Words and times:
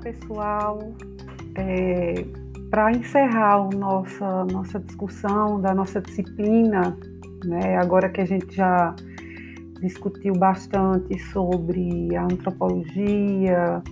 pessoal. 0.00 0.78
É, 1.54 2.24
Para 2.70 2.92
encerrar 2.92 3.54
a 3.54 3.76
nossa, 3.76 4.44
nossa 4.44 4.78
discussão 4.78 5.60
da 5.60 5.74
nossa 5.74 6.00
disciplina, 6.00 6.96
né, 7.44 7.76
agora 7.76 8.08
que 8.08 8.20
a 8.20 8.24
gente 8.24 8.54
já 8.54 8.94
discutiu 9.80 10.34
bastante 10.34 11.18
sobre 11.32 12.14
a 12.14 12.24
antropologia, 12.24 13.82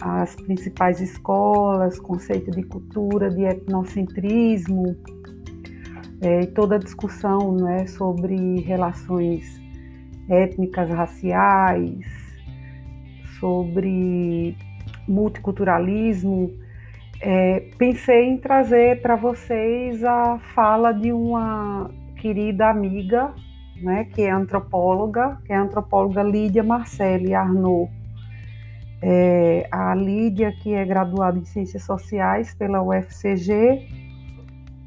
as 0.00 0.36
principais 0.36 1.00
escolas, 1.00 1.98
conceito 1.98 2.50
de 2.50 2.62
cultura, 2.62 3.30
de 3.30 3.42
etnocentrismo, 3.42 4.96
é, 6.20 6.42
e 6.42 6.46
toda 6.46 6.76
a 6.76 6.78
discussão 6.78 7.56
né, 7.56 7.86
sobre 7.86 8.60
relações 8.60 9.60
étnicas, 10.28 10.88
raciais, 10.90 12.06
sobre 13.40 14.56
multiculturalismo, 15.08 16.50
é, 17.20 17.60
pensei 17.78 18.28
em 18.28 18.36
trazer 18.36 19.00
para 19.00 19.16
vocês 19.16 20.04
a 20.04 20.38
fala 20.54 20.92
de 20.92 21.12
uma 21.12 21.90
querida 22.16 22.68
amiga, 22.68 23.34
né, 23.82 24.04
que 24.04 24.22
é 24.22 24.30
antropóloga, 24.30 25.38
que 25.44 25.52
é 25.52 25.56
a 25.56 25.62
antropóloga 25.62 26.22
Lídia 26.22 26.62
Marcelli 26.62 27.34
Arnaud. 27.34 27.90
É, 29.02 29.68
a 29.70 29.94
Lídia, 29.94 30.52
que 30.62 30.72
é 30.72 30.84
graduada 30.84 31.38
em 31.38 31.44
Ciências 31.44 31.82
Sociais 31.82 32.54
pela 32.54 32.82
UFCG, 32.82 33.86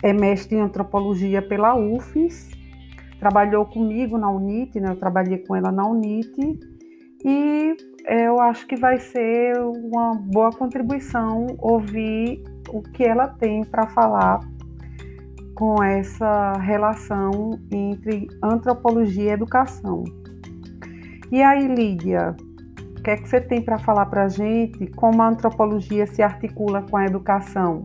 é 0.01 0.13
mestre 0.13 0.55
em 0.55 0.61
Antropologia 0.61 1.41
pela 1.41 1.75
UFES, 1.75 2.51
trabalhou 3.19 3.65
comigo 3.65 4.17
na 4.17 4.29
UNIT, 4.29 4.79
né, 4.79 4.91
eu 4.91 4.95
trabalhei 4.95 5.39
com 5.39 5.55
ela 5.55 5.71
na 5.71 5.85
UNIT, 5.85 6.59
e 7.23 7.75
eu 8.05 8.39
acho 8.39 8.65
que 8.67 8.75
vai 8.75 8.97
ser 8.97 9.57
uma 9.59 10.15
boa 10.15 10.51
contribuição 10.51 11.47
ouvir 11.59 12.43
o 12.69 12.81
que 12.81 13.03
ela 13.03 13.27
tem 13.27 13.63
para 13.63 13.87
falar 13.87 14.39
com 15.55 15.83
essa 15.83 16.53
relação 16.53 17.59
entre 17.71 18.27
antropologia 18.41 19.31
e 19.31 19.33
educação. 19.33 20.03
E 21.31 21.43
aí, 21.43 21.67
Lídia, 21.67 22.35
o 22.97 23.01
que 23.03 23.11
é 23.11 23.17
que 23.17 23.27
você 23.27 23.41
tem 23.41 23.61
para 23.61 23.77
falar 23.77 24.05
para 24.05 24.23
a 24.23 24.29
gente? 24.29 24.87
Como 24.87 25.21
a 25.21 25.27
antropologia 25.27 26.07
se 26.07 26.21
articula 26.21 26.81
com 26.81 26.97
a 26.97 27.05
educação? 27.05 27.83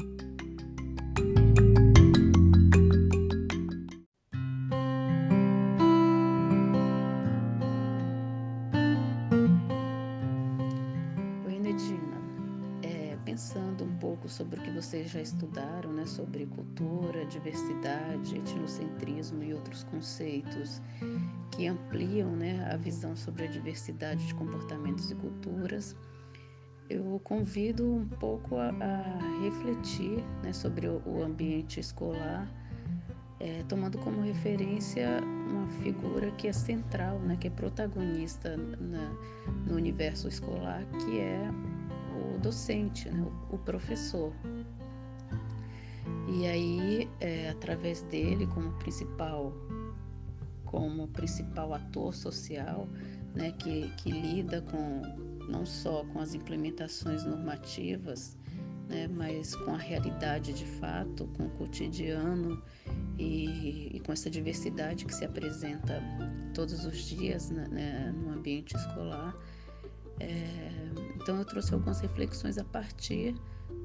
Vocês 14.74 15.10
já 15.10 15.20
estudaram 15.20 15.92
né, 15.92 16.06
sobre 16.06 16.46
cultura, 16.46 17.24
diversidade, 17.26 18.36
etnocentrismo 18.36 19.42
e 19.42 19.54
outros 19.54 19.84
conceitos 19.84 20.82
que 21.52 21.66
ampliam 21.66 22.30
né, 22.34 22.68
a 22.72 22.76
visão 22.76 23.14
sobre 23.14 23.44
a 23.44 23.46
diversidade 23.46 24.26
de 24.26 24.34
comportamentos 24.34 25.10
e 25.10 25.14
culturas, 25.14 25.94
eu 26.88 27.20
convido 27.24 27.86
um 27.86 28.06
pouco 28.06 28.56
a, 28.56 28.68
a 28.68 29.40
refletir 29.42 30.22
né, 30.42 30.52
sobre 30.52 30.88
o, 30.88 31.00
o, 31.06 31.22
ambiente 31.22 31.80
escolar, 31.80 32.50
é, 33.40 33.62
tomando 33.68 33.98
como 33.98 34.20
referência 34.20 35.20
uma 35.50 35.66
figura 35.82 36.30
que 36.32 36.48
é 36.48 36.52
central, 36.52 37.18
né, 37.20 37.36
que 37.36 37.46
é 37.46 37.50
protagonista 37.50 38.56
na, 38.56 39.12
no 39.66 39.76
universo 39.76 40.28
escolar, 40.28 40.84
que 41.04 41.20
é 41.20 41.40
o 41.48 41.73
docente, 42.44 43.08
né, 43.08 43.26
o, 43.50 43.58
professor. 43.58 44.32
E 46.28 46.46
aí, 46.46 47.08
é, 47.20 47.48
através 47.48 48.02
dele 48.02 48.46
como 48.46 48.70
principal, 48.74 49.52
como 50.66 51.08
principal 51.08 51.72
ator 51.72 52.14
social, 52.14 52.86
né, 53.34 53.52
que, 53.52 53.88
que 53.96 54.10
lida 54.10 54.60
com 54.62 55.02
não 55.48 55.64
só 55.64 56.04
com 56.12 56.20
as 56.20 56.34
implementações 56.34 57.24
normativas, 57.24 58.36
né, 58.88 59.08
mas 59.08 59.56
com 59.56 59.72
a 59.72 59.78
realidade 59.78 60.52
de 60.52 60.66
fato, 60.66 61.26
com 61.36 61.46
o 61.46 61.50
cotidiano 61.50 62.62
e, 63.18 63.96
e 63.96 64.00
com 64.00 64.12
essa 64.12 64.28
diversidade 64.28 65.06
que 65.06 65.14
se 65.14 65.24
apresenta 65.24 66.02
todos 66.52 66.84
os 66.84 66.98
dias 66.98 67.50
né, 67.50 67.66
né 67.70 68.14
no 68.14 68.34
ambiente 68.34 68.76
escolar. 68.76 69.34
É, 70.20 70.83
então 71.24 71.38
eu 71.38 71.44
trouxe 71.46 71.72
algumas 71.72 72.00
reflexões 72.00 72.58
a 72.58 72.64
partir 72.64 73.34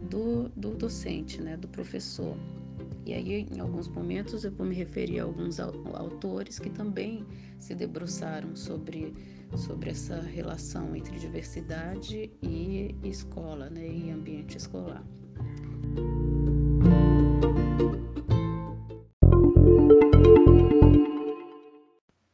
do, 0.09 0.49
do 0.57 0.75
docente, 0.75 1.41
né, 1.41 1.55
do 1.55 1.69
professor. 1.69 2.35
E 3.05 3.13
aí, 3.13 3.47
em 3.49 3.61
alguns 3.61 3.87
momentos, 3.87 4.43
eu 4.43 4.51
vou 4.51 4.65
me 4.67 4.75
referir 4.75 5.21
a 5.21 5.23
alguns 5.23 5.57
autores 5.57 6.59
que 6.59 6.69
também 6.69 7.25
se 7.57 7.73
debruçaram 7.73 8.57
sobre, 8.57 9.13
sobre 9.55 9.91
essa 9.91 10.19
relação 10.19 10.93
entre 10.93 11.17
diversidade 11.17 12.29
e 12.41 12.93
escola, 13.03 13.69
né, 13.69 13.87
e 13.87 14.11
ambiente 14.11 14.57
escolar. 14.57 15.01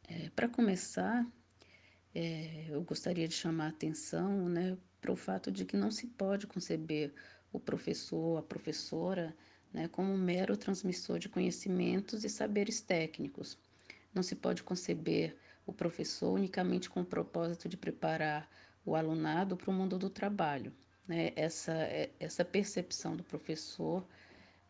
É, 0.10 0.32
Para 0.36 0.50
começar, 0.50 1.28
é, 2.16 2.66
eu 2.70 2.82
gostaria 2.82 3.28
de 3.28 3.34
chamar 3.34 3.66
a 3.66 3.70
atenção 3.70 4.48
né, 4.48 4.76
para 5.06 5.14
o 5.14 5.16
fato 5.16 5.52
de 5.52 5.66
que 5.66 5.78
não 5.78 5.92
se 5.92 6.08
pode 6.08 6.48
conceber 6.48 7.14
o 7.54 7.60
professor, 7.60 8.40
a 8.40 8.42
professora, 8.42 9.36
né, 9.72 9.88
como 9.88 10.12
um 10.12 10.18
mero 10.18 10.58
transmissor 10.58 11.20
de 11.20 11.30
conhecimentos 11.30 12.24
e 12.24 12.30
saberes 12.30 12.82
técnicos. 12.82 13.56
Não 14.12 14.24
se 14.24 14.36
pode 14.36 14.64
conceber 14.64 15.38
o 15.64 15.72
professor 15.72 16.34
unicamente 16.34 16.90
com 16.90 17.02
o 17.02 17.06
propósito 17.06 17.70
de 17.70 17.78
preparar 17.78 18.50
o 18.84 18.96
alunado 18.96 19.56
para 19.56 19.70
o 19.70 19.74
mundo 19.74 20.00
do 20.00 20.10
trabalho. 20.10 20.74
Né? 21.08 21.32
Essa, 21.36 21.74
é, 21.74 22.10
essa 22.20 22.44
percepção 22.44 23.16
do 23.16 23.24
professor 23.24 24.04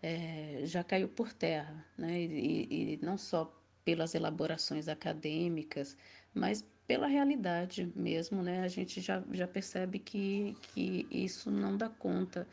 é, 0.03 0.63
já 0.65 0.83
caiu 0.83 1.07
por 1.07 1.31
terra, 1.31 1.85
né? 1.97 2.21
E, 2.21 2.95
e, 2.95 2.99
não 3.01 3.17
só 3.17 3.57
pelas 3.85 4.13
elaborações 4.13 4.89
acadêmicas, 4.89 5.95
mas 6.33 6.61
pela 6.87 7.07
realidade 7.07 7.91
mesmo, 7.95 8.43
né? 8.43 8.61
A 8.61 8.67
gente 8.67 9.01
já, 9.01 9.23
já 9.31 9.47
percebe 9.47 9.99
que, 9.99 10.55
que 10.73 11.07
isso 11.09 11.49
não 11.49 11.75
dá 11.75 11.89
conta 11.89 12.47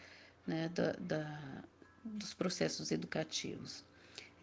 né, 0.46 0.68
da, 0.70 0.92
da, 0.92 1.64
dos 2.04 2.32
processos 2.34 2.90
educativos. 2.90 3.84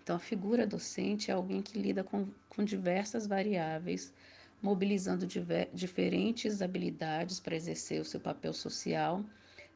Então, 0.02 0.16
a 0.16 0.20
figura 0.20 0.66
docente 0.66 1.30
é 1.30 1.34
alguém 1.34 1.62
que 1.62 1.78
lida 1.78 2.04
com, 2.04 2.28
com 2.48 2.64
diversas 2.64 3.28
variáveis, 3.28 4.14
mobilizando 4.62 5.26
diver, 5.26 5.70
diferentes 5.74 6.62
habilidades 6.62 7.40
para 7.40 7.56
exercer 7.56 8.02
o 8.02 8.06
seu 8.06 8.20
papel 8.20 8.54
social, 8.54 9.24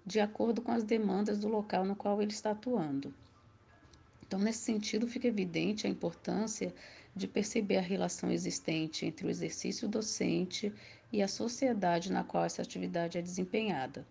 de 0.06 0.20
acordo 0.20 0.62
com 0.62 0.72
as 0.72 0.84
demandas 0.84 1.40
do 1.40 1.48
local 1.48 1.86
no 1.86 1.96
qual 1.96 2.22
ele 2.22 2.32
está 2.32 2.52
atuando. 2.52 3.14
Então, 4.26 4.40
nesse 4.40 4.60
sentido, 4.60 5.08
fica 5.08 5.28
evidente 5.28 5.86
a 5.86 5.90
importância 5.90 6.74
de 7.16 7.28
perceber 7.28 7.78
a 7.78 7.82
relação 7.82 8.32
existente 8.32 9.06
entre 9.06 9.28
o 9.28 9.30
exercício 9.30 9.88
docente 9.88 10.74
e 11.12 11.22
a 11.22 11.28
sociedade 11.28 12.12
na 12.12 12.24
qual 12.24 12.44
essa 12.44 12.62
atividade 12.62 13.18
é 13.18 13.22
desempenhada. 13.22 14.06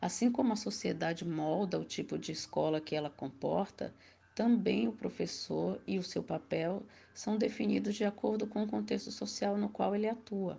Assim 0.00 0.30
como 0.30 0.52
a 0.52 0.56
sociedade 0.56 1.26
molda 1.26 1.78
o 1.78 1.84
tipo 1.84 2.16
de 2.16 2.32
escola 2.32 2.80
que 2.80 2.94
ela 2.96 3.10
comporta, 3.10 3.92
também 4.34 4.88
o 4.88 4.92
professor 4.92 5.78
e 5.86 5.98
o 5.98 6.02
seu 6.02 6.22
papel 6.22 6.82
são 7.12 7.36
definidos 7.36 7.94
de 7.94 8.04
acordo 8.04 8.46
com 8.46 8.62
o 8.62 8.66
contexto 8.66 9.10
social 9.10 9.56
no 9.56 9.68
qual 9.68 9.94
ele 9.94 10.08
atua. 10.08 10.58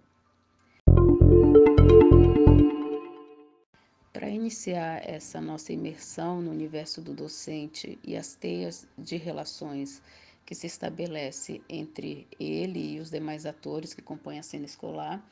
Para 4.13 4.29
iniciar 4.29 5.01
essa 5.09 5.41
nossa 5.41 5.73
imersão 5.73 6.41
no 6.41 6.51
universo 6.51 7.01
do 7.01 7.13
docente 7.13 7.97
e 8.03 8.15
as 8.15 8.35
teias 8.35 8.87
de 8.97 9.15
relações 9.15 10.01
que 10.45 10.55
se 10.55 10.67
estabelece 10.67 11.61
entre 11.69 12.27
ele 12.39 12.95
e 12.95 12.99
os 12.99 13.09
demais 13.09 13.45
atores 13.45 13.93
que 13.93 14.01
compõem 14.01 14.39
a 14.39 14.43
cena 14.43 14.65
escolar, 14.65 15.25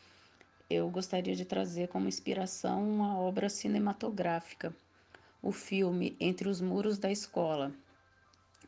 eu 0.70 0.90
gostaria 0.90 1.36
de 1.36 1.46
trazer 1.46 1.88
como 1.88 2.08
inspiração 2.08 2.88
uma 2.88 3.18
obra 3.18 3.50
cinematográfica, 3.50 4.76
o 5.42 5.52
filme 5.52 6.16
Entre 6.20 6.48
os 6.48 6.62
Muros 6.62 6.98
da 6.98 7.12
Escola, 7.12 7.74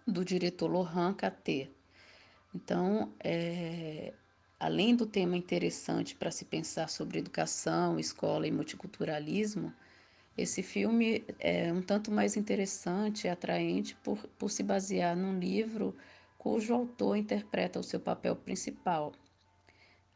do 0.07 0.25
diretor 0.25 0.67
Lohan 0.67 1.13
Katé. 1.13 1.69
Então, 2.55 3.13
é, 3.19 4.13
além 4.59 4.95
do 4.95 5.05
tema 5.05 5.37
interessante 5.37 6.15
para 6.15 6.31
se 6.31 6.45
pensar 6.45 6.89
sobre 6.89 7.19
educação, 7.19 7.99
escola 7.99 8.47
e 8.47 8.51
multiculturalismo, 8.51 9.71
esse 10.37 10.63
filme 10.63 11.23
é 11.39 11.71
um 11.71 11.81
tanto 11.81 12.09
mais 12.09 12.35
interessante 12.35 13.27
e 13.27 13.29
atraente 13.29 13.95
por, 14.03 14.17
por 14.39 14.49
se 14.49 14.63
basear 14.63 15.15
num 15.15 15.37
livro 15.37 15.95
cujo 16.41 16.73
autor 16.73 17.17
interpreta 17.17 17.79
o 17.79 17.83
seu 17.83 17.99
papel 17.99 18.35
principal, 18.35 19.13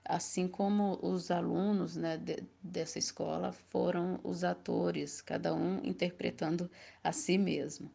assim 0.04 0.48
como 0.48 0.98
os 1.04 1.30
alunos 1.30 1.96
né, 1.96 2.18
de, 2.18 2.44
dessa 2.64 2.98
escola 2.98 3.52
foram 3.70 4.20
os 4.24 4.44
atores, 4.44 5.22
cada 5.22 5.54
um 5.54 5.86
interpretando 5.86 6.68
a 7.04 7.12
si 7.12 7.38
mesmo. 7.38 7.92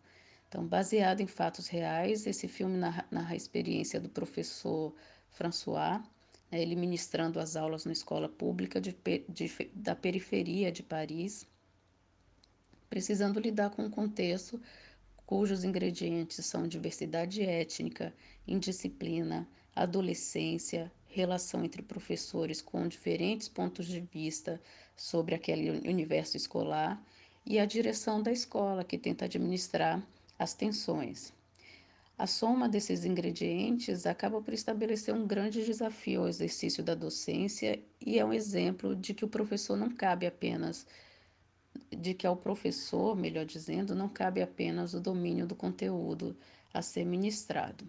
Então, 0.48 0.64
baseado 0.64 1.20
em 1.20 1.26
fatos 1.26 1.66
reais, 1.66 2.24
esse 2.24 2.46
filme 2.46 2.78
narra, 2.78 3.04
narra 3.10 3.32
a 3.32 3.36
experiência 3.36 3.98
do 3.98 4.08
professor 4.08 4.94
François, 5.30 6.00
né, 6.52 6.62
ele 6.62 6.76
ministrando 6.76 7.40
as 7.40 7.56
aulas 7.56 7.84
na 7.84 7.90
escola 7.90 8.28
pública 8.28 8.80
de, 8.80 8.96
de, 9.28 9.70
da 9.74 9.96
periferia 9.96 10.70
de 10.70 10.84
Paris, 10.84 11.48
precisando 12.88 13.40
lidar 13.40 13.70
com 13.70 13.82
um 13.82 13.90
contexto 13.90 14.62
cujos 15.30 15.62
ingredientes 15.62 16.44
são 16.44 16.66
diversidade 16.66 17.40
étnica, 17.40 18.12
indisciplina, 18.48 19.46
adolescência, 19.76 20.90
relação 21.06 21.64
entre 21.64 21.82
professores 21.82 22.60
com 22.60 22.88
diferentes 22.88 23.48
pontos 23.48 23.86
de 23.86 24.00
vista 24.00 24.60
sobre 24.96 25.36
aquele 25.36 25.88
universo 25.88 26.36
escolar 26.36 27.00
e 27.46 27.60
a 27.60 27.64
direção 27.64 28.20
da 28.20 28.32
escola, 28.32 28.82
que 28.82 28.98
tenta 28.98 29.26
administrar 29.26 30.04
as 30.36 30.52
tensões. 30.52 31.32
A 32.18 32.26
soma 32.26 32.68
desses 32.68 33.04
ingredientes 33.04 34.06
acaba 34.06 34.42
por 34.42 34.52
estabelecer 34.52 35.14
um 35.14 35.28
grande 35.28 35.64
desafio 35.64 36.22
ao 36.22 36.28
exercício 36.28 36.82
da 36.82 36.96
docência 36.96 37.80
e 38.04 38.18
é 38.18 38.24
um 38.24 38.32
exemplo 38.32 38.96
de 38.96 39.14
que 39.14 39.24
o 39.24 39.28
professor 39.28 39.76
não 39.76 39.90
cabe 39.90 40.26
apenas 40.26 40.84
de 41.90 42.14
que 42.14 42.26
ao 42.26 42.36
professor, 42.36 43.16
melhor 43.16 43.44
dizendo, 43.44 43.94
não 43.94 44.08
cabe 44.08 44.42
apenas 44.42 44.94
o 44.94 45.00
domínio 45.00 45.46
do 45.46 45.54
conteúdo 45.54 46.36
a 46.72 46.82
ser 46.82 47.04
ministrado. 47.04 47.88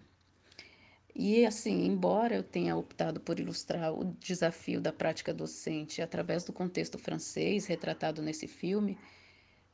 E 1.14 1.44
assim, 1.44 1.84
embora 1.84 2.34
eu 2.34 2.42
tenha 2.42 2.74
optado 2.74 3.20
por 3.20 3.38
ilustrar 3.38 3.92
o 3.92 4.16
desafio 4.18 4.80
da 4.80 4.92
prática 4.92 5.32
docente 5.32 6.00
através 6.00 6.42
do 6.42 6.52
contexto 6.52 6.98
francês 6.98 7.66
retratado 7.66 8.22
nesse 8.22 8.48
filme, 8.48 8.98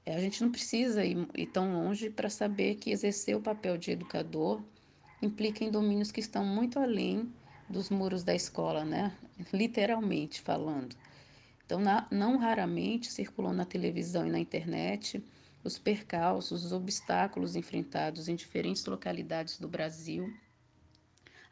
eh, 0.04 0.16
a 0.16 0.20
gente 0.20 0.42
não 0.42 0.50
precisa 0.50 1.04
ir, 1.04 1.28
ir 1.36 1.46
tão 1.46 1.72
longe 1.72 2.10
para 2.10 2.28
saber 2.28 2.74
que 2.74 2.90
exercer 2.90 3.36
o 3.36 3.40
papel 3.40 3.78
de 3.78 3.92
educador 3.92 4.60
implica 5.22 5.62
em 5.62 5.70
domínios 5.70 6.10
que 6.10 6.20
estão 6.20 6.44
muito 6.44 6.78
além 6.78 7.32
dos 7.68 7.88
muros 7.88 8.24
da 8.24 8.34
escola, 8.34 8.84
né? 8.84 9.16
Literalmente 9.52 10.40
falando. 10.40 10.96
Então, 11.68 11.78
na, 11.78 12.08
não 12.10 12.38
raramente 12.38 13.12
circulam 13.12 13.52
na 13.52 13.66
televisão 13.66 14.26
e 14.26 14.30
na 14.30 14.38
internet 14.38 15.22
os 15.62 15.78
percalços, 15.78 16.64
os 16.64 16.72
obstáculos 16.72 17.54
enfrentados 17.54 18.26
em 18.26 18.34
diferentes 18.34 18.86
localidades 18.86 19.58
do 19.58 19.68
Brasil 19.68 20.32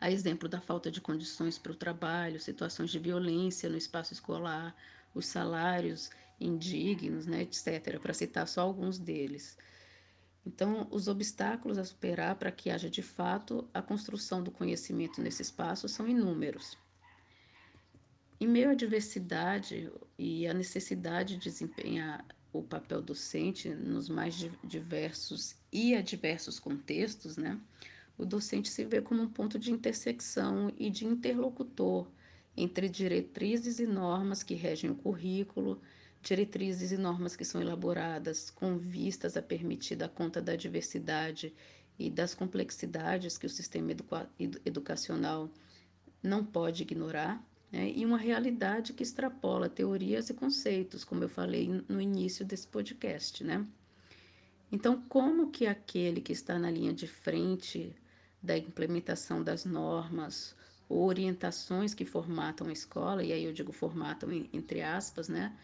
a 0.01 0.11
exemplo 0.11 0.49
da 0.49 0.59
falta 0.59 0.91
de 0.91 1.03
condições 1.03 1.59
para 1.59 1.73
o 1.73 1.77
trabalho, 1.77 2.41
situações 2.41 2.91
de 2.91 2.99
violência 2.99 3.69
no 3.69 3.77
espaço 3.77 4.15
escolar, 4.15 4.75
os 5.15 5.27
salários 5.27 6.11
indignos, 6.41 7.27
né, 7.27 7.43
etc., 7.43 8.01
para 8.01 8.15
citar 8.15 8.49
só 8.49 8.63
alguns 8.63 8.99
deles. 8.99 9.59
Então, 10.47 10.89
os 10.91 11.09
obstáculos 11.09 11.77
a 11.77 11.85
superar 11.85 12.37
para 12.37 12.51
que 12.51 12.71
haja 12.71 12.89
de 12.89 13.03
fato 13.03 13.69
a 13.75 13.83
construção 13.83 14.43
do 14.43 14.51
conhecimento 14.51 15.21
nesse 15.21 15.43
espaço 15.43 15.87
são 15.91 16.09
inúmeros. 16.09 16.79
Em 18.39 18.47
meio 18.47 18.71
à 18.71 18.75
diversidade 18.75 19.91
e 20.19 20.47
à 20.47 20.53
necessidade 20.53 21.37
de 21.37 21.45
desempenhar 21.45 22.25
o 22.53 22.63
papel 22.63 23.01
docente 23.01 23.69
nos 23.69 24.09
mais 24.09 24.35
diversos 24.63 25.57
e 25.73 25.95
adversos 25.95 26.59
contextos, 26.59 27.37
né? 27.37 27.59
o 28.19 28.25
docente 28.25 28.69
se 28.69 28.85
vê 28.85 29.01
como 29.01 29.23
um 29.23 29.29
ponto 29.29 29.59
de 29.59 29.71
intersecção 29.71 30.73
e 30.79 30.91
de 30.91 31.07
interlocutor 31.07 32.09
entre 32.57 32.89
diretrizes 32.89 33.79
e 33.79 33.87
normas 33.87 34.43
que 34.43 34.55
regem 34.55 34.91
o 34.91 34.95
currículo, 34.95 35.81
diretrizes 36.23 36.93
e 36.93 36.97
normas 36.97 37.37
que 37.37 37.45
são 37.45 37.61
elaboradas 37.61 38.51
com 38.51 38.79
vistas 38.79 39.37
a 39.37 39.43
permitir 39.43 39.97
dar 39.97 40.09
conta 40.09 40.41
da 40.41 40.57
diversidade 40.57 41.55
e 41.99 42.11
das 42.11 42.35
complexidades 42.35 43.37
que 43.37 43.47
o 43.47 43.51
sistema 43.51 43.93
educa 43.93 44.29
educacional 44.65 45.51
não 46.23 46.45
pode 46.45 46.83
ignorar, 46.83 47.43
né? 47.71 47.93
e 47.95 48.05
uma 48.05 48.19
realidade 48.19 48.93
que 48.93 49.03
extrapola 49.03 49.69
teorias 49.69 50.31
e 50.31 50.35
conceitos, 50.35 51.05
como 51.05 51.25
eu 51.25 51.29
falei 51.29 51.83
no 51.89 52.01
início 52.01 52.45
desse 52.45 52.67
podcast. 52.67 53.43
Né? 53.45 53.67
Então, 54.71 55.03
como 55.09 55.51
que 55.51 55.67
aquele 55.67 56.21
que 56.21 56.33
está 56.33 56.59
na 56.59 56.71
linha 56.71 56.93
de 56.93 57.07
frente 57.07 57.95
da 58.43 58.57
implementação 58.57 59.43
das 59.43 59.65
normas 59.65 60.55
ou 60.89 61.05
orientações 61.07 61.95
que 61.95 62.05
formatam 62.05 62.69
a 62.69 62.73
escola, 62.73 63.25
e 63.25 63.33
aí 63.33 63.45
eu 63.45 63.53
digo 63.53 63.73
formatam 63.73 64.31
entre 64.53 64.83
aspas, 64.83 65.29
né? 65.29 65.57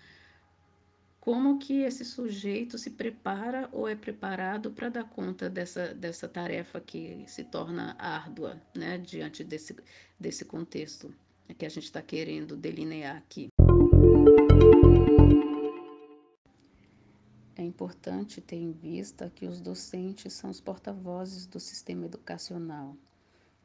Como 1.21 1.61
que 1.61 1.83
esse 1.83 2.05
sujeito 2.05 2.77
se 2.77 2.91
prepara 2.91 3.69
ou 3.71 3.89
é 3.89 3.95
preparado 3.95 4.73
para 4.73 4.89
dar 4.89 5.05
conta 5.05 5.49
dessa, 5.49 5.95
dessa 5.95 6.27
tarefa 6.27 6.81
que 6.81 7.25
se 7.29 7.45
torna 7.45 7.95
árdua, 7.97 8.61
né? 8.75 8.99
Diante 8.99 9.45
desse, 9.45 9.77
desse 10.19 10.45
contexto 10.45 11.15
que 11.55 11.67
a 11.67 11.69
gente 11.69 11.85
está 11.85 12.03
querendo 12.03 12.57
delinear 12.57 13.17
aqui. 13.17 13.49
É 17.55 17.63
importante 17.63 18.41
ter 18.41 18.57
em 18.57 18.73
vista 18.73 19.31
que 19.31 19.47
os 19.47 19.61
docentes 19.61 20.33
são 20.33 20.51
os 20.51 20.61
porta-vozes 20.61 21.47
do 21.47 21.61
sistema 21.61 22.07
educacional. 22.07 22.97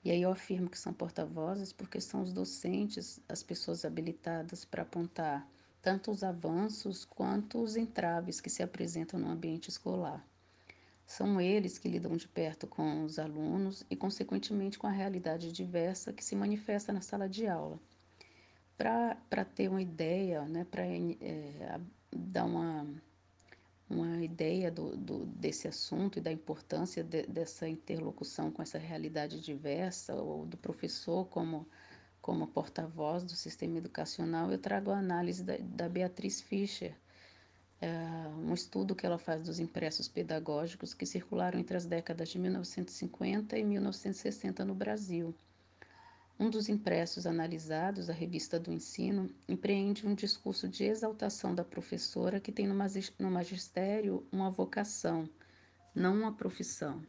E 0.04 0.12
aí 0.12 0.22
eu 0.22 0.32
afirmo 0.32 0.70
que 0.70 0.78
são 0.78 0.94
porta-vozes 0.94 1.74
porque 1.74 2.00
são 2.00 2.22
os 2.22 2.32
docentes 2.32 3.20
as 3.28 3.42
pessoas 3.44 3.84
habilitadas 3.84 4.64
para 4.64 4.84
apontar 4.84 5.48
tanto 5.82 6.12
os 6.12 6.24
avanços 6.24 7.06
quanto 7.06 7.62
os 7.62 7.76
entraves 7.76 8.40
que 8.40 8.50
se 8.50 8.62
apresentam 8.62 9.20
no 9.20 9.30
ambiente 9.30 9.70
escolar. 9.70 10.26
São 11.08 11.42
eles 11.42 11.78
que 11.80 11.88
lidam 11.88 12.18
de 12.18 12.28
perto 12.28 12.68
com 12.68 13.06
os 13.06 13.18
alunos 13.18 13.86
e, 13.90 13.96
consequentemente, 13.96 14.78
com 14.78 14.86
a 14.86 14.92
realidade 14.92 15.52
diversa 15.54 16.14
que 16.14 16.24
se 16.24 16.36
manifesta 16.36 16.94
na 16.94 17.02
sala 17.02 17.30
de 17.30 17.48
aula. 17.48 17.80
Para 18.78 19.46
ter 19.46 19.70
uma 19.70 19.82
ideia, 19.82 20.46
né, 20.46 20.66
para 20.70 20.86
é, 20.86 21.80
dar 22.12 22.46
uma 22.46 22.86
uma 23.90 24.22
ideia 24.22 24.70
do, 24.70 24.98
do, 24.98 25.26
desse 25.28 25.68
assunto 25.68 26.20
e 26.20 26.22
da 26.22 26.32
importância 26.32 27.04
de, 27.04 27.24
dessa 27.24 27.68
interlocução 27.70 28.52
com 28.52 28.62
essa 28.62 28.78
realidade 28.78 29.40
diversa, 29.40 30.14
ou 30.14 30.46
do 30.46 30.58
professor 30.58 31.26
como, 31.28 31.66
como 32.22 32.48
porta-voz 32.48 33.24
do 33.24 33.32
sistema 33.32 33.78
educacional, 33.78 34.52
eu 34.52 34.58
trago 34.58 34.92
a 34.92 34.98
análise 34.98 35.44
da, 35.44 35.56
da 35.58 35.88
Beatriz 35.88 36.42
Fischer, 36.42 36.94
um 38.40 38.54
estudo 38.54 38.96
que 38.96 39.06
ela 39.06 39.18
faz 39.18 39.44
dos 39.44 39.60
impressos 39.60 40.08
pedagógicos 40.08 40.94
que 40.94 41.06
circularam 41.06 41.60
entre 41.60 41.78
as 41.78 41.86
décadas 41.86 42.30
de 42.30 42.40
1950 42.40 43.58
e 43.58 43.64
1960 43.64 44.66
no 44.66 44.74
Brasil. 44.74 45.36
Um 46.40 46.50
dos 46.50 46.70
impressos 46.70 47.26
analisados, 47.26 48.10
a 48.10 48.14
Revista 48.14 48.60
do 48.60 48.72
Ensino, 48.72 49.30
empreende 49.48 50.06
um 50.06 50.14
discurso 50.14 50.68
de 50.68 50.84
exaltação 50.84 51.54
da 51.54 51.64
professora 51.64 52.40
que 52.40 52.52
tem 52.52 52.68
no 52.68 53.30
magistério 53.32 54.26
uma 54.32 54.52
vocação, 54.52 55.28
não 55.96 56.16
uma 56.16 56.32
profissão. 56.32 57.02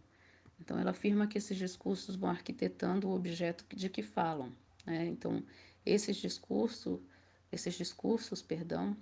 Então, 0.59 0.79
ela 0.79 0.91
afirma 0.91 1.27
que 1.27 1.39
esses 1.39 1.57
discursos 1.57 2.17
vão 2.17 2.31
arquitetando 2.31 3.09
o 3.09 3.15
objeto 3.15 3.65
de 3.77 3.89
que 3.89 4.03
falam. 4.03 4.51
Né? 4.87 5.07
Então, 5.07 5.43
esses 5.85 6.17
discursos, 6.17 6.99
esses 7.53 7.75
discursos, 7.75 8.41
perdão, 8.43 8.97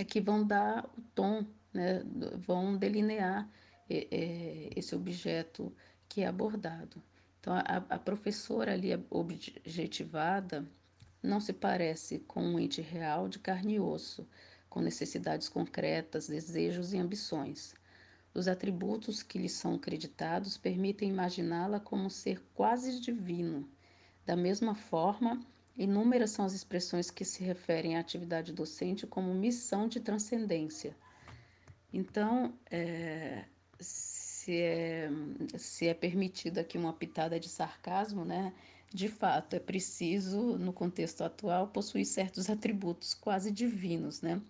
é 0.00 0.04
que 0.04 0.20
vão 0.20 0.46
dar 0.46 0.84
o 0.96 1.02
tom, 1.14 1.44
né? 1.72 2.02
vão 2.46 2.76
delinear 2.76 3.48
é, 3.88 4.08
é, 4.10 4.70
esse 4.74 4.94
objeto 4.94 5.72
que 6.08 6.22
é 6.22 6.26
abordado. 6.26 7.02
Então, 7.38 7.54
a, 7.54 7.76
a 7.88 7.98
professora 7.98 8.72
ali 8.72 8.90
objetivada 9.10 10.66
não 11.22 11.38
se 11.38 11.52
parece 11.52 12.20
com 12.20 12.42
um 12.42 12.58
ente 12.58 12.80
real 12.80 13.28
de 13.28 13.38
carne 13.38 13.74
e 13.74 13.80
osso, 13.80 14.26
com 14.70 14.80
necessidades 14.80 15.48
concretas, 15.48 16.28
desejos 16.28 16.92
e 16.94 16.98
ambições. 16.98 17.74
Os 18.32 18.48
atributos 18.48 19.22
que 19.22 19.38
lhe 19.38 19.48
são 19.48 19.78
creditados 19.78 20.56
permitem 20.56 21.10
imaginá-la 21.10 21.78
como 21.80 22.04
um 22.04 22.10
ser 22.10 22.40
quase 22.54 23.00
divino. 23.00 23.68
Da 24.24 24.36
mesma 24.36 24.74
forma, 24.74 25.44
inúmeras 25.76 26.30
são 26.30 26.44
as 26.44 26.52
expressões 26.52 27.10
que 27.10 27.24
se 27.24 27.42
referem 27.42 27.96
à 27.96 28.00
atividade 28.00 28.52
docente 28.52 29.06
como 29.06 29.34
missão 29.34 29.88
de 29.88 30.00
transcendência. 30.00 30.96
Então, 31.92 32.54
é, 32.70 33.44
se 33.78 34.56
é, 34.56 35.10
se 35.56 35.88
é 35.88 35.94
permitida 35.94 36.60
aqui 36.60 36.78
uma 36.78 36.92
pitada 36.92 37.38
de 37.38 37.48
sarcasmo, 37.48 38.24
né? 38.24 38.52
De 38.92 39.08
fato, 39.08 39.54
é 39.54 39.60
preciso, 39.60 40.58
no 40.58 40.72
contexto 40.72 41.22
atual, 41.22 41.68
possuir 41.68 42.04
certos 42.04 42.50
atributos 42.50 43.14
quase 43.14 43.50
divinos, 43.50 44.20
né? 44.20 44.40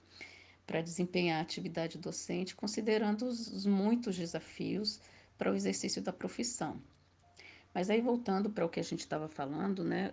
Para 0.67 0.81
desempenhar 0.81 1.39
a 1.39 1.43
atividade 1.43 1.99
docente, 1.99 2.55
considerando 2.55 3.23
os, 3.23 3.49
os 3.49 3.67
muitos 3.67 4.17
desafios 4.17 5.00
para 5.37 5.53
o 5.53 5.55
exercício 5.55 6.00
da 6.00 6.12
profissão. 6.12 6.81
Mas 7.75 7.91
aí, 7.91 8.00
voltando 8.00 8.50
para 8.50 8.65
o 8.65 8.69
que 8.69 8.81
a 8.81 8.85
gente 8.85 9.00
estava 9.00 9.29
falando, 9.29 9.85
né? 9.85 10.12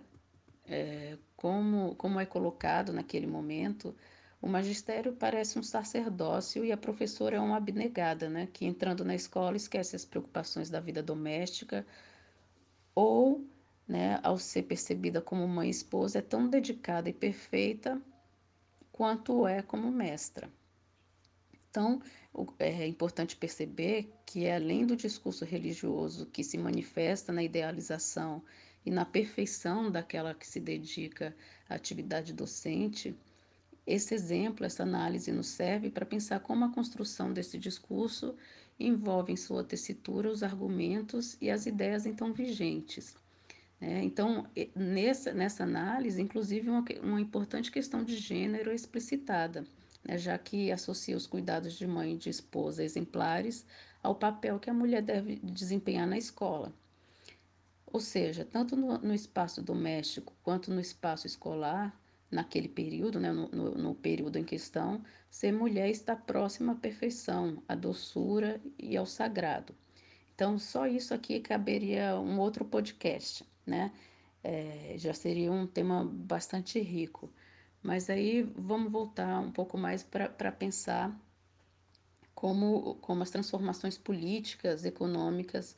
É, 0.68 1.16
como, 1.36 1.94
como 1.96 2.20
é 2.20 2.26
colocado 2.26 2.92
naquele 2.92 3.26
momento, 3.26 3.94
o 4.40 4.48
magistério 4.48 5.12
parece 5.12 5.58
um 5.58 5.62
sacerdócio 5.62 6.64
e 6.64 6.70
a 6.70 6.76
professora 6.76 7.36
é 7.36 7.40
uma 7.40 7.56
abnegada, 7.56 8.28
né? 8.28 8.48
Que 8.52 8.66
entrando 8.66 9.04
na 9.04 9.14
escola 9.14 9.56
esquece 9.56 9.96
as 9.96 10.04
preocupações 10.04 10.70
da 10.70 10.80
vida 10.80 11.02
doméstica 11.02 11.84
ou, 12.94 13.44
né, 13.86 14.18
ao 14.22 14.38
ser 14.38 14.64
percebida 14.64 15.20
como 15.20 15.46
mãe 15.46 15.68
e 15.68 15.70
esposa, 15.70 16.18
é 16.18 16.22
tão 16.22 16.48
dedicada 16.48 17.08
e 17.08 17.12
perfeita 17.12 18.00
quanto 18.92 19.46
é 19.46 19.62
como 19.62 19.90
mestra. 19.90 20.50
Então, 21.70 22.00
é 22.58 22.86
importante 22.86 23.36
perceber 23.36 24.12
que, 24.26 24.48
além 24.48 24.84
do 24.86 24.96
discurso 24.96 25.44
religioso 25.44 26.26
que 26.26 26.42
se 26.42 26.58
manifesta 26.58 27.32
na 27.32 27.42
idealização 27.42 28.42
e 28.84 28.90
na 28.90 29.04
perfeição 29.04 29.90
daquela 29.90 30.34
que 30.34 30.46
se 30.46 30.60
dedica 30.60 31.34
à 31.68 31.74
atividade 31.74 32.32
docente, 32.32 33.16
esse 33.86 34.14
exemplo, 34.14 34.66
essa 34.66 34.82
análise 34.82 35.32
nos 35.32 35.48
serve 35.48 35.90
para 35.90 36.06
pensar 36.06 36.40
como 36.40 36.64
a 36.64 36.72
construção 36.72 37.32
desse 37.32 37.58
discurso 37.58 38.34
envolve 38.78 39.32
em 39.32 39.36
sua 39.36 39.64
tessitura 39.64 40.30
os 40.30 40.42
argumentos 40.42 41.36
e 41.40 41.50
as 41.50 41.66
ideias 41.66 42.06
então 42.06 42.32
vigentes. 42.32 43.16
Né? 43.80 44.02
Então, 44.04 44.46
nessa, 44.74 45.32
nessa 45.32 45.64
análise, 45.64 46.20
inclusive, 46.20 46.68
uma, 46.68 46.84
uma 47.02 47.20
importante 47.20 47.70
questão 47.70 48.04
de 48.04 48.16
gênero 48.16 48.70
é 48.70 48.74
explicitada 48.74 49.66
né, 50.04 50.16
já 50.16 50.36
que 50.38 50.72
associa 50.72 51.16
os 51.16 51.26
cuidados 51.26 51.74
de 51.74 51.86
mãe 51.86 52.14
e 52.14 52.16
de 52.16 52.30
esposa 52.30 52.82
exemplares 52.82 53.64
ao 54.02 54.14
papel 54.14 54.58
que 54.58 54.70
a 54.70 54.74
mulher 54.74 55.02
deve 55.02 55.36
desempenhar 55.36 56.06
na 56.06 56.16
escola. 56.16 56.72
Ou 57.92 58.00
seja, 58.00 58.44
tanto 58.44 58.76
no, 58.76 58.98
no 58.98 59.14
espaço 59.14 59.62
doméstico 59.62 60.34
quanto 60.42 60.70
no 60.70 60.80
espaço 60.80 61.26
escolar, 61.26 61.98
naquele 62.30 62.68
período, 62.68 63.18
né, 63.18 63.32
no, 63.32 63.48
no, 63.48 63.70
no, 63.74 63.94
período 63.94 64.36
em 64.36 64.44
questão, 64.44 65.02
ser 65.30 65.52
mulher 65.52 65.88
está 65.88 66.14
próxima 66.14 66.72
à 66.72 66.74
perfeição, 66.74 67.62
à 67.66 67.74
doçura 67.74 68.60
e 68.78 68.96
ao 68.96 69.06
sagrado. 69.06 69.74
Então, 70.34 70.58
só 70.58 70.86
isso 70.86 71.14
aqui 71.14 71.40
caberia 71.40 72.18
um 72.20 72.38
outro 72.38 72.64
podcast, 72.64 73.44
né? 73.66 73.92
É, 74.44 74.94
já 74.96 75.12
seria 75.12 75.50
um 75.50 75.66
tema 75.66 76.04
bastante 76.04 76.78
rico. 76.78 77.30
Mas 77.82 78.10
aí 78.10 78.42
vamos 78.42 78.92
voltar 78.92 79.40
um 79.40 79.50
pouco 79.50 79.76
mais 79.78 80.02
para 80.02 80.52
pensar 80.52 81.18
como, 82.34 82.94
como 82.96 83.22
as 83.22 83.30
transformações 83.30 83.98
políticas, 83.98 84.84
econômicas, 84.84 85.76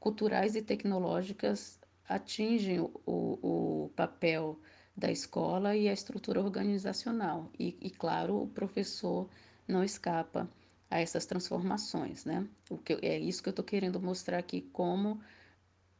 culturais 0.00 0.56
e 0.56 0.62
tecnológicas 0.62 1.78
atingem 2.08 2.80
o, 2.80 2.90
o 3.06 3.90
papel 3.94 4.58
da 4.96 5.10
escola 5.10 5.76
e 5.76 5.88
a 5.88 5.92
estrutura 5.92 6.40
organizacional. 6.40 7.48
E, 7.58 7.76
e, 7.80 7.90
claro, 7.90 8.42
o 8.42 8.48
professor 8.48 9.28
não 9.68 9.84
escapa 9.84 10.48
a 10.90 11.00
essas 11.00 11.24
transformações, 11.26 12.24
né? 12.24 12.44
O 12.68 12.76
que, 12.76 12.94
é 13.02 13.16
isso 13.18 13.42
que 13.42 13.48
eu 13.48 13.52
estou 13.52 13.64
querendo 13.64 14.00
mostrar 14.00 14.38
aqui, 14.38 14.62
como 14.72 15.20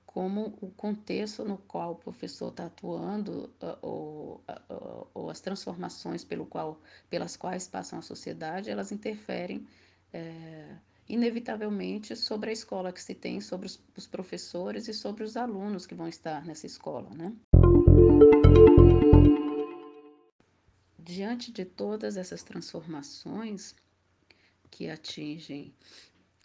como 0.04 0.58
o 0.60 0.68
contexto 0.72 1.44
no 1.44 1.56
qual 1.56 1.92
o 1.92 1.94
professor 1.94 2.48
está 2.48 2.66
atuando 2.66 3.48
ou, 3.80 4.42
ou, 5.14 5.30
as 5.30 5.38
transformações 5.38 6.24
pelo 6.24 6.44
qual, 6.44 6.80
pelas 7.08 7.36
quais 7.36 7.68
passam 7.68 8.00
a 8.00 8.02
sociedade, 8.02 8.68
elas 8.70 8.90
interferem 8.90 9.64
é, 10.12 10.74
inevitavelmente 11.10 12.14
sobre 12.14 12.50
a 12.50 12.52
escola 12.52 12.92
que 12.92 13.02
se 13.02 13.14
tem, 13.14 13.40
sobre 13.40 13.66
os, 13.66 13.82
os, 13.96 14.06
professores 14.06 14.86
e 14.86 14.94
sobre 14.94 15.24
os 15.24 15.36
alunos 15.36 15.84
que 15.84 15.94
vão 15.94 16.06
estar 16.06 16.46
nessa 16.46 16.66
escola, 16.66 17.10
né? 17.10 17.34
Diante 20.98 21.50
de 21.50 21.64
todas 21.64 22.16
essas 22.16 22.44
transformações 22.44 23.74
que 24.70 24.88
atingem 24.88 25.74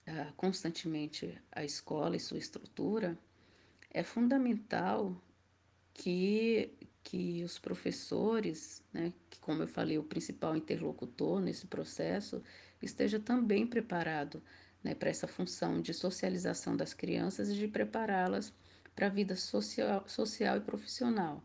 uh, 0.07 0.33
constantemente 0.35 1.39
a 1.51 1.63
escola 1.63 2.15
e 2.15 2.19
sua 2.19 2.39
estrutura, 2.39 3.15
é 3.91 4.01
fundamental 4.01 5.15
que, 5.93 6.71
que 7.03 7.43
os 7.43 7.59
professores, 7.59 8.83
né, 8.91 9.13
que 9.29 9.39
como 9.39 9.61
eu 9.61 9.67
falei, 9.67 9.99
o 9.99 10.03
principal 10.03 10.55
interlocutor 10.55 11.39
nesse 11.39 11.67
processo, 11.67 12.41
esteja 12.81 13.19
também 13.19 13.65
preparado 13.65 14.41
né, 14.83 14.93
para 14.93 15.09
essa 15.09 15.27
função 15.27 15.81
de 15.81 15.93
socialização 15.93 16.77
das 16.77 16.93
crianças 16.93 17.49
e 17.49 17.55
de 17.55 17.67
prepará-las 17.67 18.53
para 18.95 19.07
a 19.07 19.09
vida 19.09 19.35
social, 19.35 20.07
social 20.07 20.57
e 20.57 20.61
profissional. 20.61 21.43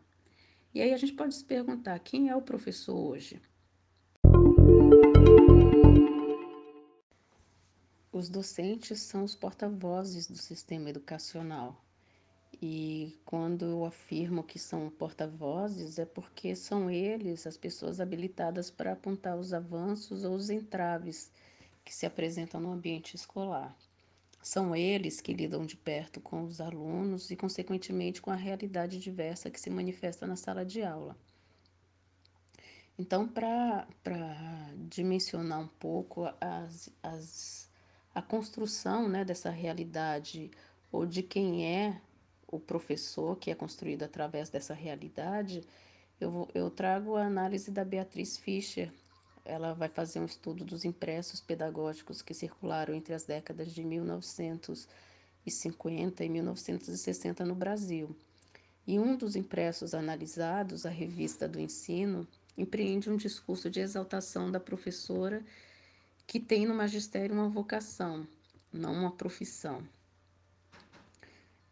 E 0.73 0.81
aí 0.81 0.93
a 0.93 0.97
gente 0.97 1.13
pode 1.13 1.35
se 1.35 1.43
perguntar: 1.43 1.99
quem 1.99 2.29
é 2.29 2.35
o 2.35 2.41
professor 2.41 2.95
hoje? 2.95 3.41
Os 8.11 8.29
docentes 8.29 8.99
são 8.99 9.23
os 9.23 9.35
porta-vozes 9.35 10.27
do 10.27 10.37
sistema 10.37 10.89
educacional. 10.89 11.83
E 12.61 13.17
quando 13.25 13.65
eu 13.65 13.85
afirmo 13.85 14.43
que 14.43 14.59
são 14.59 14.87
porta-vozes, 14.91 15.97
é 15.97 16.05
porque 16.05 16.55
são 16.55 16.91
eles 16.91 17.47
as 17.47 17.57
pessoas 17.57 17.99
habilitadas 17.99 18.69
para 18.69 18.91
apontar 18.93 19.35
os 19.35 19.51
avanços 19.51 20.23
ou 20.23 20.35
os 20.35 20.51
entraves 20.51 21.31
que 21.83 21.93
se 21.93 22.05
apresentam 22.05 22.61
no 22.61 22.71
ambiente 22.71 23.15
escolar. 23.15 23.75
São 24.43 24.75
eles 24.75 25.19
que 25.19 25.33
lidam 25.33 25.65
de 25.65 25.75
perto 25.75 26.21
com 26.21 26.43
os 26.43 26.61
alunos 26.61 27.31
e, 27.31 27.35
consequentemente, 27.35 28.21
com 28.21 28.29
a 28.29 28.35
realidade 28.35 28.99
diversa 28.99 29.49
que 29.49 29.59
se 29.59 29.69
manifesta 29.69 30.27
na 30.27 30.35
sala 30.35 30.63
de 30.63 30.83
aula. 30.83 31.17
Então, 32.97 33.27
para 33.27 33.87
dimensionar 34.87 35.61
um 35.61 35.67
pouco 35.67 36.31
as, 36.39 36.89
as, 37.01 37.69
a 38.13 38.21
construção 38.21 39.09
né, 39.09 39.25
dessa 39.25 39.49
realidade 39.49 40.51
ou 40.91 41.07
de 41.07 41.23
quem 41.23 41.65
é 41.65 41.99
o 42.51 42.59
professor, 42.59 43.37
que 43.37 43.49
é 43.49 43.55
construído 43.55 44.03
através 44.03 44.49
dessa 44.49 44.73
realidade, 44.73 45.63
eu, 46.19 46.49
eu 46.53 46.69
trago 46.69 47.15
a 47.15 47.25
análise 47.25 47.71
da 47.71 47.85
Beatriz 47.85 48.37
Fischer. 48.37 48.91
Ela 49.43 49.73
vai 49.73 49.89
fazer 49.89 50.19
um 50.19 50.25
estudo 50.25 50.63
dos 50.65 50.85
impressos 50.85 51.41
pedagógicos 51.41 52.21
que 52.21 52.31
circularam 52.33 52.93
entre 52.93 53.13
as 53.13 53.23
décadas 53.23 53.73
de 53.73 53.83
1950 53.83 56.23
e 56.23 56.29
1960 56.29 57.45
no 57.45 57.55
Brasil. 57.55 58.15
E 58.85 58.99
um 58.99 59.15
dos 59.15 59.35
impressos 59.35 59.95
analisados, 59.95 60.85
a 60.85 60.89
Revista 60.89 61.47
do 61.47 61.59
Ensino, 61.59 62.27
empreende 62.57 63.09
um 63.09 63.15
discurso 63.15 63.69
de 63.69 63.79
exaltação 63.79 64.51
da 64.51 64.59
professora 64.59 65.41
que 66.27 66.37
tem 66.39 66.65
no 66.65 66.75
magistério 66.75 67.33
uma 67.33 67.47
vocação, 67.49 68.27
não 68.71 68.93
uma 68.93 69.11
profissão 69.11 69.83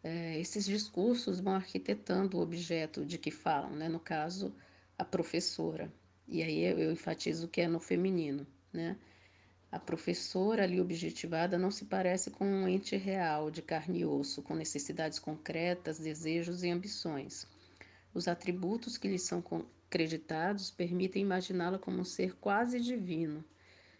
é, 0.02 0.38
esses 0.38 0.64
discursos 0.64 1.40
vão 1.40 1.54
arquitetando 1.54 2.38
o 2.38 2.40
objeto 2.40 3.04
de 3.04 3.18
que 3.18 3.30
falam, 3.30 3.70
né? 3.70 3.88
no 3.88 4.00
caso, 4.00 4.54
a 4.98 5.04
professora. 5.04 5.92
E 6.26 6.42
aí 6.42 6.64
eu, 6.64 6.92
enfatizo 6.92 7.48
que 7.48 7.60
é 7.60 7.68
no 7.68 7.80
feminino. 7.80 8.46
Né? 8.72 8.96
A 9.70 9.78
professora 9.78 10.64
ali 10.64 10.80
objetivada 10.80 11.58
não 11.58 11.70
se 11.70 11.84
parece 11.84 12.30
com 12.30 12.44
um 12.44 12.68
ente 12.68 12.96
real, 12.96 13.50
de 13.50 13.62
carne 13.62 14.00
e 14.00 14.04
osso, 14.04 14.42
com 14.42 14.54
necessidades 14.54 15.18
concretas, 15.18 15.98
desejos 15.98 16.62
e 16.62 16.70
ambições. 16.70 17.46
Os 18.12 18.26
atributos 18.26 18.96
que 18.96 19.06
lhe 19.06 19.18
são 19.18 19.44
acreditados 19.86 20.70
permitem 20.70 21.22
imaginá-la 21.22 21.78
como 21.78 21.98
um 21.98 22.04
ser 22.04 22.34
quase 22.36 22.80
divino. 22.80 23.44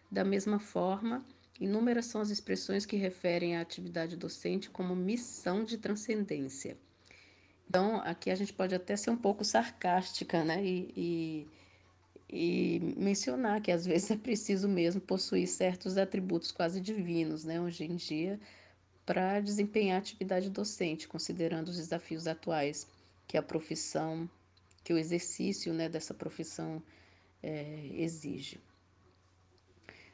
Da 0.09 0.25
mesma 0.25 0.59
forma, 0.59 1.23
Inúmeras 1.61 2.07
são 2.07 2.19
as 2.19 2.31
expressões 2.31 2.87
que 2.87 2.95
referem 2.95 3.55
à 3.55 3.61
atividade 3.61 4.17
docente 4.17 4.67
como 4.67 4.95
missão 4.95 5.63
de 5.63 5.77
transcendência. 5.77 6.75
Então, 7.69 7.97
aqui 7.97 8.31
a 8.31 8.35
gente 8.35 8.51
pode 8.51 8.73
até 8.73 8.95
ser 8.95 9.11
um 9.11 9.15
pouco 9.15 9.45
sarcástica, 9.45 10.43
né? 10.43 10.65
E, 10.65 10.91
e, 10.97 11.47
e, 12.27 12.95
mencionar 12.97 13.61
que 13.61 13.71
às 13.71 13.85
vezes 13.85 14.09
é 14.09 14.17
preciso 14.17 14.67
mesmo 14.67 14.99
possuir 14.99 15.47
certos 15.47 15.99
atributos 15.99 16.51
quase 16.51 16.81
divinos, 16.81 17.45
né? 17.45 17.61
Hoje 17.61 17.83
em 17.83 17.95
dia, 17.95 18.39
para 19.05 19.39
desempenhar 19.39 19.97
a 19.97 19.99
atividade 19.99 20.49
docente, 20.49 21.07
considerando 21.07 21.67
os 21.67 21.77
desafios 21.77 22.25
atuais 22.25 22.87
que 23.27 23.37
a 23.37 23.43
profissão, 23.43 24.27
que 24.83 24.91
o 24.93 24.97
exercício 24.97 25.71
né, 25.75 25.87
dessa 25.87 26.15
profissão 26.15 26.81
é, 27.43 27.87
exige. 27.93 28.59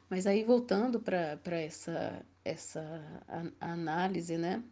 Mas 0.10 0.26
aí 0.26 0.44
voltando 0.44 1.00
para 1.00 1.60
essa, 1.60 2.26
essa 2.44 3.04
análise, 3.60 4.38
né? 4.38 4.64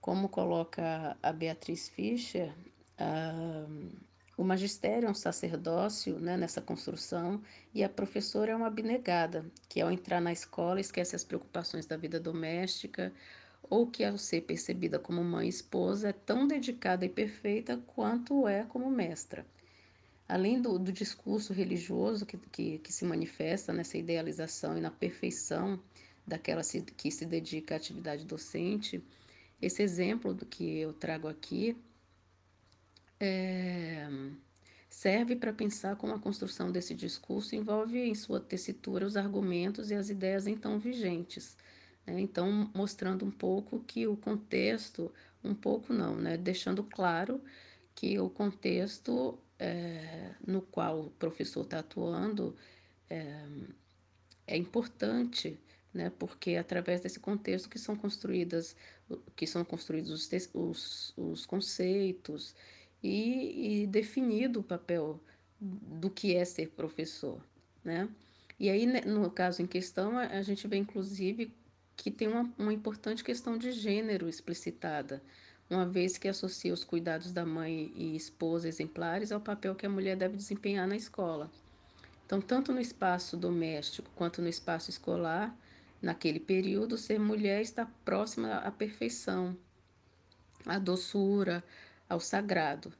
Como 0.00 0.28
coloca 0.28 1.16
a 1.22 1.32
Beatriz 1.32 1.88
Fischer, 1.88 2.52
uh, 2.98 3.90
o 4.38 4.44
magistério 4.44 5.08
é 5.08 5.10
um 5.10 5.14
sacerdócio 5.14 6.18
né, 6.20 6.36
nessa 6.36 6.62
construção 6.62 7.42
e 7.74 7.82
a 7.82 7.88
professora 7.88 8.52
é 8.52 8.56
uma 8.56 8.68
abnegada, 8.68 9.44
que 9.68 9.80
ao 9.80 9.90
entrar 9.90 10.20
na 10.20 10.32
escola 10.32 10.80
esquece 10.80 11.16
as 11.16 11.24
preocupações 11.24 11.86
da 11.86 11.96
vida 11.96 12.20
doméstica 12.20 13.12
ou 13.68 13.86
que, 13.90 14.04
ao 14.04 14.16
ser 14.16 14.42
percebida 14.42 14.98
como 14.98 15.22
mãe 15.24 15.46
e 15.46 15.50
esposa, 15.50 16.10
é 16.10 16.12
tão 16.12 16.46
dedicada 16.46 17.04
e 17.04 17.08
perfeita 17.08 17.76
quanto 17.78 18.46
é 18.46 18.64
como 18.64 18.88
mestra. 18.90 19.44
Além 20.28 20.60
do, 20.60 20.78
do 20.78 20.92
discurso 20.92 21.54
religioso 21.54 22.26
que, 22.26 22.36
que, 22.36 22.78
que, 22.78 22.92
se 22.92 23.04
manifesta 23.04 23.72
nessa 23.72 23.96
idealização 23.96 24.76
e 24.76 24.80
na 24.80 24.90
perfeição 24.90 25.80
daquela 26.26 26.62
se, 26.62 26.82
que 26.82 27.10
se 27.10 27.24
dedica 27.24 27.74
à 27.74 27.78
atividade 27.78 28.26
docente, 28.26 29.02
esse 29.60 29.82
exemplo 29.82 30.34
do 30.34 30.44
que 30.44 30.80
eu 30.80 30.92
trago 30.92 31.28
aqui 31.28 31.74
é, 33.18 34.06
serve 34.88 35.34
para 35.34 35.52
pensar 35.52 35.96
como 35.96 36.14
a 36.14 36.18
construção 36.18 36.70
desse 36.70 36.94
discurso 36.94 37.56
envolve 37.56 37.98
em 37.98 38.14
sua 38.14 38.38
tessitura 38.38 39.06
os 39.06 39.16
argumentos 39.16 39.90
e 39.90 39.94
as 39.94 40.10
ideias 40.10 40.46
então 40.46 40.78
vigentes. 40.78 41.56
Né? 42.06 42.20
Então, 42.20 42.70
mostrando 42.74 43.24
um 43.24 43.30
pouco 43.30 43.80
que 43.80 44.06
o 44.06 44.16
contexto, 44.16 45.10
um 45.42 45.54
pouco 45.54 45.92
não, 45.92 46.14
né? 46.16 46.36
deixando 46.36 46.84
claro 46.84 47.40
que 47.94 48.18
o 48.18 48.28
contexto 48.28 49.38
é, 49.58 50.34
no 50.46 50.62
qual 50.62 51.00
o 51.00 51.10
professor 51.10 51.62
está 51.62 51.80
atuando 51.80 52.54
é, 53.10 53.44
é 54.46 54.56
importante, 54.56 55.58
né? 55.92 56.10
porque 56.18 56.50
é 56.52 56.58
através 56.58 57.00
desse 57.00 57.18
contexto 57.18 57.68
que 57.68 57.78
são 57.78 57.96
construídas, 57.96 58.76
que 59.34 59.46
são 59.46 59.64
construídos 59.64 60.10
os, 60.10 60.50
os, 60.54 61.14
os 61.16 61.46
conceitos 61.46 62.54
e, 63.02 63.82
e 63.82 63.86
definido 63.86 64.60
o 64.60 64.64
papel 64.64 65.20
do 65.60 66.08
que 66.08 66.36
é 66.36 66.44
ser 66.44 66.70
professor, 66.70 67.44
né? 67.82 68.08
E 68.60 68.70
aí, 68.70 68.86
né, 68.86 69.00
no 69.02 69.30
caso 69.30 69.62
em 69.62 69.66
questão, 69.66 70.18
a 70.18 70.42
gente 70.42 70.66
vê 70.66 70.76
inclusive 70.76 71.52
que 71.96 72.10
tem 72.10 72.28
uma, 72.28 72.52
uma 72.56 72.72
importante 72.72 73.24
questão 73.24 73.58
de 73.58 73.72
gênero 73.72 74.28
explicitada, 74.28 75.22
uma 75.70 75.86
vez 75.86 76.16
que 76.16 76.28
associa 76.28 76.72
os 76.72 76.84
cuidados 76.84 77.32
da 77.32 77.44
mãe 77.44 77.92
e 77.94 78.16
esposa 78.16 78.68
exemplares 78.68 79.30
ao 79.30 79.40
papel 79.40 79.74
que 79.74 79.86
a 79.86 79.90
mulher 79.90 80.16
deve 80.16 80.36
desempenhar 80.36 80.86
na 80.86 80.96
escola. 80.96 81.50
Então, 82.24 82.40
tanto 82.40 82.72
no 82.72 82.80
espaço 82.80 83.36
doméstico 83.36 84.10
quanto 84.14 84.42
no 84.42 84.48
espaço 84.48 84.90
escolar, 84.90 85.56
naquele 86.00 86.40
período, 86.40 86.96
ser 86.96 87.18
mulher 87.18 87.60
está 87.60 87.86
próxima 88.04 88.56
à 88.56 88.70
perfeição, 88.70 89.56
à 90.66 90.78
doçura, 90.78 91.62
ao 92.08 92.20
sagrado. 92.20 92.92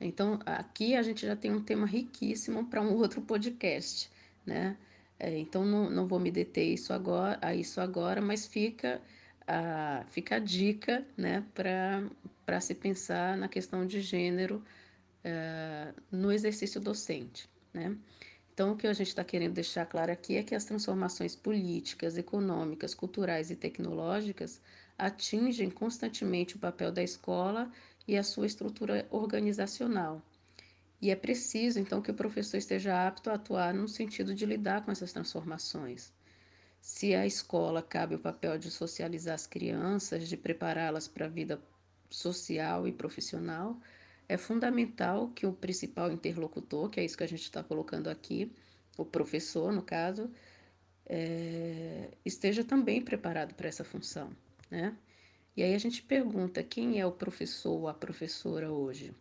Então, 0.00 0.38
aqui 0.44 0.94
a 0.94 1.02
gente 1.02 1.26
já 1.26 1.34
tem 1.34 1.52
um 1.52 1.62
tema 1.62 1.86
riquíssimo 1.86 2.66
para 2.66 2.82
um 2.82 2.94
outro 2.98 3.20
podcast, 3.22 4.10
né? 4.44 4.76
É, 5.18 5.36
então, 5.38 5.64
não, 5.64 5.88
não 5.88 6.06
vou 6.06 6.20
me 6.20 6.30
deter 6.30 6.66
isso 6.66 6.92
agora, 6.92 7.38
a 7.40 7.54
isso 7.54 7.80
agora, 7.80 8.20
mas 8.20 8.46
fica 8.46 9.00
a, 9.46 10.04
fica 10.08 10.36
a 10.36 10.38
dica 10.38 11.06
né, 11.16 11.44
para 11.54 12.60
se 12.60 12.74
pensar 12.74 13.36
na 13.36 13.48
questão 13.48 13.86
de 13.86 14.00
gênero 14.00 14.62
é, 15.22 15.92
no 16.10 16.32
exercício 16.32 16.80
docente. 16.80 17.48
Né? 17.72 17.96
Então, 18.52 18.72
o 18.72 18.76
que 18.76 18.86
a 18.86 18.92
gente 18.92 19.08
está 19.08 19.22
querendo 19.22 19.52
deixar 19.52 19.84
claro 19.86 20.10
aqui 20.10 20.36
é 20.36 20.42
que 20.42 20.54
as 20.54 20.64
transformações 20.64 21.36
políticas, 21.36 22.16
econômicas, 22.16 22.94
culturais 22.94 23.50
e 23.50 23.56
tecnológicas 23.56 24.60
atingem 24.98 25.68
constantemente 25.70 26.56
o 26.56 26.58
papel 26.58 26.90
da 26.90 27.02
escola 27.02 27.70
e 28.08 28.16
a 28.16 28.22
sua 28.22 28.46
estrutura 28.46 29.06
organizacional. 29.10 30.22
E 31.02 31.10
é 31.10 31.16
preciso, 31.16 31.78
então, 31.78 32.00
que 32.00 32.10
o 32.10 32.14
professor 32.14 32.56
esteja 32.56 33.06
apto 33.06 33.28
a 33.28 33.34
atuar 33.34 33.74
no 33.74 33.86
sentido 33.86 34.34
de 34.34 34.46
lidar 34.46 34.84
com 34.84 34.90
essas 34.90 35.12
transformações. 35.12 36.10
Se 36.86 37.16
a 37.16 37.26
escola 37.26 37.82
cabe 37.82 38.14
o 38.14 38.18
papel 38.20 38.56
de 38.58 38.70
socializar 38.70 39.34
as 39.34 39.44
crianças, 39.44 40.28
de 40.28 40.36
prepará-las 40.36 41.08
para 41.08 41.26
a 41.26 41.28
vida 41.28 41.60
social 42.08 42.86
e 42.86 42.92
profissional, 42.92 43.76
é 44.28 44.36
fundamental 44.36 45.28
que 45.30 45.44
o 45.48 45.52
principal 45.52 46.12
interlocutor, 46.12 46.88
que 46.88 47.00
é 47.00 47.04
isso 47.04 47.16
que 47.16 47.24
a 47.24 47.28
gente 47.28 47.42
está 47.42 47.60
colocando 47.60 48.06
aqui, 48.08 48.52
o 48.96 49.04
professor, 49.04 49.72
no 49.72 49.82
caso, 49.82 50.30
é, 51.06 52.12
esteja 52.24 52.62
também 52.62 53.02
preparado 53.02 53.52
para 53.54 53.66
essa 53.66 53.82
função, 53.82 54.30
né? 54.70 54.96
E 55.56 55.64
aí 55.64 55.74
a 55.74 55.78
gente 55.78 56.00
pergunta 56.00 56.62
quem 56.62 57.00
é 57.00 57.04
o 57.04 57.10
professor 57.10 57.72
ou 57.72 57.88
a 57.88 57.94
professora 57.94 58.70
hoje? 58.70 59.12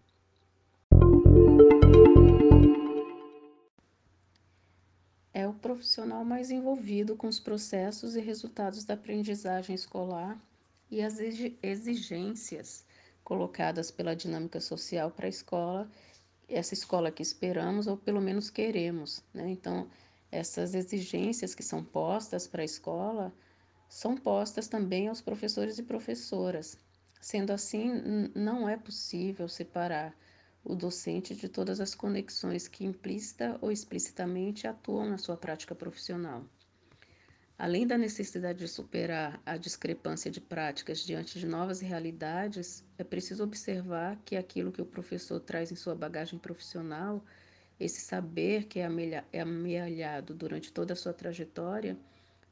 É 5.37 5.45
o 5.45 5.53
profissional 5.53 6.23
mais 6.23 6.49
envolvido 6.49 7.13
com 7.17 7.27
os 7.27 7.41
processos 7.41 8.15
e 8.15 8.21
resultados 8.21 8.85
da 8.85 8.93
aprendizagem 8.93 9.75
escolar 9.75 10.41
e 10.89 11.01
as 11.01 11.19
exigências 11.61 12.85
colocadas 13.21 13.91
pela 13.91 14.15
dinâmica 14.15 14.61
social 14.61 15.11
para 15.11 15.25
a 15.25 15.29
escola, 15.29 15.91
essa 16.47 16.73
escola 16.73 17.11
que 17.11 17.21
esperamos 17.21 17.85
ou 17.85 17.97
pelo 17.97 18.21
menos 18.21 18.49
queremos. 18.49 19.21
Né? 19.33 19.49
Então, 19.49 19.89
essas 20.31 20.73
exigências 20.73 21.53
que 21.53 21.63
são 21.63 21.83
postas 21.83 22.47
para 22.47 22.61
a 22.61 22.65
escola 22.65 23.33
são 23.89 24.15
postas 24.15 24.69
também 24.69 25.09
aos 25.09 25.19
professores 25.19 25.77
e 25.77 25.83
professoras. 25.83 26.77
Sendo 27.19 27.51
assim, 27.51 28.31
não 28.33 28.69
é 28.69 28.77
possível 28.77 29.49
separar 29.49 30.15
o 30.65 30.75
docente 30.75 31.35
de 31.35 31.47
todas 31.47 31.79
as 31.79 31.93
conexões 31.93 32.67
que 32.67 32.83
implícita 32.83 33.57
ou 33.61 33.71
explicitamente 33.71 34.67
atuam 34.67 35.07
na 35.07 35.17
sua 35.19 35.37
prática 35.37 35.75
profissional. 35.75 36.43
Além 37.57 37.85
da 37.87 37.97
necessidade 37.97 38.59
de 38.59 38.67
superar 38.67 39.39
a 39.45 39.55
discrepância 39.55 40.29
de 40.29 40.41
práticas 40.41 40.99
diante 40.99 41.39
de 41.39 41.45
novas 41.45 41.79
realidades, 41.79 42.83
é 42.97 43.03
preciso 43.03 43.43
observar 43.43 44.19
que 44.25 44.35
aquilo 44.35 44.71
que 44.71 44.81
o 44.81 44.85
professor 44.85 45.39
traz 45.39 45.71
em 45.71 45.75
sua 45.75 45.95
bagagem 45.95 46.37
profissional, 46.39 47.23
esse 47.79 48.01
saber 48.01 48.65
que 48.65 48.79
é 48.79 49.39
amealhado 49.39 50.33
durante 50.33 50.73
toda 50.73 50.93
a 50.93 50.97
sua 50.97 51.13
trajetória, 51.13 51.97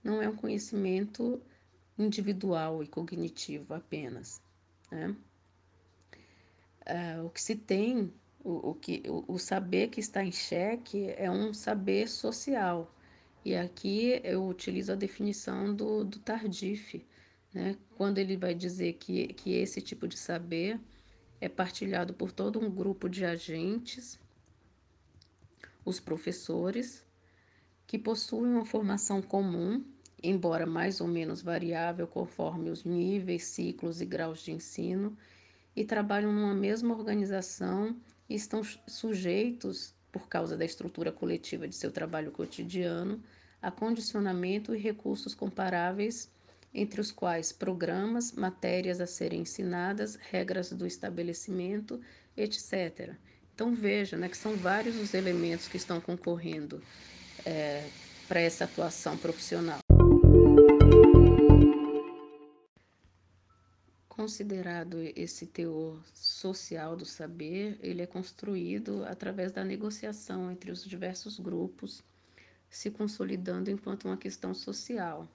não 0.04 0.22
é 0.22 0.30
um 0.30 0.36
conhecimento 0.36 1.42
individual 1.98 2.84
e 2.84 2.88
cognitivo 2.88 3.74
apenas. 3.74 4.42
Né? 4.92 5.16
Uh, 6.86 7.26
o 7.26 7.30
que 7.30 7.42
se 7.42 7.56
tem, 7.56 8.12
o, 8.44 8.72
o, 8.72 8.76
que, 8.76 9.04
o, 9.08 9.34
o 9.34 9.40
saber 9.40 9.88
que 9.90 10.00
está 10.00 10.24
em 10.24 10.32
xeque 10.32 11.14
é 11.18 11.30
um 11.32 11.54
saber 11.54 12.10
social. 12.10 12.94
E 13.46 13.56
aqui 13.56 14.22
eu 14.24 14.48
utilizo 14.48 14.92
a 14.92 14.96
definição 14.96 15.74
do, 15.74 16.04
do 16.04 16.20
Tardif, 16.20 17.06
né? 17.54 17.78
quando 17.96 18.18
ele 18.18 18.38
vai 18.38 18.54
dizer 18.54 18.94
que, 18.94 19.28
que 19.34 19.54
esse 19.54 19.82
tipo 19.82 20.08
de 20.08 20.18
saber 20.18 20.80
é 21.40 21.50
partilhado 21.50 22.14
por 22.14 22.32
todo 22.32 22.60
um 22.60 22.70
grupo 22.70 23.10
de 23.10 23.26
agentes, 23.26 24.20
os 25.86 26.00
professores, 26.00 27.06
que 27.86 27.98
possuem 28.00 28.54
uma 28.54 28.66
formação 28.66 29.22
comum 29.22 29.84
embora 30.24 30.66
mais 30.66 31.02
ou 31.02 31.08
menos 31.08 31.42
variável 31.42 32.08
conforme 32.08 32.70
os 32.70 32.86
níveis, 32.86 33.44
ciclos 33.44 34.00
e 34.00 34.06
graus 34.06 34.40
de 34.42 34.54
ensino, 34.54 35.16
e 35.76 35.84
trabalham 35.84 36.32
numa 36.32 36.54
mesma 36.54 36.96
organização 36.96 37.96
e 38.30 38.36
estão 38.36 38.62
sujeitos, 38.88 39.94
por 40.12 40.28
causa 40.28 40.56
da 40.56 40.64
estrutura 40.64 41.12
coletiva 41.12 41.68
de 41.68 41.76
seu 41.76 41.92
trabalho 41.92 42.32
cotidiano, 42.32 43.22
a 43.62 43.72
condicionamento 43.72 44.76
e 44.76 44.78
recursos 44.78 45.34
comparáveis, 45.34 46.32
entre 46.74 47.00
os 47.00 47.12
quais 47.12 47.52
programas, 47.52 48.32
matérias 48.32 49.00
a 49.00 49.08
serem 49.08 49.42
ensinadas, 49.42 50.16
regras 50.16 50.72
do 50.72 50.86
estabelecimento, 50.86 52.00
etc. 52.36 53.16
Então 53.54 53.74
veja 53.74 54.18
né, 54.18 54.28
que 54.28 54.38
são 54.38 54.56
vários 54.56 54.96
os 54.98 55.14
elementos 55.14 55.68
que 55.68 55.78
estão 55.78 56.02
concorrendo 56.02 56.82
é, 57.46 57.88
para 58.28 58.42
essa 58.42 58.64
atuação 58.64 59.18
profissional. 59.18 59.83
Considerado 64.16 65.02
esse 65.16 65.48
teor 65.48 66.00
social 66.14 66.96
do 66.96 67.04
saber, 67.04 67.80
ele 67.82 68.04
é 68.04 68.06
construído 68.06 69.04
através 69.06 69.52
da 69.52 69.66
negociação 69.66 70.52
entre 70.52 70.70
os 70.70 70.86
diversos 70.86 71.40
grupos, 71.40 72.04
se 72.70 72.92
consolidando 72.92 73.72
enquanto 73.72 74.06
uma 74.06 74.16
questão 74.16 74.54
social. 74.54 75.28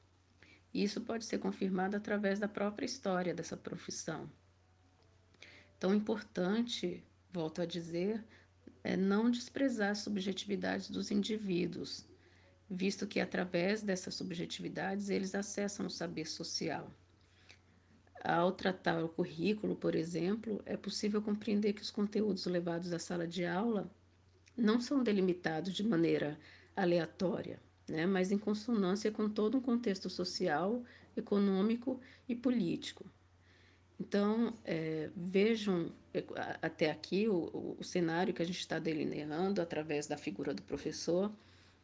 Isso 0.73 1.01
pode 1.01 1.25
ser 1.25 1.39
confirmado 1.39 1.97
através 1.97 2.39
da 2.39 2.47
própria 2.47 2.87
história 2.87 3.35
dessa 3.35 3.57
profissão. 3.57 4.31
Tão 5.81 5.93
importante, 5.93 7.03
volto 7.33 7.61
a 7.61 7.67
dizer, 7.67 8.25
é 8.85 8.97
não 8.97 9.29
desprezar 9.29 9.91
as 9.91 9.99
subjetividades 9.99 10.89
dos 10.89 11.11
indivíduos, 11.11 12.07
visto 12.71 13.09
que 13.09 13.19
através 13.19 13.83
dessas 13.83 14.15
subjetividades 14.15 15.11
eles 15.11 15.35
acessam 15.35 15.87
o 15.87 15.91
saber 15.91 16.27
social. 16.27 16.89
Ao 18.25 18.53
tratar 18.53 19.03
o 19.05 19.09
currículo, 19.09 19.77
por 19.77 19.95
exemplo, 19.95 20.61
é 20.67 20.77
possível 20.77 21.23
compreender 21.23 21.73
que 21.73 21.83
os 21.83 21.91
conteúdos 21.91 22.47
levados 22.47 22.93
à 22.93 22.99
sala 22.99 23.27
de 23.27 23.45
aula 23.45 23.91
não 24.57 24.81
são 24.81 25.03
delimitados 25.03 25.73
de 25.73 25.85
maneira 25.85 26.39
aleatória, 26.75 27.61
né, 27.89 28.07
mas 28.07 28.33
em 28.33 28.39
consonância 28.39 29.11
com 29.11 29.29
todo 29.29 29.59
um 29.59 29.61
contexto 29.61 30.11
social 30.11 30.83
econômico 31.17 32.01
e 32.29 32.35
político. 32.35 33.05
Então, 34.01 34.55
é, 34.65 35.11
vejam 35.17 35.93
é, 36.15 36.25
até 36.63 36.91
aqui 36.91 37.29
o, 37.29 37.77
o 37.79 37.85
cenário 37.85 38.33
que 38.33 38.43
a 38.43 38.45
gente 38.45 38.61
está 38.61 38.79
delineando 38.79 39.61
através 39.61 40.07
da 40.07 40.17
figura 40.17 40.55
do 40.55 40.63
professor, 40.63 41.33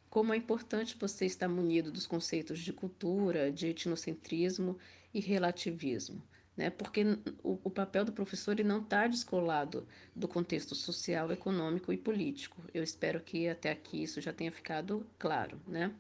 como 0.09 0.33
é 0.33 0.37
importante 0.37 0.97
você 0.99 1.27
estar 1.27 1.49
munido 1.49 1.91
dos 1.91 2.07
conceitos 2.07 2.61
de 2.61 2.73
cultura, 2.73 3.51
de 3.51 3.69
etnocentrismo 3.69 4.79
e 5.15 5.21
relativismo. 5.21 6.21
Né? 6.57 6.71
Porque 6.71 7.05
o, 7.43 7.59
o 7.65 7.71
papel 7.71 8.05
do 8.05 8.13
professor 8.13 8.53
ele 8.53 8.65
não 8.65 8.81
está 8.81 9.07
descolado 9.07 9.87
do 10.15 10.29
contexto 10.29 10.75
social, 10.75 11.33
econômico 11.33 11.93
e 11.93 11.97
político. 11.97 12.63
Eu 12.75 12.83
espero 12.83 13.21
que 13.21 13.49
até 13.49 13.71
aqui 13.71 14.03
isso 14.03 14.21
já 14.21 14.33
tenha 14.33 14.53
ficado 14.53 15.07
claro. 15.19 15.61
Né? 15.67 15.95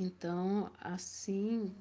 Então, 0.00 0.70
assim, 0.78 1.74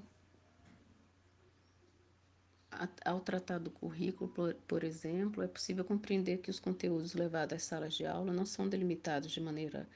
ao 3.05 3.19
tratar 3.19 3.59
do 3.59 3.69
currículo, 3.69 4.29
por, 4.29 4.53
por, 4.67 4.83
exemplo, 4.83 5.43
é 5.43 5.47
possível 5.47 5.85
compreender 5.85 6.39
que 6.39 6.49
os 6.49 6.59
conteúdos 6.59 7.13
levados 7.13 7.55
às 7.55 7.63
salas 7.63 7.93
de 7.93 8.05
aula 8.05 8.33
não 8.33 8.45
são 8.45 8.67
delimitados 8.67 9.31
de 9.31 9.39
maneira 9.39 9.87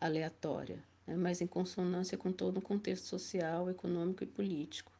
aleatória, 0.00 0.82
né, 1.06 1.16
mas 1.16 1.40
em 1.40 1.46
consonância 1.46 2.18
com 2.18 2.32
todo 2.32 2.58
o 2.58 2.62
contexto 2.62 3.04
social, 3.04 3.70
econômico 3.70 4.24
e 4.24 4.26
político. 4.26 4.92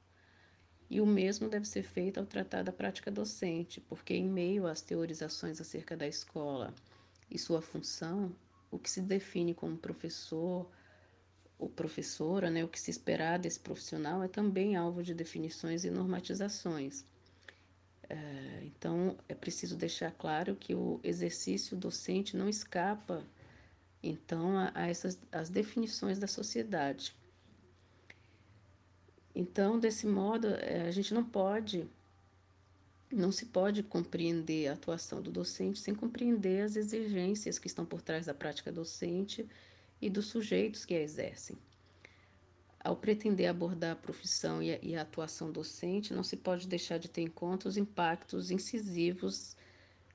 E 0.90 1.00
o 1.00 1.06
mesmo 1.06 1.48
deve 1.48 1.66
ser 1.66 1.82
feito 1.82 2.18
ao 2.18 2.26
tratar 2.26 2.62
da 2.62 2.72
prática 2.72 3.10
docente, 3.10 3.80
porque, 3.80 4.14
em 4.14 4.28
meio 4.28 4.66
às 4.66 4.80
teorizações 4.80 5.60
acerca 5.60 5.96
da 5.96 6.06
escola 6.06 6.74
e 7.30 7.38
sua 7.38 7.60
função, 7.60 8.34
o 8.70 8.78
que 8.78 8.90
se 8.90 9.02
define 9.02 9.54
como 9.54 9.76
professor, 9.76 10.70
ou 11.58 11.68
professora, 11.68 12.50
né, 12.50 12.64
o 12.64 12.68
que 12.68 12.80
se 12.80 12.90
esperar 12.90 13.38
desse 13.38 13.58
profissional 13.58 14.22
é 14.22 14.28
também 14.28 14.76
alvo 14.76 15.02
de 15.02 15.12
definições 15.12 15.84
e 15.84 15.90
normatizações. 15.90 17.04
É, 18.08 18.62
então, 18.62 19.18
é 19.28 19.34
preciso 19.34 19.76
deixar 19.76 20.12
claro 20.12 20.56
que 20.56 20.74
o 20.74 21.00
exercício 21.02 21.76
docente 21.76 22.36
não 22.36 22.48
escapa, 22.48 23.22
então, 24.02 24.56
a, 24.56 24.86
essas 24.86 25.18
as 25.32 25.50
definições 25.50 26.18
da 26.18 26.26
sociedade. 26.26 27.16
Então, 29.34 29.78
desse 29.78 30.06
modo, 30.06 30.48
é, 30.48 30.88
a 30.88 30.90
gente 30.90 31.14
não 31.14 31.24
pode, 31.24 31.88
não 33.12 33.30
se 33.30 33.46
pode 33.46 33.82
compreender 33.82 34.68
a 34.68 34.72
atuação 34.72 35.22
do 35.22 35.30
docente 35.30 35.78
sem 35.78 35.94
compreender 35.94 36.62
as 36.62 36.76
exigências 36.76 37.58
que 37.58 37.66
estão 37.66 37.84
por 37.84 38.02
trás 38.02 38.26
da 38.26 38.34
prática 38.34 38.72
docente 38.72 39.48
e 40.00 40.08
dos 40.08 40.26
sujeitos 40.26 40.84
que 40.84 40.94
a 40.94 41.00
exercem. 41.00 41.56
Ao 42.80 42.96
pretender 42.96 43.48
abordar 43.48 43.92
a 43.92 43.96
profissão 43.96 44.62
e 44.62 44.96
a, 44.96 45.02
atuação 45.02 45.50
docente, 45.50 46.14
não 46.14 46.22
se 46.22 46.36
pode 46.36 46.66
deixar 46.66 46.98
de 46.98 47.08
ter 47.08 47.22
em 47.22 47.28
conta 47.28 47.68
os 47.68 47.76
impactos 47.76 48.50
incisivos 48.50 49.56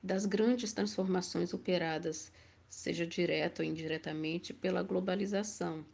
das 0.02 0.26
grandes 0.26 0.72
transformações 0.72 1.54
operadas, 1.54 2.32
seja 2.74 3.06
direta 3.06 3.62
ou 3.62 3.68
indiretamente, 3.68 4.52
pela 4.52 4.82
globalização. 4.82 5.84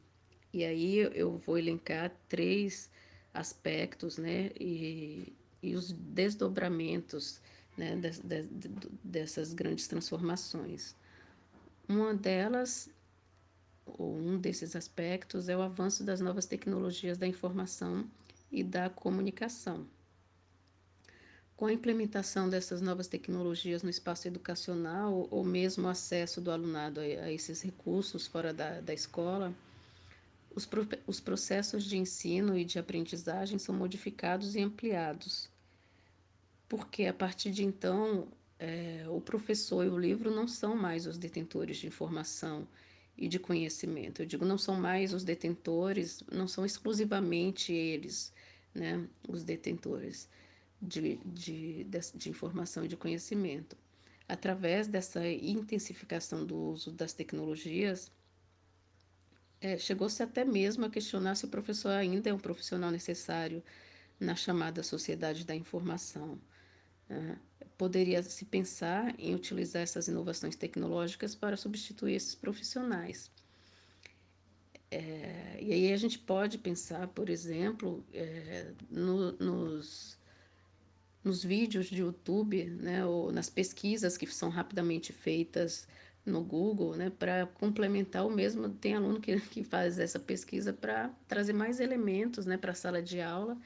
E 0.52 0.64
aí 0.64 0.98
eu 1.14 1.38
vou 1.38 1.58
elencar 1.58 2.12
três 2.28 2.90
aspectos 3.32 4.18
né, 4.18 4.50
e, 4.58 5.32
e 5.62 5.74
os 5.74 5.92
desdobramentos 5.92 7.40
né, 7.76 7.96
de, 7.96 8.10
de, 8.22 8.68
de, 8.68 8.88
dessas 9.04 9.52
grandes 9.52 9.86
transformações. 9.86 10.96
Uma 11.88 12.14
delas 12.14 12.90
ou 13.86 14.16
um 14.16 14.38
desses 14.38 14.74
aspectos 14.76 15.48
é 15.48 15.56
o 15.56 15.62
avanço 15.62 16.04
das 16.04 16.20
novas 16.20 16.46
tecnologias 16.46 17.18
da 17.18 17.26
informação 17.26 18.08
e 18.50 18.62
da 18.62 18.90
comunicação. 18.90 19.86
Com 21.60 21.66
a 21.66 21.72
implementação 21.74 22.48
dessas 22.48 22.80
novas 22.80 23.06
tecnologias 23.06 23.82
no 23.82 23.90
espaço 23.90 24.26
educacional, 24.26 25.28
ou 25.30 25.44
mesmo 25.44 25.86
o 25.86 25.90
acesso 25.90 26.40
do 26.40 26.50
alunado 26.50 27.00
a, 27.00 27.30
esses 27.30 27.60
recursos 27.60 28.26
fora 28.26 28.50
da, 28.50 28.80
da 28.80 28.94
escola, 28.94 29.54
os, 30.56 30.64
pro, 30.64 30.88
os 31.06 31.20
processos 31.20 31.84
de 31.84 31.98
ensino 31.98 32.56
e 32.56 32.64
de 32.64 32.78
aprendizagem 32.78 33.58
são 33.58 33.74
modificados 33.74 34.56
e 34.56 34.62
ampliados. 34.62 35.50
Porque 36.66 37.04
a 37.04 37.12
partir 37.12 37.50
de 37.50 37.62
então, 37.62 38.28
é, 38.58 39.04
o 39.10 39.20
professor 39.20 39.84
e 39.84 39.90
o 39.90 39.98
livro 39.98 40.30
não 40.30 40.48
são 40.48 40.74
mais 40.74 41.06
os 41.06 41.18
detentores 41.18 41.76
de 41.76 41.86
informação 41.86 42.66
e 43.18 43.28
de 43.28 43.38
conhecimento. 43.38 44.22
Eu 44.22 44.26
digo, 44.26 44.46
não 44.46 44.56
são 44.56 44.80
mais 44.80 45.12
os 45.12 45.24
detentores, 45.24 46.24
não 46.32 46.48
são 46.48 46.64
exclusivamente 46.64 47.70
eles, 47.70 48.32
né, 48.74 49.06
os 49.28 49.44
detentores 49.44 50.26
de, 50.26 50.39
de, 50.80 51.16
de, 51.24 51.84
de 52.14 52.30
informação 52.30 52.84
e 52.84 52.88
de 52.88 52.96
conhecimento. 52.96 53.76
Através 54.28 54.86
dessa 54.86 55.26
intensificação 55.28 56.46
do 56.46 56.56
uso 56.56 56.92
das 56.92 57.12
tecnologias, 57.12 58.12
é, 59.60 59.76
chegou-se 59.76 60.22
até 60.22 60.44
mesmo 60.44 60.84
a 60.86 60.90
questionar 60.90 61.34
se 61.34 61.44
o 61.44 61.48
professor 61.48 61.90
ainda 61.90 62.30
é 62.30 62.32
um 62.32 62.38
profissional 62.38 62.90
necessário 62.90 63.62
na 64.18 64.34
chamada 64.34 64.82
sociedade 64.82 65.44
da 65.44 65.54
informação. 65.54 66.40
Né? 67.08 67.38
poderia 67.80 68.22
se 68.22 68.44
pensar 68.44 69.14
em 69.18 69.34
utilizar 69.34 69.80
essas 69.80 70.06
inovações 70.06 70.54
tecnológicas 70.54 71.34
para 71.34 71.56
substituir 71.56 72.14
esses 72.14 72.34
profissionais. 72.34 73.30
É, 74.90 75.56
e 75.58 75.72
aí 75.72 75.90
a 75.90 75.96
gente 75.96 76.18
pode 76.18 76.58
pensar, 76.58 77.08
por 77.08 77.30
exemplo, 77.30 78.04
é, 78.12 78.72
no, 78.90 79.32
nos, 79.32 80.18
nos 81.22 81.44
vídeos 81.44 81.86
de 81.86 82.00
YouTube, 82.00 82.64
né, 82.64 83.04
ou 83.04 83.30
nas 83.30 83.50
pesquisas 83.50 84.16
que 84.16 84.26
são 84.26 84.48
rapidamente 84.48 85.12
feitas 85.12 85.86
no 86.24 86.42
Google, 86.42 86.96
né, 86.96 87.10
para 87.10 87.46
complementar 87.46 88.26
o 88.26 88.30
mesmo. 88.30 88.68
Tem 88.68 88.94
aluno 88.94 89.20
que, 89.20 89.38
que 89.50 89.62
faz 89.62 89.98
essa 89.98 90.18
pesquisa 90.18 90.72
para 90.72 91.10
trazer 91.28 91.52
mais 91.52 91.80
elementos 91.80 92.46
né, 92.46 92.56
para 92.56 92.72
a 92.72 92.74
sala 92.74 93.02
de 93.02 93.20
aula, 93.20 93.56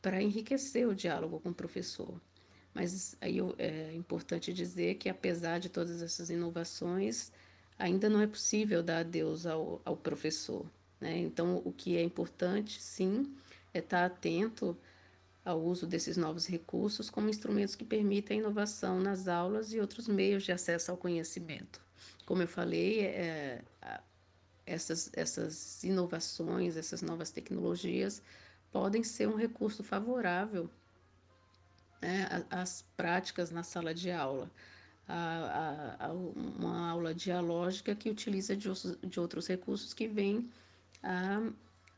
para 0.00 0.22
enriquecer 0.22 0.88
o 0.88 0.94
diálogo 0.94 1.40
com 1.40 1.50
o 1.50 1.54
professor. 1.54 2.20
Mas 2.72 3.16
aí 3.20 3.38
é 3.58 3.92
importante 3.94 4.52
dizer 4.52 4.94
que, 4.94 5.08
apesar 5.08 5.58
de 5.58 5.68
todas 5.68 6.00
essas 6.00 6.30
inovações, 6.30 7.32
ainda 7.78 8.08
não 8.08 8.20
é 8.20 8.26
possível 8.26 8.82
dar 8.82 8.98
adeus 8.98 9.44
ao, 9.44 9.82
ao 9.84 9.96
professor. 9.96 10.64
Né? 11.00 11.18
Então, 11.18 11.60
o 11.64 11.72
que 11.72 11.96
é 11.96 12.02
importante, 12.02 12.80
sim, 12.80 13.34
é 13.74 13.80
estar 13.80 14.04
atento 14.04 14.76
ao 15.44 15.60
uso 15.60 15.86
desses 15.86 16.16
novos 16.16 16.46
recursos 16.46 17.08
como 17.08 17.28
instrumentos 17.28 17.74
que 17.74 17.84
permitem 17.84 18.38
a 18.38 18.40
inovação 18.42 19.00
nas 19.00 19.26
aulas 19.28 19.72
e 19.72 19.80
outros 19.80 20.06
meios 20.06 20.42
de 20.42 20.52
acesso 20.52 20.90
ao 20.90 20.96
conhecimento. 20.96 21.80
Como 22.26 22.42
eu 22.42 22.48
falei, 22.48 23.00
é, 23.00 23.62
essas, 24.66 25.10
essas 25.14 25.82
inovações, 25.82 26.76
essas 26.76 27.02
novas 27.02 27.30
tecnologias 27.30 28.22
podem 28.70 29.02
ser 29.02 29.28
um 29.28 29.34
recurso 29.34 29.82
favorável 29.82 30.70
né, 32.00 32.44
as 32.50 32.84
práticas 32.96 33.50
na 33.50 33.62
sala 33.62 33.92
de 33.92 34.10
aula. 34.10 34.50
A, 35.08 35.96
a, 35.98 36.06
a 36.06 36.12
uma 36.12 36.90
aula 36.90 37.12
dialógica 37.12 37.96
que 37.96 38.08
utiliza 38.08 38.56
de, 38.56 38.68
de 39.04 39.18
outros 39.18 39.48
recursos 39.48 39.92
que 39.92 40.06
vêm 40.06 40.48
a, 41.02 41.50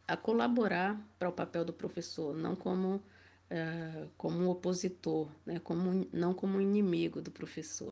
a 0.09 0.17
colaborar 0.17 0.99
para 1.19 1.29
o 1.29 1.33
papel 1.33 1.63
do 1.63 1.75
professor, 1.75 2.35
não 2.35 2.57
como, 2.57 3.03
é, 3.55 4.09
como 4.17 4.39
um 4.39 4.49
opositor, 4.49 5.29
né, 5.45 5.59
como, 5.59 6.09
não 6.11 6.33
como 6.33 6.57
um 6.57 6.61
inimigo 6.61 7.21
do 7.21 7.31
professor. 7.31 7.91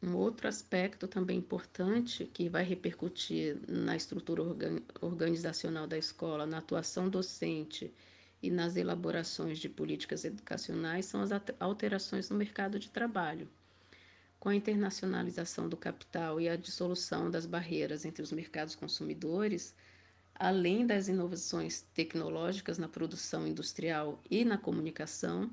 Um 0.00 0.14
outro 0.14 0.46
aspecto 0.46 1.08
também 1.08 1.38
importante 1.38 2.26
que 2.32 2.48
vai 2.48 2.62
repercutir 2.62 3.58
na 3.66 3.96
estrutura 3.96 4.40
organizacional 5.00 5.88
da 5.88 5.98
escola, 5.98 6.46
na 6.46 6.58
atuação 6.58 7.08
docente 7.08 7.92
e 8.40 8.52
nas 8.52 8.76
elaborações 8.76 9.58
de 9.58 9.68
políticas 9.68 10.24
educacionais 10.24 11.06
são 11.06 11.22
as 11.22 11.30
alterações 11.58 12.30
no 12.30 12.36
mercado 12.36 12.78
de 12.78 12.88
trabalho. 12.88 13.48
Com 14.38 14.48
a 14.48 14.54
internacionalização 14.54 15.68
do 15.68 15.76
capital 15.76 16.40
e 16.40 16.48
a 16.48 16.54
dissolução 16.54 17.28
das 17.32 17.46
barreiras 17.46 18.04
entre 18.04 18.22
os 18.22 18.30
mercados 18.30 18.76
consumidores, 18.76 19.74
além 20.34 20.86
das 20.86 21.08
inovações 21.08 21.82
tecnológicas 21.94 22.78
na 22.78 22.88
produção 22.88 23.46
industrial 23.46 24.20
e 24.30 24.44
na 24.44 24.58
comunicação, 24.58 25.50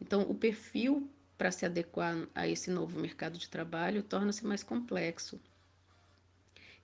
então 0.00 0.22
o 0.22 0.34
perfil 0.34 1.08
para 1.36 1.50
se 1.50 1.66
adequar 1.66 2.26
a 2.34 2.46
esse 2.48 2.70
novo 2.70 2.98
mercado 2.98 3.38
de 3.38 3.48
trabalho 3.48 4.02
torna-se 4.02 4.46
mais 4.46 4.62
complexo 4.62 5.40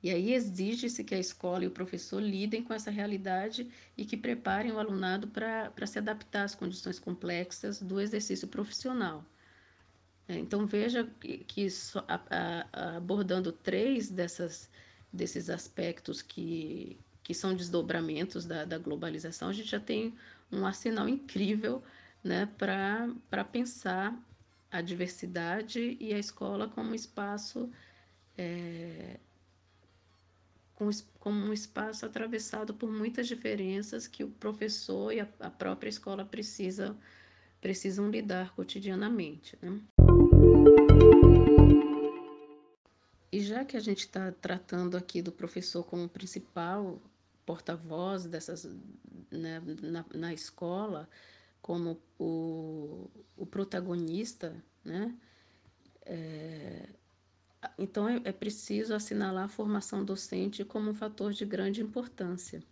e 0.02 0.10
aí 0.10 0.32
exige-se 0.32 1.04
que 1.04 1.14
a 1.14 1.18
escola 1.18 1.64
e 1.64 1.66
o 1.66 1.70
professor 1.70 2.22
lidem 2.22 2.62
com 2.62 2.72
essa 2.72 2.90
realidade 2.90 3.70
e 3.96 4.04
que 4.04 4.16
preparem 4.16 4.72
o 4.72 4.78
alunado 4.78 5.28
para 5.28 5.86
se 5.86 5.98
adaptar 5.98 6.44
às 6.44 6.54
condições 6.54 6.98
complexas 6.98 7.82
do 7.82 8.00
exercício 8.00 8.48
profissional. 8.48 9.24
É, 10.26 10.38
então 10.38 10.66
veja 10.66 11.06
que, 11.20 11.38
que 11.38 11.68
a, 12.08 12.20
a, 12.72 12.96
abordando 12.96 13.52
três 13.52 14.08
dessas, 14.08 14.70
desses 15.12 15.50
aspectos 15.50 16.22
que, 16.22 16.98
que 17.22 17.34
são 17.34 17.54
desdobramentos 17.54 18.44
da, 18.44 18.64
da 18.64 18.78
globalização, 18.78 19.48
a 19.48 19.52
gente 19.52 19.68
já 19.68 19.80
tem 19.80 20.14
um 20.50 20.66
arsenal 20.66 21.08
incrível 21.08 21.82
né, 22.22 22.46
para 22.58 23.44
pensar 23.44 24.18
a 24.70 24.80
diversidade 24.80 25.96
e 26.00 26.14
a 26.14 26.18
escola 26.18 26.68
como 26.68 26.90
um 26.90 26.94
espaço 26.94 27.70
é, 28.36 29.18
como 31.18 31.38
um 31.38 31.52
espaço 31.52 32.06
atravessado 32.06 32.72
por 32.72 32.90
muitas 32.90 33.28
diferenças 33.28 34.06
que 34.06 34.24
o 34.24 34.30
professor 34.30 35.12
e 35.12 35.20
a, 35.20 35.28
a 35.40 35.50
própria 35.50 35.90
escola 35.90 36.24
precisa, 36.24 36.96
precisam 37.60 38.10
lidar 38.10 38.54
cotidianamente. 38.54 39.58
Né? 39.60 39.78
E 43.30 43.40
já 43.40 43.64
que 43.64 43.76
a 43.76 43.80
gente 43.80 44.00
está 44.00 44.32
tratando 44.32 44.96
aqui 44.96 45.20
do 45.20 45.30
professor 45.30 45.84
como 45.84 46.08
principal 46.08 46.98
porta-voz 47.50 48.26
dessas 48.26 48.64
né, 49.28 49.60
na, 49.82 50.04
na 50.14 50.32
escola, 50.32 51.08
como 51.60 52.00
o, 52.16 53.10
o 53.36 53.44
protagonista, 53.44 54.54
né? 54.84 55.12
É, 56.06 56.88
então 57.76 58.08
é, 58.08 58.20
é 58.24 58.32
preciso 58.32 58.94
assinalar 58.94 59.46
a 59.46 59.48
formação 59.48 60.04
docente 60.04 60.64
como 60.64 60.90
um 60.90 60.94
fator 60.94 61.32
de 61.32 61.44
grande 61.44 61.82
importância. 61.82 62.62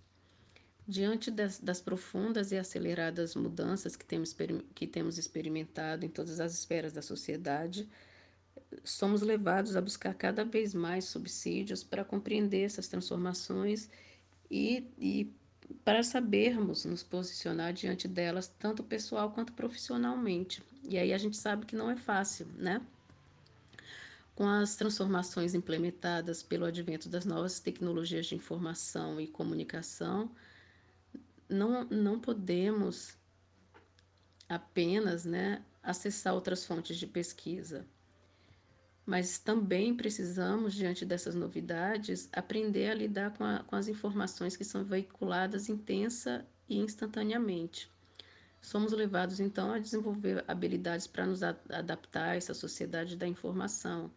Diante 0.87 1.29
das, 1.29 1.59
das, 1.59 1.81
profundas 1.81 2.53
e 2.53 2.57
aceleradas 2.57 3.35
mudanças 3.35 3.97
que 3.97 4.05
temos, 4.05 4.35
que 4.77 4.87
temos 4.87 5.19
experimentado 5.19 6.07
em 6.07 6.09
todas 6.09 6.38
as 6.38 6.55
esferas 6.55 6.93
da 6.93 7.03
sociedade, 7.03 7.88
somos 8.85 9.23
levados 9.23 9.77
a 9.77 9.81
buscar 9.81 10.14
cada 10.14 10.45
vez 10.45 10.73
mais 10.73 11.05
subsídios 11.07 11.83
para 11.83 12.05
compreender 12.05 12.62
essas 12.62 12.87
transformações 12.87 13.91
e, 14.51 14.87
e 14.99 15.33
para 15.85 16.03
sabermos 16.03 16.85
nos 16.85 17.03
posicionar 17.03 17.73
diante 17.73 18.09
delas, 18.09 18.49
tanto 18.59 18.83
pessoal 18.83 19.31
quanto 19.31 19.53
profissionalmente. 19.53 20.63
E 20.89 20.97
aí 20.97 21.13
a 21.13 21.19
gente 21.19 21.37
sabe 21.37 21.67
que 21.67 21.77
não 21.77 21.91
é 21.91 21.97
fácil, 21.97 22.47
né? 22.57 22.81
Com 24.35 24.47
as 24.47 24.77
transformações 24.77 25.55
implementadas 25.55 26.43
pelo 26.43 26.65
advento 26.65 27.09
das 27.09 27.25
novas 27.25 27.61
tecnologias 27.61 28.27
de 28.27 28.35
informação 28.35 29.21
e 29.21 29.27
comunicação, 29.27 30.31
não, 31.49 31.85
não 31.85 32.21
podemos 32.21 33.17
apenas 34.49 35.25
né, 35.25 35.63
acessar 35.83 36.35
outras 36.35 36.65
fontes 36.65 36.97
de 36.97 37.07
pesquisa 37.07 37.85
mas 39.09 39.38
também 39.38 39.97
precisamos, 39.97 40.75
diante 40.75 41.07
dessas 41.07 41.35
novidades, 41.35 42.29
aprender 42.31 42.90
a 42.90 42.94
lidar 42.94 43.31
com, 43.31 43.42
a, 43.42 43.61
com 43.61 43.75
as 43.75 43.88
informações 43.88 44.55
que 44.55 44.66
são 44.66 44.85
veiculadas 44.85 45.71
intensa 45.71 46.44
e 46.68 46.77
instantaneamente. 46.77 47.90
Somos 48.61 48.92
levados 48.92 49.40
então 49.40 49.73
a 49.73 49.79
desenvolver 49.79 50.44
habilidades 50.47 51.07
para 51.07 51.25
nos 51.25 51.42
adaptar 51.42 52.33
a 52.33 52.37
essa 52.37 52.53
sociedade 52.53 53.16
da 53.16 53.27
informação. 53.27 54.11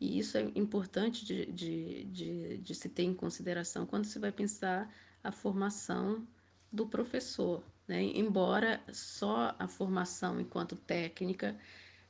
E 0.00 0.18
isso 0.18 0.36
é 0.36 0.50
importante 0.56 1.24
de, 1.24 1.46
de, 1.46 2.04
de, 2.06 2.58
de 2.58 2.74
se 2.74 2.88
ter 2.88 3.04
em 3.04 3.14
consideração 3.14 3.86
quando 3.86 4.04
se 4.04 4.18
vai 4.18 4.32
pensar 4.32 4.92
a 5.22 5.30
formação 5.30 6.26
do 6.72 6.88
professor. 6.88 7.62
Né? 7.86 8.02
Embora 8.02 8.82
só 8.92 9.54
a 9.60 9.68
formação 9.68 10.40
enquanto 10.40 10.74
técnica 10.74 11.56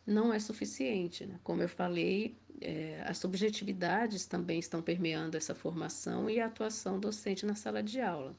não 0.07 0.33
é 0.33 0.39
suficiente. 0.39 1.27
Né? 1.27 1.39
Como 1.43 1.63
eu 1.63 1.69
falei, 1.69 2.37
é, 2.61 3.03
as 3.07 3.19
subjetividades 3.19 4.27
também 4.27 4.59
estão 4.59 4.83
permeando 4.83 5.37
essa 5.37 5.55
formação 5.55 6.29
e 6.29 6.41
a 6.41 6.47
atuação 6.47 6.99
docente 6.99 7.45
na 7.47 7.55
sala 7.55 7.83
de 7.83 8.01
aula. 8.01 8.35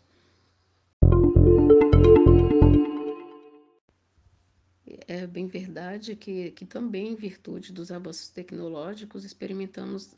É 5.07 5.27
bem 5.27 5.47
verdade 5.47 6.15
que, 6.15 6.51
que 6.51 6.65
também, 6.65 7.09
em 7.09 7.15
virtude 7.15 7.71
dos 7.71 7.91
avanços 7.91 8.29
tecnológicos, 8.29 9.23
experimentamos 9.23 10.15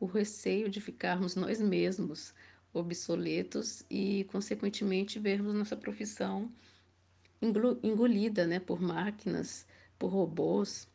o 0.00 0.06
receio 0.06 0.68
de 0.68 0.80
ficarmos 0.80 1.36
nós 1.36 1.60
mesmos 1.60 2.34
obsoletos 2.72 3.84
e, 3.88 4.24
consequentemente, 4.24 5.18
vermos 5.18 5.54
nossa 5.54 5.76
profissão 5.76 6.50
engolida 7.82 8.46
né, 8.46 8.58
por 8.58 8.80
máquinas 8.80 9.66
por 9.98 10.08
robôs, 10.08 10.88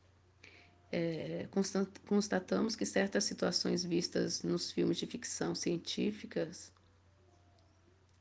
é, 0.92 1.48
constatamos 2.06 2.76
que 2.76 2.86
certas 2.86 3.24
situações 3.24 3.84
vistas 3.84 4.44
nos 4.44 4.72
filmes 4.72 4.98
de 4.98 5.06
ficção 5.06 5.56
científicas 5.56 6.72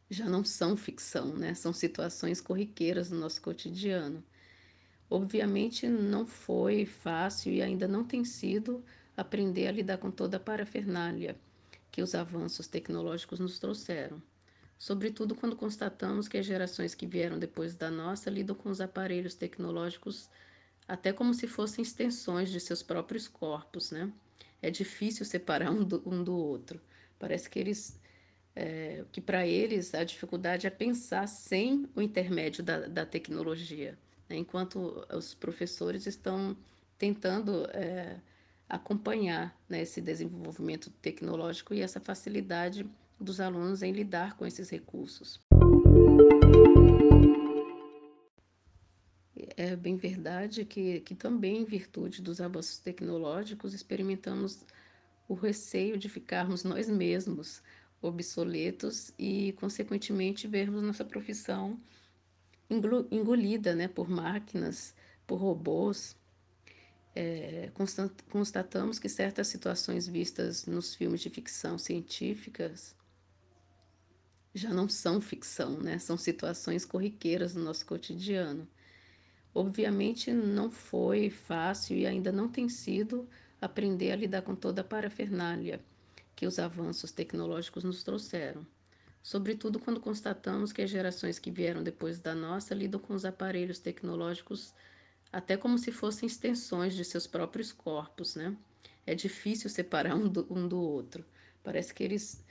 já 0.09 0.27
não 0.29 0.45
são 0.45 0.77
ficção, 0.77 1.35
né? 1.37 1.55
São 1.55 1.73
situações 1.73 2.41
corriqueiras 2.41 3.11
no 3.11 3.19
nosso 3.19 3.41
cotidiano. 3.41 4.23
Obviamente 5.09 5.89
não 5.89 6.27
foi 6.27 6.85
fácil 6.85 7.53
e 7.53 7.63
ainda 7.63 7.87
não 7.87 8.05
tem 8.05 8.25
sido 8.25 8.85
aprender 9.17 9.69
a 9.69 9.73
lidar 9.73 9.99
com 9.99 10.11
toda 10.11 10.37
a 10.37 10.41
parafernália 10.41 11.37
que 11.91 12.03
os 12.03 12.15
avanços 12.15 12.67
tecnológicos 12.67 13.39
nos 13.39 13.59
trouxeram. 13.59 14.23
Sobretudo 14.79 15.35
quando 15.35 15.57
constatamos 15.57 16.27
que 16.27 16.39
as 16.39 16.47
gerações 16.47 16.95
que 16.95 17.07
vieram 17.07 17.39
depois 17.39 17.75
da 17.75 17.91
nossa 17.91 18.31
lidam 18.31 18.57
com 18.57 18.71
os 18.71 18.81
aparelhos 18.81 19.35
tecnológicos 19.35 20.29
até 20.91 21.13
como 21.13 21.33
se 21.33 21.47
fossem 21.47 21.83
extensões 21.83 22.51
de 22.51 22.59
seus 22.59 22.83
próprios 22.83 23.29
corpos, 23.29 23.93
né? 23.93 24.13
É 24.61 24.71
difícil 24.71 25.25
separar 25.25 25.71
um 25.73 25.85
do, 25.85 26.03
um 26.05 26.25
do 26.25 26.35
outro. 26.35 26.81
Parece 27.17 27.49
que 27.49 27.61
eles, 27.61 28.01
é, 28.57 29.05
que 29.13 29.21
para 29.21 29.47
eles 29.47 29.95
a 29.95 30.03
dificuldade 30.03 30.67
é 30.67 30.71
pensar 30.71 31.29
sem 31.29 31.89
o 31.95 32.03
intermédio 32.03 32.65
da, 32.65 32.89
da 32.89 33.07
tecnologia, 33.07 33.97
né? 34.29 34.37
enquanto 34.37 35.07
os 35.15 35.33
professores 35.33 36.07
estão 36.07 36.57
tentando 36.99 37.67
é, 37.71 38.21
acompanhar 38.69 39.57
né, 39.69 39.83
esse 39.83 40.01
desenvolvimento 40.01 40.91
tecnológico 40.91 41.73
e 41.73 41.81
essa 41.81 42.01
facilidade 42.01 42.85
dos 43.19 43.41
alunos 43.41 43.83
em 43.83 43.93
lidar 43.93 44.37
com 44.37 44.45
esses 44.45 44.69
recursos. 44.69 45.50
É 49.61 49.77
bem 49.77 49.97
verdade 49.97 50.65
que, 50.65 51.01
que 51.01 51.15
também, 51.15 51.59
em 51.59 51.65
virtude 51.65 52.23
dos 52.23 52.41
avanços 52.41 52.79
tecnológicos, 52.79 53.75
experimentamos 53.75 54.65
o 55.29 55.35
receio 55.35 55.99
de 55.99 56.09
ficarmos 56.09 56.65
nós 56.65 56.89
mesmos 56.89 57.63
obsoletos 58.01 59.13
e, 59.19 59.53
consequentemente, 59.53 60.49
vermos 60.49 60.83
nossa 60.83 61.05
profissão 61.05 61.79
engolida 63.11 63.75
né, 63.75 63.87
por 63.87 64.09
máquinas, 64.09 64.95
por 65.27 65.37
robôs. 65.37 66.17
É, 67.15 67.71
constatamos 68.31 68.99
que 68.99 69.09
certas 69.11 69.49
situações 69.49 70.09
vistas 70.09 70.65
nos 70.65 70.95
filmes 70.95 71.21
de 71.21 71.29
ficção 71.29 71.77
científicas 71.77 72.97
já 74.55 74.71
não 74.71 74.89
são 74.89 75.21
ficção, 75.21 75.79
né? 75.79 75.99
São 75.99 76.17
situações 76.17 76.85
corriqueiras 76.85 77.55
no 77.55 77.63
nosso 77.63 77.85
cotidiano. 77.85 78.67
Obviamente 79.55 80.33
não 80.33 80.71
foi 80.71 81.29
fácil 81.29 81.97
e 81.97 82.07
ainda 82.07 82.31
não 82.31 82.49
tem 82.49 82.69
sido 82.69 83.29
aprender 83.61 84.13
a 84.13 84.17
lidar 84.17 84.43
com 84.43 84.55
toda 84.55 84.81
a 84.81 84.85
parafernália 84.85 85.81
que 86.37 86.47
os 86.47 86.59
avanços 86.59 87.11
tecnológicos 87.11 87.83
nos 87.83 88.05
trouxeram. 88.05 88.65
Sobretudo 89.23 89.81
quando 89.81 90.01
constatamos 90.01 90.73
que 90.73 90.81
as 90.81 90.89
gerações 90.89 91.39
que 91.39 91.51
vieram 91.51 91.83
depois 91.83 92.21
da 92.21 92.35
nossa 92.35 92.75
lidam 92.75 93.01
com 93.01 93.13
os 93.13 93.25
aparelhos 93.25 93.79
tecnológicos 93.81 94.73
até 95.33 95.57
como 95.57 95.79
se 95.79 95.93
fossem 95.93 96.27
extensões 96.27 96.95
de 96.95 97.05
seus 97.05 97.27
próprios 97.27 97.73
corpos, 97.73 98.37
né? 98.37 98.57
É 99.07 99.15
difícil 99.15 99.69
separar 99.69 100.15
um 100.15 100.29
do, 100.29 100.47
um 100.49 100.67
do 100.67 100.81
outro. 100.81 101.25
Parece 101.63 101.93
que 101.93 102.03
eles 102.03 102.45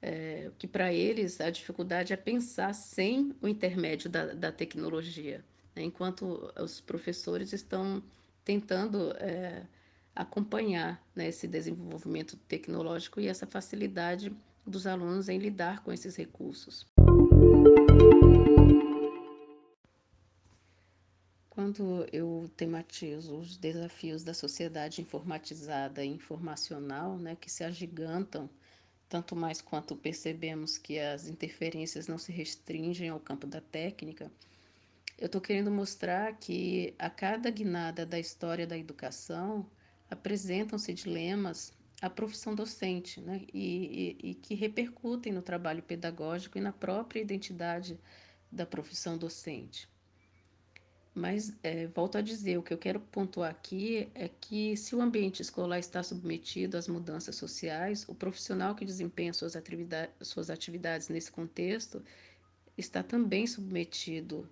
é, 0.00 0.50
que 0.58 0.66
para 0.66 0.92
eles 0.92 1.40
a 1.40 1.50
dificuldade 1.50 2.12
é 2.12 2.16
pensar 2.16 2.74
sem 2.74 3.34
o 3.40 3.48
intermédio 3.48 4.10
da, 4.10 4.34
da 4.34 4.52
tecnologia 4.52 5.44
né, 5.74 5.82
enquanto 5.82 6.52
os 6.58 6.80
professores 6.80 7.52
estão 7.52 8.02
tentando 8.44 9.12
é, 9.18 9.66
acompanhar 10.14 11.02
né, 11.14 11.28
esse 11.28 11.46
desenvolvimento 11.46 12.36
tecnológico 12.48 13.20
e 13.20 13.28
essa 13.28 13.46
facilidade 13.46 14.34
dos 14.66 14.86
alunos 14.86 15.28
em 15.28 15.38
lidar 15.38 15.82
com 15.82 15.92
esses 15.92 16.16
recursos. 16.16 16.86
Quando 21.48 22.06
eu 22.12 22.50
tematizo 22.56 23.36
os 23.36 23.56
desafios 23.56 24.24
da 24.24 24.32
sociedade 24.32 25.02
informatizada 25.02 26.04
e 26.04 26.08
informacional, 26.08 27.18
né, 27.18 27.36
que 27.36 27.50
se 27.50 27.62
agigantam, 27.62 28.48
tanto 29.08 29.36
mais 29.36 29.60
quanto 29.60 29.94
percebemos 29.94 30.78
que 30.78 30.98
as 30.98 31.28
interferências 31.28 32.08
não 32.08 32.16
se 32.16 32.32
restringem 32.32 33.10
ao 33.10 33.20
campo 33.20 33.46
da 33.46 33.60
técnica, 33.60 34.30
eu 35.18 35.26
estou 35.26 35.40
querendo 35.40 35.70
mostrar 35.70 36.34
que 36.38 36.94
a 36.98 37.08
cada 37.08 37.50
guinada 37.50 38.04
da 38.04 38.18
história 38.18 38.66
da 38.66 38.76
educação 38.76 39.66
apresentam-se 40.10 40.92
dilemas 40.92 41.72
à 42.00 42.10
profissão 42.10 42.54
docente, 42.54 43.20
né? 43.20 43.42
E, 43.52 44.16
e, 44.22 44.30
e, 44.30 44.34
que 44.34 44.54
repercutem 44.54 45.32
no 45.32 45.40
trabalho 45.40 45.82
pedagógico 45.82 46.58
e 46.58 46.60
na 46.60 46.72
própria 46.72 47.20
identidade 47.20 47.98
da 48.50 48.66
profissão 48.66 49.16
docente. 49.16 49.88
Mas, 51.14 51.54
é, 51.62 51.86
volto 51.88 52.16
a 52.16 52.22
dizer, 52.22 52.56
o 52.58 52.62
que 52.62 52.72
eu 52.72 52.78
quero 52.78 52.98
pontuar 52.98 53.50
aqui 53.50 54.08
é 54.14 54.28
que, 54.28 54.76
se 54.76 54.96
o 54.96 55.00
ambiente 55.00 55.42
escolar 55.42 55.78
está 55.78 56.02
submetido 56.02 56.76
às 56.76 56.88
mudanças 56.88 57.36
sociais, 57.36 58.08
o 58.08 58.14
profissional 58.14 58.74
que 58.74 58.84
desempenha 58.84 59.32
suas 59.34 59.54
atividades, 59.54 60.14
suas 60.22 60.48
atividades 60.48 61.08
nesse 61.08 61.30
contexto 61.30 62.02
está 62.78 63.02
também 63.02 63.46
submetido 63.46 64.48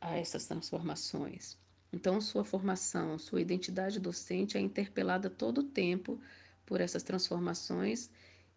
a 0.00 0.16
essas 0.16 0.46
transformações. 0.46 1.58
Então, 1.92 2.20
sua 2.20 2.44
formação, 2.44 3.18
sua 3.18 3.40
identidade 3.40 3.98
docente 3.98 4.56
é 4.56 4.60
interpelada 4.60 5.30
todo 5.30 5.58
o 5.58 5.64
tempo 5.64 6.20
por 6.66 6.80
essas 6.80 7.02
transformações 7.02 8.10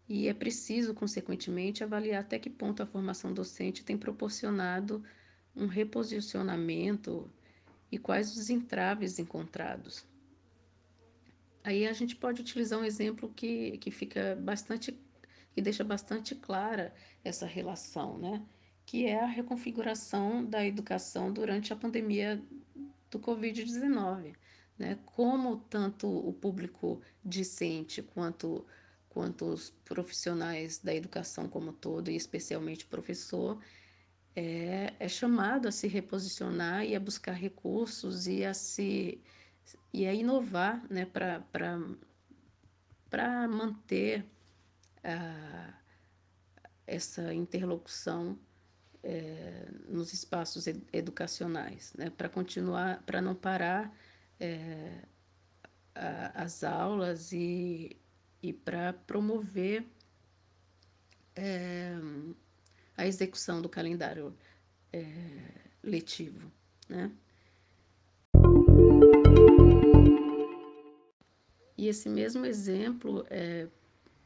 e 0.08 0.28
é 0.28 0.34
preciso, 0.34 0.92
consequentemente, 0.92 1.82
avaliar 1.82 2.20
até 2.20 2.38
que 2.38 2.50
ponto 2.50 2.82
a 2.82 2.86
formação 2.86 3.32
docente 3.32 3.84
tem 3.84 3.96
proporcionado 3.96 5.02
um 5.56 5.66
reposicionamento 5.66 7.30
e 7.90 7.98
quais 7.98 8.36
os 8.36 8.50
entraves 8.50 9.18
encontrados. 9.18 10.04
Aí 11.64 11.86
a 11.86 11.92
gente 11.92 12.16
pode 12.16 12.40
utilizar 12.40 12.78
um 12.78 12.84
exemplo 12.84 13.32
que, 13.34 13.78
que 13.78 13.90
fica 13.90 14.36
bastante, 14.40 14.98
que 15.54 15.62
deixa 15.62 15.84
bastante 15.84 16.34
clara 16.34 16.92
essa 17.24 17.46
relação, 17.46 18.18
né? 18.18 18.42
Que 18.84 19.06
é 19.06 19.20
a 19.20 19.26
reconfiguração 19.26 20.44
da 20.44 20.64
educação 20.64 21.32
durante 21.32 21.72
a 21.72 21.76
pandemia 21.76 22.42
do 23.10 23.18
Covid-19, 23.18 24.34
né? 24.78 24.98
Como 25.06 25.56
tanto 25.56 26.08
o 26.08 26.32
público 26.32 27.00
discente 27.24 28.02
quanto 28.02 28.66
quanto 29.08 29.44
os 29.44 29.68
profissionais 29.84 30.78
da 30.78 30.94
educação 30.94 31.46
como 31.46 31.70
todo, 31.74 32.10
e 32.10 32.16
especialmente 32.16 32.86
o 32.86 32.88
professor, 32.88 33.60
é, 34.34 34.94
é 34.98 35.06
chamado 35.06 35.68
a 35.68 35.72
se 35.72 35.86
reposicionar 35.86 36.84
e 36.84 36.96
a 36.96 37.00
buscar 37.00 37.32
recursos 37.32 38.26
e 38.26 38.42
a 38.42 38.54
se 38.54 39.20
e 39.92 40.06
a 40.06 40.14
inovar 40.14 40.82
né, 40.90 41.04
para 41.04 41.38
manter 43.48 44.24
essa 46.86 47.32
interlocução 47.34 48.38
é, 49.02 49.68
nos 49.88 50.12
espaços 50.12 50.66
ed 50.66 50.82
educacionais, 50.92 51.92
né, 51.94 52.10
para 52.10 52.28
continuar, 52.28 53.02
para 53.02 53.20
não 53.20 53.34
parar 53.34 53.94
é, 54.38 55.02
a, 55.94 56.42
as 56.42 56.62
aulas 56.62 57.32
e, 57.32 57.96
e 58.42 58.52
para 58.52 58.92
promover 58.92 59.84
é, 61.34 61.92
a 62.96 63.06
execução 63.06 63.60
do 63.60 63.68
calendário 63.68 64.36
é, 64.92 65.04
letivo, 65.82 66.50
né? 66.88 67.10
E 71.76 71.88
esse 71.88 72.08
mesmo 72.08 72.46
exemplo 72.46 73.26
é, 73.28 73.66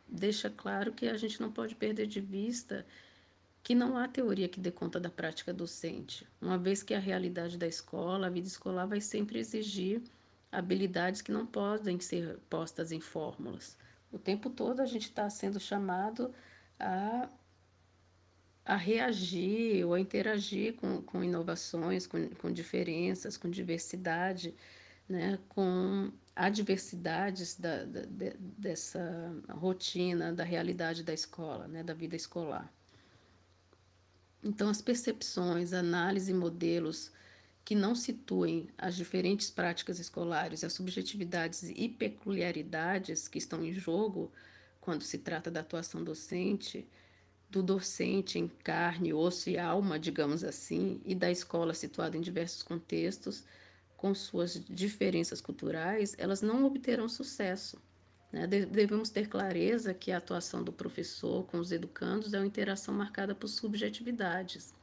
deixa 0.07 0.51
claro 0.51 0.93
que 0.93 1.09
a 1.09 1.17
gente 1.17 1.41
não 1.41 1.51
pode 1.51 1.75
perder 1.75 2.07
de 2.07 2.21
vista 2.21 2.87
que 3.67 3.75
não 3.75 3.99
há 3.99 4.07
teoria 4.07 4.49
que 4.49 4.61
dê 4.61 4.71
conta 4.71 5.01
da 5.01 5.11
prática 5.11 5.53
docente, 5.53 6.25
uma 6.41 6.57
vez 6.57 6.85
que 6.85 6.95
a 6.95 7.01
realidade 7.01 7.59
da 7.59 7.67
escola, 7.67 8.29
a 8.29 8.31
vida 8.31 8.47
escolar 8.47 8.87
vai 8.87 9.01
sempre 9.01 9.41
exigir 9.41 10.01
habilidades 10.53 11.21
que 11.21 11.33
não 11.33 11.45
podem 11.45 11.99
ser 11.99 12.39
postas 12.49 12.93
em 12.93 13.01
fórmulas. 13.01 13.77
O 14.13 14.21
tempo 14.21 14.51
todo 14.51 14.79
a 14.79 14.87
gente 14.87 15.09
está 15.09 15.29
sendo 15.29 15.59
chamado 15.59 16.33
a 16.79 17.29
a 18.65 18.77
reagir 18.77 19.85
ou 19.85 19.95
a 19.95 20.01
interagir 20.01 20.75
com, 20.77 21.03
com 21.03 21.25
inovações, 21.25 22.07
com, 22.07 22.29
com 22.37 22.53
diferenças, 22.53 23.37
com 23.37 23.51
diversidade, 23.51 24.55
né, 25.09 25.41
com 25.49 26.13
adversidades 26.37 27.59
da, 27.59 27.85
da, 27.85 28.03
de, 28.03 28.31
dessa 28.39 29.35
rotina, 29.51 30.33
da 30.33 30.45
realidade 30.45 31.03
da 31.03 31.13
escola, 31.13 31.67
né, 31.67 31.83
da 31.83 31.95
vida 31.95 32.15
escolar. 32.15 32.73
Então, 34.47 34.69
as 34.69 34.81
percepções, 34.81 35.73
análise 35.73 36.31
e 36.31 36.35
modelos 36.35 37.11
que 37.65 37.75
não 37.75 37.97
situem 37.97 38.69
as 38.79 38.95
diferentes 38.95 39.51
práticas 39.51 39.99
escolares, 39.99 40.63
as 40.63 40.73
subjetividades 40.73 41.65
e 41.65 41.89
peculiaridades 41.89 43.27
que 43.27 43.39
estão 43.39 43.65
em 43.65 43.73
jogo 43.73 44.31
quando 44.81 45.03
se 45.03 45.19
trata 45.19 45.51
da 45.51 45.61
atuação 45.63 46.05
docente, 46.05 46.89
do 47.51 47.61
docente 47.61 48.39
em 48.39 48.47
carne, 48.47 49.13
osso 49.13 49.51
e 49.51 49.59
alma, 49.59 49.99
digamos 49.99 50.45
assim, 50.45 51.01
e 51.05 51.13
da 51.13 51.29
escola 51.29 51.75
situada 51.75 52.17
em 52.17 52.21
diversos 52.21 52.63
contextos, 52.63 53.45
com 53.97 54.15
suas 54.15 54.65
diferenças 54.71 55.41
culturais, 55.41 56.15
elas 56.19 56.41
não 56.41 56.65
obterão 56.65 57.09
sucesso. 57.09 57.83
Né? 58.33 58.47
Devemos 58.47 59.11
ter 59.11 59.29
clareza 59.29 59.95
que 59.95 60.13
a 60.13 60.19
atuação 60.19 60.63
do 60.63 60.73
professor 60.73 61.45
com 61.47 61.59
os 61.59 61.73
educandos 61.73 62.35
é 62.35 62.39
uma 62.39 62.47
interação 62.47 62.95
marcada 62.95 63.35
por 63.35 63.49
subjetividades. 63.49 64.75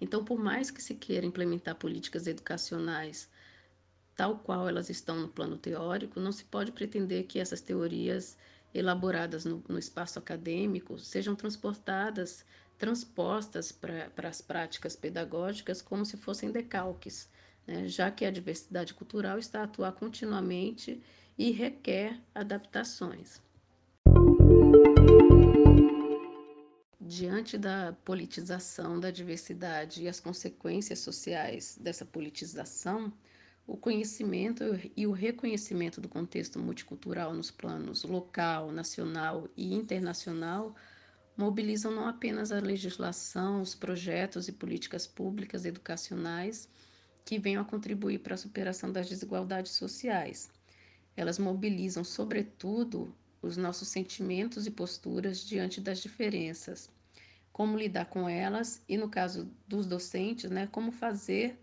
Então, 0.00 0.24
por 0.24 0.38
mais 0.38 0.70
que 0.70 0.82
se 0.82 0.94
queira 0.94 1.26
implementar 1.26 1.74
políticas 1.74 2.26
educacionais 2.26 3.28
tal 4.18 4.36
qual 4.36 4.68
elas 4.68 4.90
estão 4.90 5.16
no 5.20 5.28
plano 5.28 5.56
teórico, 5.56 6.18
não 6.18 6.32
se 6.32 6.44
pode 6.44 6.72
pretender 6.72 7.24
que 7.24 7.38
essas 7.38 7.60
teorias 7.60 8.36
elaboradas 8.74 9.44
no, 9.44 9.62
no 9.68 9.78
espaço 9.78 10.18
acadêmico 10.18 10.98
sejam 10.98 11.36
transportadas, 11.36 12.44
transpostas 12.76 13.70
para 13.70 14.28
as 14.28 14.40
práticas 14.40 14.96
pedagógicas 14.96 15.80
como 15.80 16.04
se 16.04 16.16
fossem 16.16 16.50
decalques, 16.50 17.28
né? 17.64 17.86
já 17.86 18.10
que 18.10 18.24
a 18.24 18.30
diversidade 18.30 18.92
cultural 18.92 19.38
está 19.38 19.60
a 19.60 19.64
atuar 19.64 19.92
continuamente 19.92 21.00
e 21.38 21.52
requer 21.52 22.20
adaptações. 22.34 23.40
Diante 27.00 27.56
da 27.56 27.96
politização 28.04 28.98
da 28.98 29.10
diversidade 29.10 30.02
e 30.02 30.08
as 30.08 30.18
consequências 30.18 30.98
sociais 30.98 31.78
dessa 31.80 32.04
politização, 32.04 33.12
o 33.66 33.76
conhecimento 33.76 34.64
e 34.96 35.06
o 35.06 35.12
reconhecimento 35.12 36.00
do 36.00 36.08
contexto 36.08 36.58
multicultural 36.58 37.32
nos 37.32 37.50
planos 37.50 38.02
local, 38.02 38.72
nacional 38.72 39.48
e 39.56 39.74
internacional 39.74 40.74
mobilizam 41.36 41.92
não 41.92 42.08
apenas 42.08 42.50
a 42.50 42.58
legislação, 42.58 43.62
os 43.62 43.74
projetos 43.74 44.48
e 44.48 44.52
políticas 44.52 45.06
públicas 45.06 45.64
educacionais 45.64 46.68
que 47.24 47.38
venham 47.38 47.62
a 47.62 47.64
contribuir 47.64 48.18
para 48.18 48.34
a 48.34 48.38
superação 48.38 48.90
das 48.90 49.08
desigualdades 49.08 49.72
sociais. 49.72 50.50
Elas 51.18 51.36
mobilizam, 51.36 52.04
sobretudo, 52.04 53.12
os 53.42 53.56
nossos 53.56 53.88
sentimentos 53.88 54.68
e 54.68 54.70
posturas 54.70 55.44
diante 55.44 55.80
das 55.80 55.98
diferenças, 55.98 56.88
como 57.52 57.76
lidar 57.76 58.04
com 58.04 58.28
elas 58.28 58.84
e, 58.88 58.96
no 58.96 59.08
caso 59.08 59.50
dos 59.66 59.84
docentes, 59.84 60.48
né, 60.48 60.68
como 60.68 60.92
fazer 60.92 61.58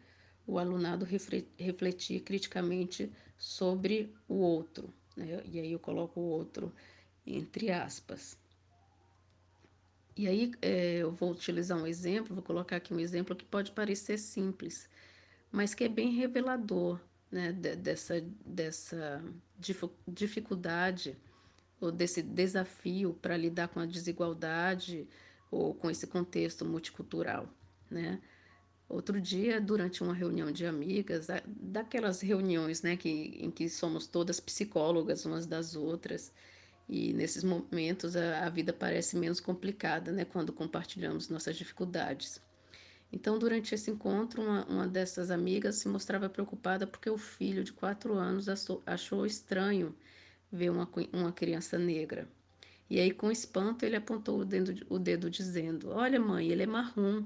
o 0.45 0.59
alunado 0.59 1.05
refletir 1.05 2.19
criticamente 2.19 3.09
sobre 3.37 4.13
o 4.27 4.33
outro. 4.35 4.93
Né? 5.15 5.41
E 5.45 5.57
aí 5.57 5.71
eu 5.71 5.79
coloco 5.79 6.19
o 6.19 6.23
outro 6.23 6.69
entre 7.25 7.71
aspas. 7.71 8.37
E 10.17 10.27
aí 10.27 10.51
é, 10.61 10.97
eu 10.97 11.13
vou 11.13 11.31
utilizar 11.31 11.77
um 11.77 11.87
exemplo, 11.87 12.35
vou 12.35 12.43
colocar 12.43 12.75
aqui 12.75 12.93
um 12.93 12.99
exemplo 12.99 13.33
que 13.33 13.45
pode 13.45 13.71
parecer 13.71 14.17
simples, 14.17 14.89
mas 15.49 15.73
que 15.73 15.85
é 15.85 15.89
bem 15.89 16.11
revelador 16.11 16.99
né, 17.31 17.51
dessa, 17.51 18.23
dessa 18.45 19.23
dificuldade 20.07 21.17
ou 21.79 21.91
desse 21.91 22.21
desafio 22.21 23.13
para 23.13 23.35
lidar 23.35 23.67
com 23.67 23.79
a 23.79 23.85
desigualdade 23.85 25.07
ou 25.51 25.73
com 25.73 25.89
esse 25.89 26.07
contexto 26.07 26.65
multicultural. 26.65 27.47
Né? 27.89 28.21
Outro 28.87 29.19
dia, 29.19 29.59
durante 29.59 30.03
uma 30.03 30.13
reunião 30.13 30.51
de 30.51 30.65
amigas, 30.65 31.27
daquelas 31.45 32.21
reuniões 32.21 32.81
né, 32.83 32.95
que, 32.95 33.09
em 33.09 33.49
que 33.49 33.67
somos 33.67 34.05
todas 34.07 34.39
psicólogas 34.39 35.25
umas 35.25 35.45
das 35.45 35.75
outras, 35.75 36.31
e 36.87 37.13
nesses 37.13 37.43
momentos 37.43 38.15
a, 38.15 38.45
a 38.45 38.49
vida 38.49 38.71
parece 38.71 39.17
menos 39.17 39.39
complicada 39.39 40.11
né, 40.11 40.23
quando 40.23 40.53
compartilhamos 40.53 41.29
nossas 41.29 41.55
dificuldades. 41.55 42.39
Então, 43.11 43.39
durante 43.39 43.73
esse 43.73 43.89
encontro, 43.91 44.41
uma, 44.41 44.65
uma 44.65 44.87
dessas 44.87 45.31
amigas 45.31 45.77
se 45.77 45.87
mostrava 45.87 46.29
preocupada 46.29 46.85
porque 46.87 47.09
o 47.09 47.17
filho 47.17 47.63
de 47.63 47.71
quatro 47.71 48.13
anos 48.13 48.47
achou, 48.85 49.25
estranho 49.25 49.95
ver 50.51 50.69
uma, 50.69 50.89
uma 51.13 51.31
criança 51.31 51.77
negra. 51.77 52.27
E 52.89 52.99
aí, 52.99 53.11
com 53.11 53.31
espanto, 53.31 53.85
ele 53.85 53.95
apontou 53.95 54.39
o 54.39 54.45
dedo, 54.45 54.85
o 54.89 54.99
dedo 54.99 55.29
dizendo: 55.29 55.89
Olha, 55.89 56.19
mãe, 56.19 56.49
ele 56.49 56.63
é 56.63 56.67
marrom. 56.67 57.25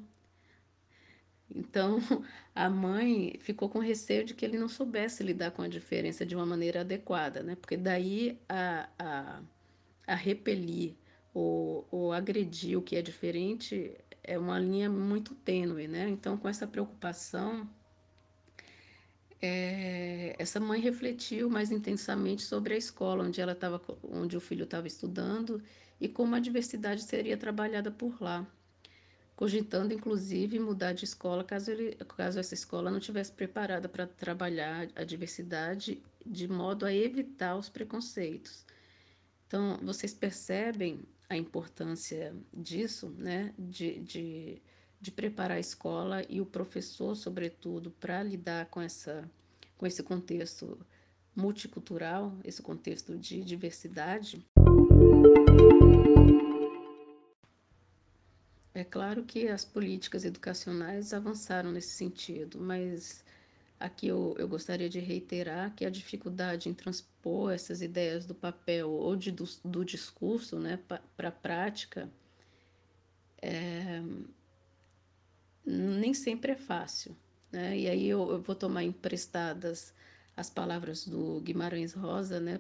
Então, 1.54 2.00
a 2.54 2.70
mãe 2.70 3.38
ficou 3.40 3.70
com 3.70 3.80
receio 3.80 4.24
de 4.24 4.34
que 4.34 4.46
ele 4.46 4.58
não 4.58 4.70
soubesse 4.70 5.24
lidar 5.24 5.52
com 5.52 5.62
a 5.62 5.68
diferença 5.68 6.26
de 6.26 6.36
uma 6.36 6.46
maneira 6.46 6.82
adequada, 6.82 7.42
né? 7.44 7.56
Porque 7.56 7.76
daí 7.78 8.40
a, 8.48 8.90
a, 9.00 9.42
a 10.08 10.16
repelir 10.16 10.96
ou, 11.34 11.88
ou 11.92 12.14
agredir 12.14 12.78
o 12.78 12.82
que 12.82 12.96
é 12.96 13.02
diferente 13.02 13.96
é 14.34 14.38
uma 14.38 14.60
linha 14.60 14.90
muito 14.90 15.34
tênue, 15.36 15.88
né? 15.88 16.08
Então, 16.10 16.38
com 16.38 16.48
essa 16.48 16.68
preocupação, 16.68 17.70
é, 19.42 20.36
essa 20.38 20.60
mãe 20.60 20.80
refletiu 20.80 21.50
mais 21.50 21.72
intensamente 21.72 22.44
sobre 22.44 22.74
a 22.74 22.78
escola 22.78 23.24
onde 23.24 23.42
ela 23.42 23.54
estava, 23.54 23.82
onde 24.04 24.38
o 24.38 24.42
filho 24.42 24.66
estava 24.66 24.88
estudando 24.88 25.62
e 26.00 26.08
como 26.08 26.36
a 26.36 26.40
diversidade 26.40 27.04
seria 27.04 27.38
trabalhada 27.38 27.92
por 27.92 28.22
lá 28.22 28.46
cogitando 29.40 29.94
inclusive 29.94 30.60
mudar 30.60 30.92
de 30.92 31.06
escola 31.06 31.46
caso, 31.46 31.72
ele, 31.72 31.96
caso 32.18 32.38
essa 32.42 32.54
escola 32.54 32.92
não 32.92 33.00
tivesse 33.00 33.32
preparada 33.32 33.88
para 33.88 34.06
trabalhar 34.06 34.90
a 34.98 35.06
diversidade 35.06 36.04
de 36.26 36.46
modo 36.46 36.86
a 36.86 36.94
evitar 36.94 37.56
os 37.56 37.70
preconceitos. 37.70 38.66
Então, 39.48 39.80
vocês 39.82 40.14
percebem 40.14 41.06
a 41.30 41.38
importância 41.38 42.36
disso, 42.52 43.14
né? 43.18 43.54
De, 43.58 44.00
de, 44.00 44.62
de 45.00 45.12
preparar 45.12 45.58
a 45.58 45.60
escola 45.60 46.24
e 46.28 46.42
o 46.42 46.46
professor, 46.46 47.16
sobretudo, 47.16 47.92
para 47.92 48.24
lidar 48.24 48.66
com, 48.66 48.82
essa, 48.82 49.30
com 49.78 49.86
esse 49.86 50.02
contexto 50.02 50.84
multicultural, 51.36 52.36
esse 52.44 52.62
contexto 52.62 53.18
de 53.18 53.44
diversidade. 53.44 54.46
É 58.74 58.84
claro 58.84 59.24
que 59.24 59.48
as 59.48 59.64
políticas 59.64 60.26
educacionais 60.26 61.14
avançaram 61.14 61.72
nesse 61.72 61.90
sentido, 61.90 62.60
mas 62.60 63.24
aqui 63.80 64.08
eu, 64.08 64.36
eu 64.38 64.48
gostaria 64.48 64.90
de 64.90 65.00
reiterar 65.00 65.74
que 65.76 65.86
a 65.86 65.90
dificuldade 65.90 66.68
em 66.68 66.74
transpor 66.74 67.52
essas 67.52 67.82
ideias 67.82 68.26
do 68.26 68.36
papel 68.36 68.90
ou 68.90 69.16
de, 69.16 69.32
do, 69.32 69.46
do 69.64 69.86
discurso 69.86 70.60
né, 70.60 70.80
para 71.16 71.30
a 71.30 71.32
prática 71.32 72.10
é, 73.42 74.02
nem 75.66 76.14
sempre 76.14 76.52
é 76.52 76.56
fácil. 76.56 77.16
Né? 77.52 77.78
E 77.78 77.88
aí 77.88 78.08
eu, 78.08 78.30
eu 78.32 78.42
vou 78.42 78.56
tomar 78.56 78.84
emprestadas 78.84 79.94
as 80.36 80.50
palavras 80.50 81.06
do 81.06 81.40
Guimarães 81.42 81.94
Rosa, 81.94 82.40
né, 82.40 82.60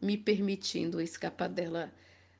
me 0.00 0.16
permitindo 0.16 1.00
escapar 1.00 1.48
dela 1.48 1.92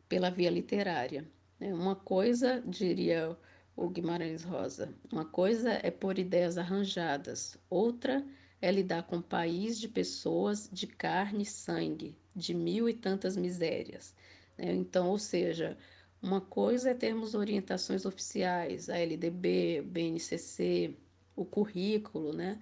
pela 0.08 0.30
via 0.30 0.50
literária. 0.50 1.26
Né? 1.60 1.72
Uma 1.72 1.96
coisa, 1.96 2.62
diria 2.66 3.36
o 3.78 3.88
Guimarães 3.88 4.42
Rosa, 4.42 4.92
uma 5.12 5.24
coisa 5.24 5.70
é 5.70 5.88
pôr 5.88 6.18
ideias 6.18 6.58
arranjadas, 6.58 7.56
outra 7.70 8.26
é 8.60 8.72
lidar 8.72 9.04
com 9.04 9.18
um 9.18 9.22
país 9.22 9.78
de 9.78 9.86
pessoas 9.86 10.68
de 10.72 10.88
carne 10.88 11.44
e 11.44 11.46
sangue, 11.46 12.16
de 12.34 12.52
mil 12.52 12.88
e 12.88 12.92
tantas 12.92 13.36
misérias. 13.36 14.12
Né? 14.58 14.74
Então, 14.74 15.08
ou 15.08 15.18
seja, 15.18 15.78
uma 16.20 16.40
coisa 16.40 16.90
é 16.90 16.94
termos 16.94 17.36
orientações 17.36 18.04
oficiais, 18.04 18.90
a 18.90 18.98
LDB, 18.98 19.82
BNCC, 19.82 20.96
o 21.36 21.44
currículo, 21.44 22.32
né? 22.32 22.60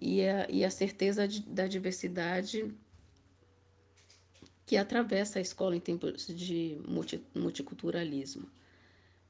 E 0.00 0.22
a, 0.22 0.48
e 0.48 0.64
a 0.64 0.70
certeza 0.70 1.26
de, 1.26 1.40
da 1.42 1.66
diversidade 1.66 2.72
que 4.64 4.76
atravessa 4.76 5.40
a 5.40 5.42
escola 5.42 5.74
em 5.74 5.80
tempos 5.80 6.28
de 6.28 6.80
multi, 6.86 7.20
multiculturalismo. 7.34 8.48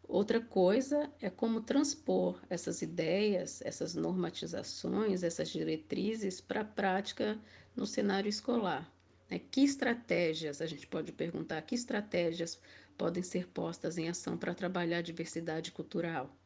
Outra 0.06 0.40
coisa 0.40 1.10
é 1.20 1.30
como 1.30 1.60
transpor 1.60 2.40
essas 2.50 2.82
ideias, 2.82 3.62
essas 3.64 3.94
normatizações, 3.94 5.22
essas 5.22 5.48
diretrizes 5.48 6.40
para 6.40 6.60
a 6.60 6.64
prática 6.64 7.38
no 7.74 7.86
cenário 7.86 8.28
escolar. 8.28 8.92
Né? 9.30 9.40
Que 9.50 9.62
estratégias, 9.62 10.60
a 10.60 10.66
gente 10.66 10.86
pode 10.86 11.12
perguntar, 11.12 11.62
que 11.62 11.74
estratégias 11.74 12.60
podem 12.98 13.22
ser 13.22 13.48
postas 13.48 13.96
em 13.96 14.08
ação 14.08 14.36
para 14.36 14.54
trabalhar 14.54 14.98
a 14.98 15.02
diversidade 15.02 15.72
cultural? 15.72 16.36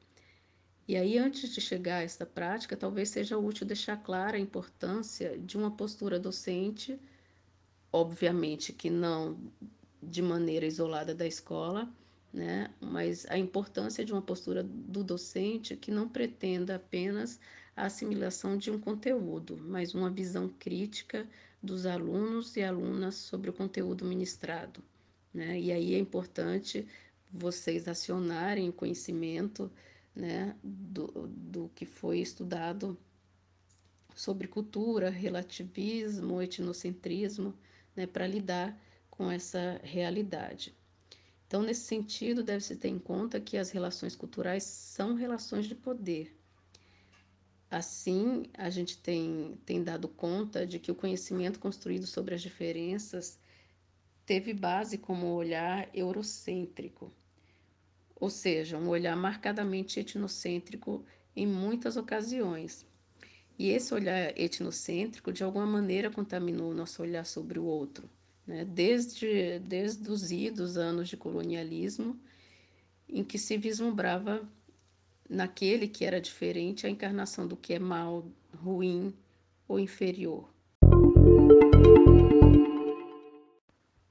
E 0.87 0.97
aí, 0.97 1.19
antes 1.19 1.53
de 1.53 1.61
chegar 1.61 1.97
a 1.97 2.03
esta 2.03 2.25
prática, 2.25 2.77
talvez 2.77 3.09
seja 3.09 3.37
útil 3.37 3.67
deixar 3.67 3.97
clara 3.97 4.37
a 4.37 4.41
importância 4.41 5.37
de 5.37 5.57
uma 5.57 5.71
postura 5.71 6.21
docente 6.21 7.01
obviamente 7.97 8.73
que 8.73 8.91
não 8.91 9.39
de 10.03 10.21
maneira 10.21 10.67
isolada 10.67 11.15
da 11.15 11.27
escola, 11.27 11.89
né? 12.33 12.71
mas 12.81 13.27
a 13.29 13.39
importância 13.39 14.05
de 14.05 14.13
uma 14.13 14.23
postura 14.23 14.63
do 14.63 15.03
docente 15.03 15.77
que 15.77 15.91
não 15.91 16.09
pretenda 16.09 16.77
apenas 16.77 17.41
a 17.77 17.87
assimilação 17.87 18.57
de 18.57 18.71
um 18.71 18.79
conteúdo, 18.79 19.57
mas 19.57 19.95
uma 19.95 20.11
visão 20.11 20.49
crítica 20.49 21.27
dos 21.63 21.87
alunos 21.87 22.57
e 22.57 22.63
alunas 22.63 23.17
sobre 23.17 23.51
o 23.51 23.53
conteúdo 23.53 24.05
ministrado. 24.05 24.83
Né? 25.33 25.61
E 25.61 25.73
aí 25.73 25.95
é 25.95 25.99
importante 25.99 26.87
vocês 27.31 27.87
acionarem 27.87 28.69
o 28.69 28.73
conhecimento 28.73 29.71
né, 30.15 30.57
do, 30.63 31.29
do 31.29 31.71
que 31.75 31.85
foi 31.85 32.21
estudado 32.21 32.97
sobre 34.15 34.49
cultura, 34.49 35.11
relativismo, 35.11 36.41
etnocentrismo, 36.41 37.55
né, 37.95 38.07
para 38.07 38.27
lidar 38.27 38.79
com 39.11 39.31
essa 39.31 39.79
realidade. 39.83 40.75
Então, 41.47 41.63
nesse 41.63 41.83
sentido, 41.83 42.43
deve-se 42.43 42.77
ter 42.77 42.89
em 42.89 42.99
conta 42.99 43.41
que 43.41 43.57
as 43.57 43.71
relações 43.71 44.17
culturais 44.17 44.65
são 44.65 45.15
relações 45.15 45.67
de 45.67 45.75
poder. 45.75 46.37
Assim, 47.71 48.45
a 48.55 48.69
gente 48.69 48.99
tem, 48.99 49.59
tem 49.65 49.83
dado 49.83 50.09
conta 50.09 50.67
de 50.67 50.79
que 50.79 50.91
o 50.91 50.95
conhecimento 50.95 51.59
construído 51.59 52.07
sobre 52.07 52.35
as 52.35 52.43
diferenças 52.43 53.39
teve 54.25 54.53
base 54.53 54.99
como 54.99 55.35
olhar 55.35 55.89
eurocêntrico, 55.95 57.13
ou 58.17 58.31
seja, 58.31 58.77
um 58.77 58.89
olhar 58.89 59.17
marcadamente 59.17 60.01
etnocêntrico 60.01 61.05
em 61.35 61.47
muitas 61.47 61.97
ocasiões, 61.97 62.85
e 63.59 63.71
esse 63.71 63.95
olhar 63.95 64.39
etnocêntrico, 64.39 65.33
de 65.33 65.43
alguma 65.43 65.67
maneira, 65.67 66.11
contaminou 66.11 66.71
o 66.71 66.75
nosso 66.75 67.03
olhar 67.03 67.25
sobre 67.25 67.59
o 67.59 67.65
outro, 67.65 68.09
né? 68.47 68.65
desde, 68.65 69.59
desde 69.61 70.11
os 70.11 70.31
idos 70.31 70.77
anos 70.77 71.09
de 71.09 71.17
colonialismo, 71.17 72.19
em 73.09 73.25
que 73.25 73.39
se 73.39 73.57
vislumbrava 73.57 74.47
naquele 75.29 75.89
que 75.89 76.05
era 76.05 76.21
diferente 76.21 76.87
a 76.87 76.91
encarnação 76.91 77.47
do 77.47 77.57
que 77.57 77.75
é 77.75 77.79
mal, 77.79 78.25
ruim 78.55 79.15
ou 79.69 79.79
inferior. 79.79 80.49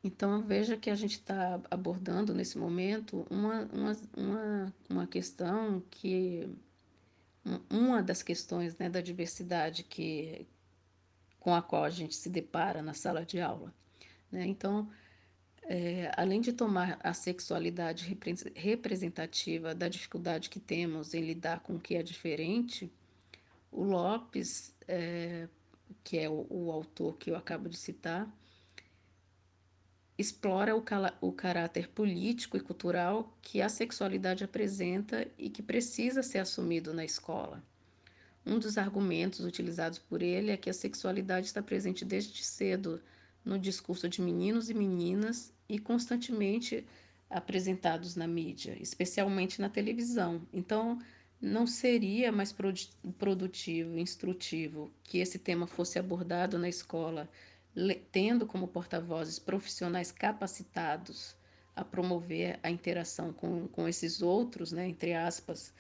Então 0.04 0.42
veja 0.44 0.78
que 0.78 0.90
a 0.90 0.96
gente 0.96 1.14
está 1.14 1.60
abordando 1.72 2.34
nesse 2.34 2.58
momento 2.58 3.26
uma, 3.30 3.68
uma, 3.74 3.98
uma, 4.16 4.74
uma 4.88 5.08
questão 5.08 5.82
que 5.90 6.48
uma 7.70 8.02
das 8.02 8.22
questões 8.22 8.78
né, 8.78 8.90
da 8.90 9.02
diversidade 9.02 9.84
que, 9.84 10.48
com 11.40 11.54
a 11.54 11.62
qual 11.62 11.84
a 11.84 11.90
gente 11.90 12.16
se 12.16 12.30
depara 12.30 12.82
na 12.82 12.94
sala 12.94 13.26
de 13.26 13.40
aula. 13.40 13.74
Né? 14.36 14.46
Então, 14.48 14.90
é, 15.64 16.12
além 16.18 16.42
de 16.42 16.52
tomar 16.52 17.00
a 17.02 17.14
sexualidade 17.14 18.06
representativa 18.54 19.74
da 19.74 19.88
dificuldade 19.88 20.50
que 20.50 20.60
temos 20.60 21.14
em 21.14 21.22
lidar 21.22 21.62
com 21.62 21.76
o 21.76 21.80
que 21.80 21.96
é 21.96 22.04
diferente, 22.04 22.92
o 23.72 23.82
Lopes, 23.84 24.76
é, 24.88 25.48
que 26.04 26.18
é 26.18 26.30
o, 26.30 26.46
o, 26.50 26.70
autor 26.70 27.18
que 27.18 27.32
eu 27.32 27.38
acabo 27.38 27.70
de 27.70 27.78
citar, 27.78 28.30
explora 30.18 30.76
o, 30.76 30.84
o 31.22 31.32
caráter 31.32 31.88
político 31.88 32.58
e 32.58 32.60
cultural 32.60 33.38
que 33.42 33.62
a 33.62 33.70
sexualidade 33.70 34.44
apresenta 34.44 35.26
e 35.38 35.50
que 35.50 35.64
precisa 35.64 36.22
ser 36.22 36.40
assumido 36.40 36.94
na 36.94 37.06
escola. 37.06 37.64
Um 38.46 38.60
dos 38.60 38.78
argumentos 38.78 39.40
utilizados 39.40 39.98
por 39.98 40.22
ele 40.22 40.52
é 40.52 40.58
que 40.58 40.70
a 40.70 40.74
sexualidade 40.74 41.48
está 41.48 41.64
presente 41.64 42.04
desde 42.04 42.44
cedo 42.44 43.02
no 43.46 43.60
discurso 43.60 44.10
de 44.10 44.22
meninos 44.22 44.70
e 44.70 44.74
meninas 44.74 45.54
e 45.70 45.78
constantemente 45.80 46.86
apresentados 47.30 48.16
na 48.16 48.28
mídia, 48.28 48.76
especialmente 48.82 49.62
na 49.62 49.70
televisão. 49.70 50.42
Então, 50.52 51.00
não 51.42 51.68
seria 51.68 52.32
mais 52.32 52.52
produtivo, 53.20 53.98
instrutivo 53.98 54.92
que 55.04 55.20
esse 55.20 55.38
tema 55.38 55.68
fosse 55.68 56.00
abordado 56.00 56.58
na 56.58 56.68
escola, 56.68 57.30
tendo 58.12 58.48
como 58.48 58.68
porta-vozes 58.68 59.38
profissionais 59.38 60.12
capacitados 60.12 61.36
a 61.76 61.84
promover 61.84 62.60
a 62.64 62.70
interação 62.70 63.34
com, 63.34 63.68
com 63.68 63.88
esses 63.88 64.22
outros, 64.22 64.72
né, 64.72 64.88
entre 64.88 65.14
aspas, 65.14 65.74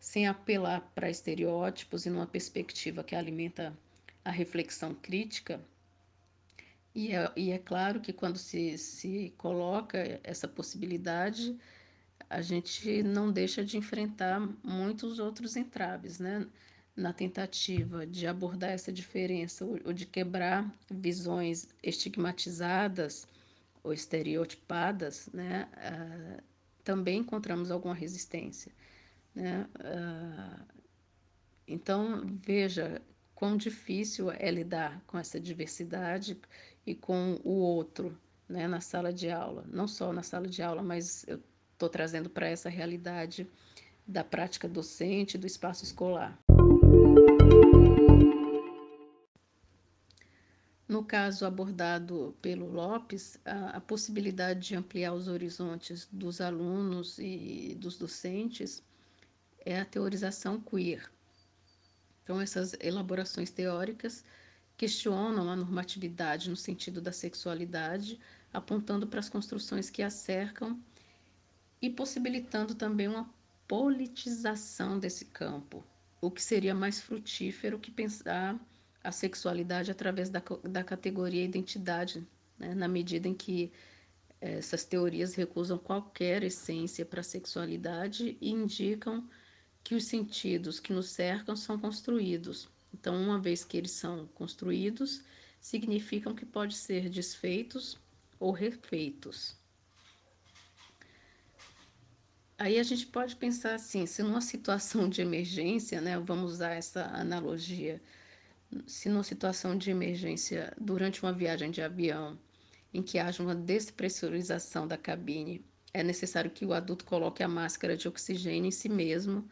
sem 0.00 0.26
apelar 0.26 0.80
para 0.94 1.10
estereótipos 1.10 2.06
e 2.06 2.10
numa 2.10 2.26
perspectiva 2.26 3.04
que 3.04 3.14
alimenta 3.14 3.76
a 4.24 4.30
reflexão 4.30 4.94
crítica. 4.94 5.60
E 6.94 7.12
é, 7.12 7.32
e 7.36 7.50
é 7.50 7.58
claro 7.58 8.00
que 8.00 8.12
quando 8.12 8.38
se, 8.38 8.76
se 8.76 9.32
coloca 9.38 10.20
essa 10.22 10.46
possibilidade, 10.46 11.56
a 12.28 12.42
gente 12.42 13.02
não 13.02 13.32
deixa 13.32 13.64
de 13.64 13.76
enfrentar 13.76 14.40
muitos 14.62 15.18
outros 15.18 15.56
entraves, 15.56 16.18
né? 16.18 16.46
Na 16.94 17.12
tentativa 17.12 18.06
de 18.06 18.26
abordar 18.26 18.70
essa 18.70 18.92
diferença 18.92 19.64
ou 19.64 19.92
de 19.92 20.04
quebrar 20.04 20.70
visões 20.90 21.68
estigmatizadas 21.82 23.26
ou 23.82 23.92
estereotipadas, 23.92 25.28
né? 25.32 25.68
Uh, 25.76 26.42
também 26.84 27.20
encontramos 27.20 27.70
alguma 27.70 27.94
resistência, 27.94 28.72
né? 29.34 29.66
Uh, 29.78 30.82
então, 31.66 32.22
veja 32.44 33.00
quão 33.34 33.56
difícil 33.56 34.30
é 34.30 34.50
lidar 34.50 35.02
com 35.06 35.18
essa 35.18 35.40
diversidade 35.40 36.38
e 36.86 36.94
com 36.94 37.40
o 37.44 37.52
outro, 37.52 38.16
né, 38.48 38.66
na 38.66 38.80
sala 38.80 39.12
de 39.12 39.30
aula. 39.30 39.64
Não 39.68 39.86
só 39.86 40.12
na 40.12 40.22
sala 40.22 40.46
de 40.46 40.62
aula, 40.62 40.82
mas 40.82 41.24
eu 41.28 41.40
estou 41.72 41.88
trazendo 41.88 42.28
para 42.28 42.48
essa 42.48 42.68
realidade 42.68 43.46
da 44.06 44.24
prática 44.24 44.68
docente 44.68 45.38
do 45.38 45.46
espaço 45.46 45.84
escolar. 45.84 46.38
No 50.88 51.02
caso 51.02 51.46
abordado 51.46 52.36
pelo 52.42 52.70
Lopes, 52.70 53.38
a, 53.46 53.78
a, 53.78 53.80
possibilidade 53.80 54.68
de 54.68 54.76
ampliar 54.76 55.14
os 55.14 55.26
horizontes 55.26 56.06
dos 56.12 56.38
alunos 56.40 57.18
e 57.18 57.74
dos 57.80 57.96
docentes 57.96 58.82
é 59.64 59.80
a 59.80 59.86
teorização 59.86 60.60
queer. 60.60 61.10
Então, 62.22 62.40
essas 62.40 62.76
elaborações 62.78 63.50
teóricas 63.50 64.22
questionam 64.82 65.48
a 65.48 65.54
normatividade 65.54 66.50
no 66.50 66.56
sentido 66.56 67.00
da 67.00 67.12
sexualidade, 67.12 68.18
apontando 68.52 69.06
para 69.06 69.20
as 69.20 69.28
construções 69.28 69.88
que 69.88 70.02
a 70.02 70.10
cercam 70.10 70.76
e 71.80 71.88
possibilitando 71.88 72.74
também 72.74 73.06
uma 73.06 73.32
politização 73.68 74.98
desse 74.98 75.26
campo, 75.26 75.84
o 76.20 76.32
que 76.32 76.42
seria 76.42 76.74
mais 76.74 77.00
frutífero 77.00 77.78
que 77.78 77.92
pensar 77.92 78.58
a 79.04 79.12
sexualidade 79.12 79.88
através 79.88 80.28
da, 80.28 80.42
da 80.64 80.82
categoria 80.82 81.44
identidade, 81.44 82.26
né? 82.58 82.74
na 82.74 82.88
medida 82.88 83.28
em 83.28 83.34
que 83.34 83.70
eh, 84.40 84.58
essas 84.58 84.84
teorias 84.84 85.36
recusam 85.36 85.78
qualquer 85.78 86.42
essência 86.42 87.06
para 87.06 87.20
a 87.20 87.22
sexualidade 87.22 88.36
e 88.40 88.50
indicam 88.50 89.30
que 89.84 89.94
os 89.94 90.06
sentidos 90.06 90.80
que 90.80 90.92
nos 90.92 91.08
cercam 91.10 91.54
são 91.54 91.78
construídos. 91.78 92.68
Então, 92.92 93.20
uma 93.20 93.38
vez 93.38 93.64
que 93.64 93.76
eles 93.76 93.92
são 93.92 94.26
construídos, 94.34 95.22
significam 95.60 96.34
que 96.34 96.44
podem 96.44 96.76
ser 96.76 97.08
desfeitos 97.08 97.98
ou 98.38 98.50
refeitos. 98.50 99.56
Aí 102.58 102.78
a 102.78 102.82
gente 102.82 103.06
pode 103.06 103.34
pensar 103.36 103.74
assim, 103.74 104.06
se 104.06 104.22
numa 104.22 104.40
situação 104.40 105.08
de 105.08 105.20
emergência, 105.20 106.00
né, 106.00 106.18
vamos 106.18 106.52
usar 106.52 106.74
essa 106.74 107.06
analogia, 107.06 108.00
se 108.86 109.08
numa 109.08 109.24
situação 109.24 109.76
de 109.76 109.90
emergência 109.90 110.72
durante 110.80 111.22
uma 111.22 111.32
viagem 111.32 111.70
de 111.70 111.82
avião, 111.82 112.38
em 112.94 113.02
que 113.02 113.18
haja 113.18 113.42
uma 113.42 113.54
despressurização 113.54 114.86
da 114.86 114.96
cabine, 114.96 115.64
é 115.92 116.02
necessário 116.02 116.50
que 116.50 116.64
o 116.64 116.72
adulto 116.72 117.04
coloque 117.04 117.42
a 117.42 117.48
máscara 117.48 117.96
de 117.96 118.06
oxigênio 118.08 118.68
em 118.68 118.70
si 118.70 118.88
mesmo, 118.88 119.48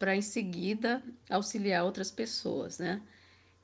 para 0.00 0.16
em 0.16 0.22
seguida 0.22 1.02
auxiliar 1.28 1.84
outras 1.84 2.10
pessoas, 2.10 2.78
né? 2.78 3.02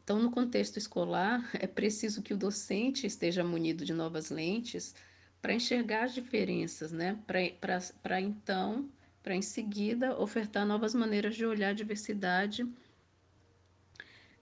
Então, 0.05 0.20
no 0.20 0.30
contexto 0.30 0.76
escolar, 0.76 1.51
é 1.59 1.66
preciso 1.66 2.22
que 2.22 2.34
o 2.34 2.37
docente 2.37 3.07
esteja 3.07 3.43
munido 3.43 3.87
de 3.87 3.95
novas 3.95 4.28
lentes 4.30 4.95
para 5.41 5.55
enxergar 5.55 6.05
as 6.05 6.14
diferenças, 6.14 6.93
né? 6.93 7.18
Para 7.26 8.20
então, 8.20 8.89
para 9.22 9.34
em 9.34 9.41
seguida, 9.41 10.16
ofertar 10.20 10.66
novas 10.66 10.95
maneiras 10.95 11.34
de 11.34 11.47
olhar 11.47 11.70
a 11.70 11.72
diversidade, 11.72 12.68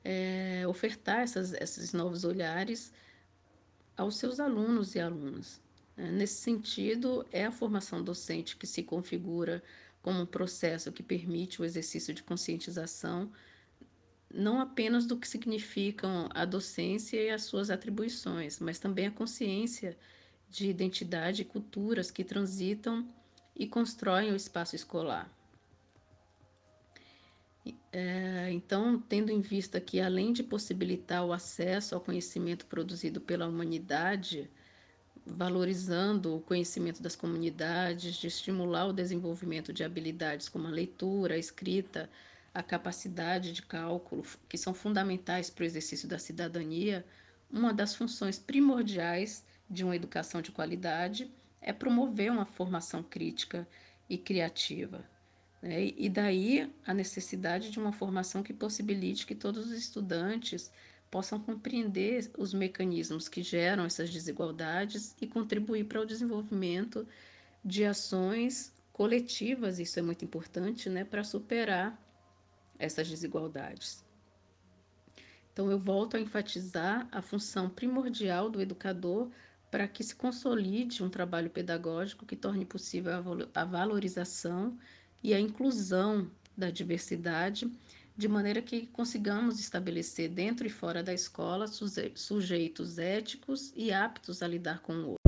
é, 0.04 0.64
ofertar 0.66 1.20
essas, 1.20 1.52
esses 1.52 1.92
novos 1.92 2.24
olhares 2.24 2.92
aos 3.96 4.16
seus 4.16 4.40
alunos 4.40 4.96
e 4.96 5.00
alunas. 5.00 5.60
É, 5.96 6.10
nesse 6.10 6.42
sentido, 6.42 7.24
é 7.30 7.44
a 7.44 7.52
formação 7.52 8.02
docente 8.02 8.56
que 8.56 8.66
se 8.66 8.82
configura 8.82 9.62
como 10.04 10.20
um 10.20 10.26
processo 10.26 10.92
que 10.92 11.02
permite 11.02 11.62
o 11.62 11.64
exercício 11.64 12.12
de 12.12 12.22
conscientização 12.22 13.32
não 14.32 14.60
apenas 14.60 15.06
do 15.06 15.16
que 15.16 15.26
significam 15.26 16.28
a 16.34 16.44
docência 16.44 17.16
e 17.16 17.30
as 17.30 17.44
suas 17.44 17.70
atribuições, 17.70 18.60
mas 18.60 18.78
também 18.78 19.06
a 19.06 19.10
consciência 19.10 19.96
de 20.50 20.68
identidade 20.68 21.42
e 21.42 21.44
culturas 21.44 22.10
que 22.10 22.22
transitam 22.22 23.08
e 23.56 23.66
constroem 23.66 24.30
o 24.30 24.36
espaço 24.36 24.76
escolar. 24.76 25.30
É, 27.90 28.50
então, 28.52 29.00
tendo 29.00 29.30
em 29.30 29.40
vista 29.40 29.80
que, 29.80 30.00
além 30.00 30.34
de 30.34 30.42
possibilitar 30.42 31.24
o 31.24 31.32
acesso 31.32 31.94
ao 31.94 32.00
conhecimento 32.00 32.66
produzido 32.66 33.22
pela 33.22 33.46
humanidade, 33.46 34.50
valorizando 35.26 36.36
o 36.36 36.40
conhecimento 36.40 37.02
das 37.02 37.16
comunidades, 37.16 38.16
de 38.16 38.26
estimular 38.26 38.86
o 38.86 38.92
desenvolvimento 38.92 39.72
de 39.72 39.82
habilidades 39.82 40.48
como 40.48 40.66
a 40.66 40.70
leitura, 40.70 41.34
a 41.34 41.38
escrita, 41.38 42.10
a 42.52 42.62
capacidade 42.62 43.52
de 43.52 43.62
cálculo, 43.62 44.22
que 44.48 44.58
são 44.58 44.74
fundamentais 44.74 45.50
para 45.50 45.62
o 45.62 45.66
exercício 45.66 46.08
da 46.08 46.18
cidadania, 46.18 47.04
uma 47.50 47.72
das 47.72 47.94
funções 47.94 48.38
primordiais 48.38 49.44
de 49.68 49.84
uma 49.84 49.96
educação 49.96 50.42
de 50.42 50.52
qualidade 50.52 51.30
é 51.60 51.72
promover 51.72 52.30
uma 52.30 52.44
formação 52.44 53.02
crítica 53.02 53.66
e 54.08 54.18
criativa. 54.18 55.04
Né? 55.62 55.92
E 55.96 56.08
daí 56.08 56.70
a 56.86 56.92
necessidade 56.92 57.70
de 57.70 57.78
uma 57.78 57.92
formação 57.92 58.42
que 58.42 58.52
possibilite 58.52 59.26
que 59.26 59.34
todos 59.34 59.66
os 59.66 59.72
estudantes 59.72 60.70
possam 61.14 61.38
compreender 61.38 62.28
os 62.36 62.52
mecanismos 62.52 63.28
que 63.28 63.40
geram 63.40 63.84
essas 63.84 64.10
desigualdades 64.10 65.14
e 65.20 65.28
contribuir 65.28 65.84
para 65.84 66.00
o 66.00 66.04
desenvolvimento 66.04 67.06
de 67.64 67.84
ações 67.84 68.74
coletivas, 68.92 69.78
isso 69.78 69.96
é 69.96 70.02
muito 70.02 70.24
importante, 70.24 70.90
né, 70.90 71.04
para 71.04 71.22
superar 71.22 71.96
essas 72.80 73.08
desigualdades. 73.08 74.04
Então, 75.52 75.70
eu 75.70 75.78
volto 75.78 76.16
a 76.16 76.20
enfatizar 76.20 77.06
a 77.12 77.22
função 77.22 77.70
primordial 77.70 78.50
do 78.50 78.60
educador 78.60 79.30
para 79.70 79.86
que 79.86 80.02
se 80.02 80.16
consolide 80.16 81.04
um 81.04 81.08
trabalho 81.08 81.48
pedagógico 81.48 82.26
que 82.26 82.34
torne 82.34 82.64
possível 82.64 83.12
a 83.54 83.64
valorização 83.64 84.76
e 85.22 85.32
a 85.32 85.38
inclusão 85.38 86.28
da 86.56 86.70
diversidade, 86.70 87.70
de 88.16 88.28
maneira 88.28 88.62
que 88.62 88.86
consigamos 88.86 89.58
estabelecer 89.58 90.28
dentro 90.28 90.66
e 90.66 90.70
fora 90.70 91.02
da 91.02 91.12
escola 91.12 91.66
sujeitos 91.66 92.98
éticos 92.98 93.72
e 93.74 93.92
aptos 93.92 94.40
a 94.40 94.46
lidar 94.46 94.80
com 94.82 94.92
o 94.92 95.08
outro. 95.10 95.24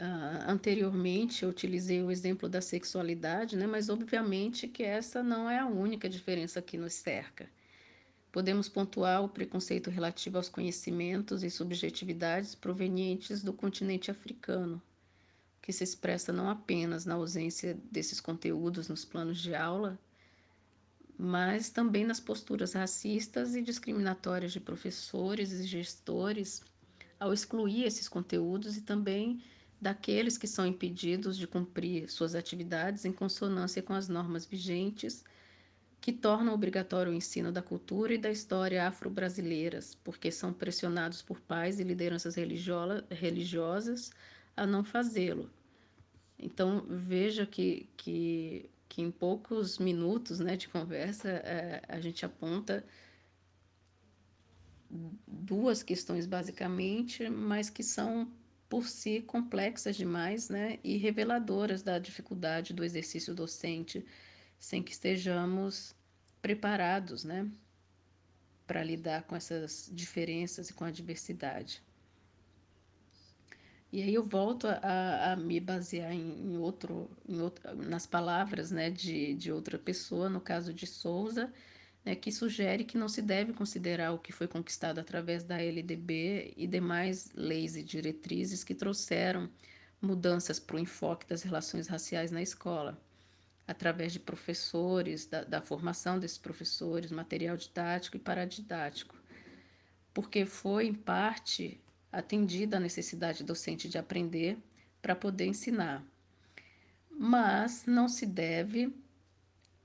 Uh, 0.00 0.46
anteriormente 0.46 1.42
eu 1.42 1.50
utilizei 1.50 2.02
o 2.02 2.10
exemplo 2.10 2.48
da 2.48 2.60
sexualidade, 2.60 3.56
né, 3.56 3.66
mas 3.66 3.88
obviamente 3.88 4.68
que 4.68 4.84
essa 4.84 5.22
não 5.22 5.50
é 5.50 5.58
a 5.58 5.66
única 5.66 6.08
diferença 6.08 6.62
que 6.62 6.78
nos 6.78 6.94
cerca. 6.94 7.50
Podemos 8.30 8.68
pontuar 8.68 9.24
o 9.24 9.28
preconceito 9.28 9.90
relativo 9.90 10.36
aos 10.36 10.48
conhecimentos 10.48 11.42
e 11.42 11.50
subjetividades 11.50 12.54
provenientes 12.54 13.42
do 13.42 13.52
continente 13.52 14.10
africano, 14.10 14.80
que 15.68 15.72
se 15.74 15.84
expressa 15.84 16.32
não 16.32 16.48
apenas 16.48 17.04
na 17.04 17.16
ausência 17.16 17.78
desses 17.92 18.22
conteúdos 18.22 18.88
nos 18.88 19.04
planos 19.04 19.38
de 19.38 19.54
aula, 19.54 19.98
mas 21.18 21.68
também 21.68 22.06
nas 22.06 22.18
posturas 22.18 22.72
racistas 22.72 23.54
e 23.54 23.60
discriminatórias 23.60 24.50
de 24.50 24.60
professores 24.60 25.52
e 25.52 25.64
gestores 25.64 26.62
ao 27.20 27.34
excluir 27.34 27.84
esses 27.84 28.08
conteúdos 28.08 28.78
e 28.78 28.80
também 28.80 29.42
daqueles 29.78 30.38
que 30.38 30.46
são 30.46 30.66
impedidos 30.66 31.36
de 31.36 31.46
cumprir 31.46 32.08
suas 32.08 32.34
atividades 32.34 33.04
em 33.04 33.12
consonância 33.12 33.82
com 33.82 33.92
as 33.92 34.08
normas 34.08 34.46
vigentes 34.46 35.22
que 36.00 36.14
tornam 36.14 36.54
obrigatório 36.54 37.12
o 37.12 37.14
ensino 37.14 37.52
da 37.52 37.60
cultura 37.60 38.14
e 38.14 38.18
da 38.18 38.30
história 38.30 38.88
afro-brasileiras, 38.88 39.94
porque 40.02 40.32
são 40.32 40.50
pressionados 40.50 41.20
por 41.20 41.38
pais 41.42 41.78
e 41.78 41.84
lideranças 41.84 42.36
religiosas 42.36 44.10
a 44.56 44.66
não 44.66 44.82
fazê-lo. 44.82 45.57
Então, 46.38 46.84
veja 46.88 47.44
que, 47.44 47.88
que, 47.96 48.70
que 48.88 49.02
em 49.02 49.10
poucos 49.10 49.78
minutos 49.78 50.38
né, 50.38 50.56
de 50.56 50.68
conversa 50.68 51.28
é, 51.28 51.82
a 51.88 52.00
gente 52.00 52.24
aponta 52.24 52.84
duas 55.26 55.82
questões 55.82 56.26
basicamente, 56.26 57.28
mas 57.28 57.68
que 57.68 57.82
são 57.82 58.30
por 58.68 58.86
si 58.86 59.22
complexas 59.22 59.96
demais 59.96 60.48
né, 60.48 60.78
e 60.84 60.96
reveladoras 60.96 61.82
da 61.82 61.98
dificuldade 61.98 62.72
do 62.72 62.84
exercício 62.84 63.34
docente, 63.34 64.04
sem 64.58 64.82
que 64.82 64.92
estejamos 64.92 65.94
preparados 66.40 67.24
né, 67.24 67.50
para 68.66 68.84
lidar 68.84 69.22
com 69.22 69.34
essas 69.34 69.90
diferenças 69.92 70.70
e 70.70 70.74
com 70.74 70.84
a 70.84 70.90
diversidade. 70.90 71.82
E 73.90 74.02
aí 74.02 74.12
eu 74.14 74.24
volto 74.24 74.66
a, 74.66 75.32
a 75.32 75.36
me 75.36 75.58
basear 75.58 76.12
em, 76.12 76.52
em, 76.52 76.58
outro, 76.58 77.10
em 77.26 77.40
outro, 77.40 77.74
nas 77.74 78.06
palavras 78.06 78.70
né, 78.70 78.90
de, 78.90 79.34
de 79.34 79.50
outra 79.50 79.78
pessoa, 79.78 80.28
no 80.28 80.40
caso 80.40 80.74
de 80.74 80.86
Souza, 80.86 81.50
né, 82.04 82.14
que 82.14 82.30
sugere 82.30 82.84
que 82.84 82.98
não 82.98 83.08
se 83.08 83.22
deve 83.22 83.54
considerar 83.54 84.12
o 84.12 84.18
que 84.18 84.30
foi 84.30 84.46
conquistado 84.46 84.98
através 84.98 85.42
da 85.42 85.62
LDB 85.62 86.52
e 86.56 86.66
demais 86.66 87.30
leis 87.34 87.76
e 87.76 87.82
diretrizes 87.82 88.62
que 88.62 88.74
trouxeram 88.74 89.48
mudanças 90.00 90.60
para 90.60 90.76
o 90.76 90.78
enfoque 90.78 91.26
das 91.26 91.42
relações 91.42 91.86
raciais 91.86 92.30
na 92.30 92.42
escola, 92.42 93.00
através 93.66 94.12
de 94.12 94.20
professores, 94.20 95.26
da, 95.26 95.44
da 95.44 95.62
formação 95.62 96.18
desses 96.18 96.38
professores, 96.38 97.10
material 97.10 97.56
didático 97.56 98.16
e 98.16 98.20
paradidático, 98.20 99.16
porque 100.12 100.44
foi, 100.44 100.86
em 100.86 100.94
parte, 100.94 101.80
atendida 102.12 102.76
a 102.76 102.80
necessidade 102.80 103.44
docente 103.44 103.88
de 103.88 103.98
aprender 103.98 104.58
para 105.00 105.14
poder 105.14 105.46
ensinar. 105.46 106.04
Mas 107.10 107.84
não 107.86 108.08
se 108.08 108.24
deve 108.24 108.94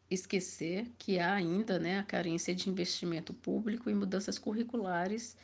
esquecer 0.09 0.91
que 0.97 1.19
há 1.19 1.33
ainda 1.33 1.79
né, 1.79 1.99
a 1.99 2.03
carência 2.03 2.53
de 2.53 2.69
investimento 2.69 3.33
público 3.33 3.89
e 3.89 3.95
mudanças 3.95 4.37
curriculares 4.37 5.35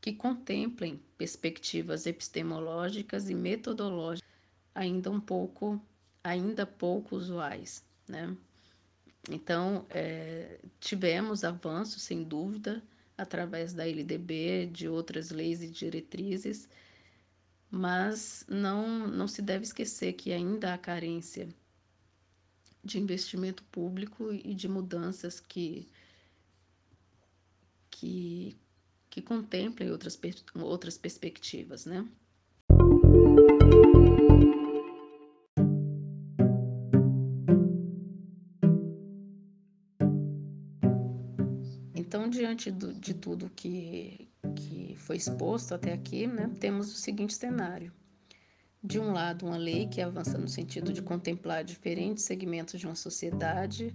que 0.00 0.12
contemplem 0.12 1.00
perspectivas 1.16 2.06
epistemológicas 2.06 3.28
e 3.28 3.34
metodológicas 3.34 4.28
ainda 4.74 5.10
um 5.10 5.20
pouco, 5.20 5.80
ainda 6.22 6.66
pouco 6.66 7.16
usuais, 7.16 7.84
né? 8.08 8.36
Então, 9.30 9.86
é, 9.88 10.58
tivemos 10.78 11.44
avanços, 11.44 12.02
sem 12.02 12.22
dúvida, 12.22 12.82
através 13.16 13.72
da 13.72 13.86
LDB, 13.86 14.66
de 14.66 14.88
outras 14.88 15.30
leis 15.30 15.62
e 15.62 15.68
diretrizes, 15.68 16.68
mas 17.70 18.44
não, 18.48 19.06
não 19.08 19.28
se 19.28 19.42
deve 19.42 19.64
esquecer 19.64 20.12
que 20.14 20.32
ainda 20.32 20.74
há 20.74 20.78
carência 20.78 21.48
de 22.84 22.98
investimento 22.98 23.62
público 23.64 24.32
e 24.32 24.54
de 24.54 24.68
mudanças 24.68 25.40
que, 25.40 25.88
que, 27.90 28.56
que 29.08 29.22
contemplem 29.22 29.90
outras, 29.90 30.20
outras 30.54 30.98
perspectivas, 30.98 31.86
né? 31.86 32.06
Então, 42.14 42.28
diante 42.28 42.70
do, 42.70 42.94
de 42.94 43.12
tudo 43.12 43.50
que, 43.56 44.28
que 44.54 44.94
foi 44.98 45.16
exposto 45.16 45.74
até 45.74 45.92
aqui, 45.92 46.28
né, 46.28 46.48
temos 46.60 46.94
o 46.94 46.96
seguinte 46.96 47.34
cenário. 47.34 47.92
De 48.80 49.00
um 49.00 49.12
lado, 49.12 49.44
uma 49.44 49.56
lei 49.56 49.88
que 49.88 50.00
avança 50.00 50.38
no 50.38 50.46
sentido 50.46 50.92
de 50.92 51.02
contemplar 51.02 51.64
diferentes 51.64 52.22
segmentos 52.22 52.78
de 52.78 52.86
uma 52.86 52.94
sociedade, 52.94 53.92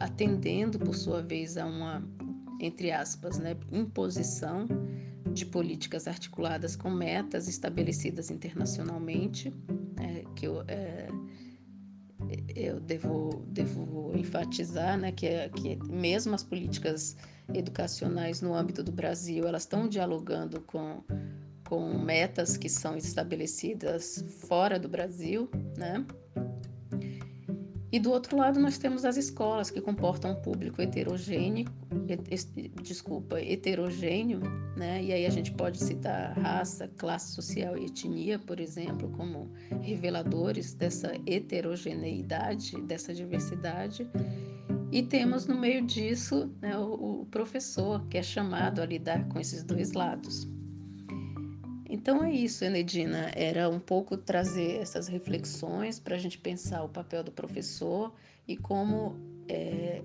atendendo, 0.00 0.78
por 0.78 0.94
sua 0.94 1.20
vez, 1.20 1.58
a 1.58 1.66
uma, 1.66 2.02
entre 2.58 2.90
aspas, 2.90 3.38
né, 3.38 3.54
imposição 3.70 4.66
de 5.30 5.44
políticas 5.44 6.08
articuladas 6.08 6.74
com 6.74 6.88
metas 6.88 7.48
estabelecidas 7.48 8.30
internacionalmente, 8.30 9.52
é, 10.00 10.24
que 10.34 10.46
eu, 10.46 10.64
é, 10.68 11.08
eu 12.56 12.80
devo, 12.80 13.44
devo 13.46 14.16
enfatizar 14.16 14.96
né, 14.96 15.12
que, 15.12 15.26
é, 15.26 15.50
que 15.50 15.76
mesmo 15.86 16.34
as 16.34 16.42
políticas 16.42 17.14
educacionais 17.52 18.40
no 18.40 18.54
âmbito 18.54 18.82
do 18.82 18.92
Brasil, 18.92 19.46
elas 19.46 19.62
estão 19.62 19.88
dialogando 19.88 20.60
com 20.60 21.02
com 21.68 21.98
metas 21.98 22.56
que 22.56 22.68
são 22.68 22.96
estabelecidas 22.96 24.24
fora 24.48 24.78
do 24.78 24.88
Brasil, 24.88 25.50
né? 25.76 26.02
E 27.90 27.98
do 27.98 28.10
outro 28.10 28.36
lado 28.36 28.60
nós 28.60 28.76
temos 28.76 29.04
as 29.04 29.16
escolas 29.16 29.70
que 29.70 29.80
comportam 29.80 30.32
um 30.32 30.34
público 30.34 30.80
heterogêneo, 30.80 31.66
desculpa, 32.82 33.40
heterogêneo, 33.40 34.40
né? 34.76 35.02
E 35.02 35.12
aí 35.12 35.24
a 35.24 35.30
gente 35.30 35.52
pode 35.52 35.78
citar 35.78 36.38
raça, 36.38 36.88
classe 36.98 37.34
social 37.34 37.78
e 37.78 37.86
etnia, 37.86 38.38
por 38.38 38.60
exemplo, 38.60 39.08
como 39.10 39.50
reveladores 39.82 40.74
dessa 40.74 41.12
heterogeneidade, 41.26 42.78
dessa 42.82 43.14
diversidade. 43.14 44.06
E 44.90 45.02
temos 45.02 45.46
no 45.46 45.58
meio 45.58 45.84
disso 45.84 46.50
né, 46.60 46.76
o, 46.78 47.22
o 47.22 47.26
professor 47.26 48.06
que 48.08 48.16
é 48.16 48.22
chamado 48.22 48.80
a 48.80 48.86
lidar 48.86 49.28
com 49.28 49.38
esses 49.38 49.62
dois 49.62 49.92
lados. 49.92 50.48
Então 51.88 52.22
é 52.22 52.32
isso, 52.32 52.64
Enedina. 52.64 53.30
Era 53.34 53.68
um 53.68 53.80
pouco 53.80 54.16
trazer 54.16 54.80
essas 54.80 55.08
reflexões 55.08 55.98
para 55.98 56.14
a 56.14 56.18
gente 56.18 56.38
pensar 56.38 56.82
o 56.82 56.88
papel 56.88 57.22
do 57.22 57.32
professor 57.32 58.14
e 58.46 58.56
como 58.56 59.16
é, 59.48 60.02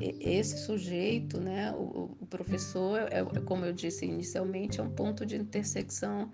esse 0.00 0.58
sujeito, 0.64 1.40
né, 1.40 1.72
o, 1.72 2.16
o 2.20 2.26
professor, 2.26 3.00
é, 3.10 3.20
é, 3.20 3.40
como 3.40 3.64
eu 3.64 3.72
disse 3.72 4.04
inicialmente, 4.04 4.80
é 4.80 4.82
um 4.82 4.90
ponto 4.90 5.24
de 5.24 5.36
intersecção 5.36 6.30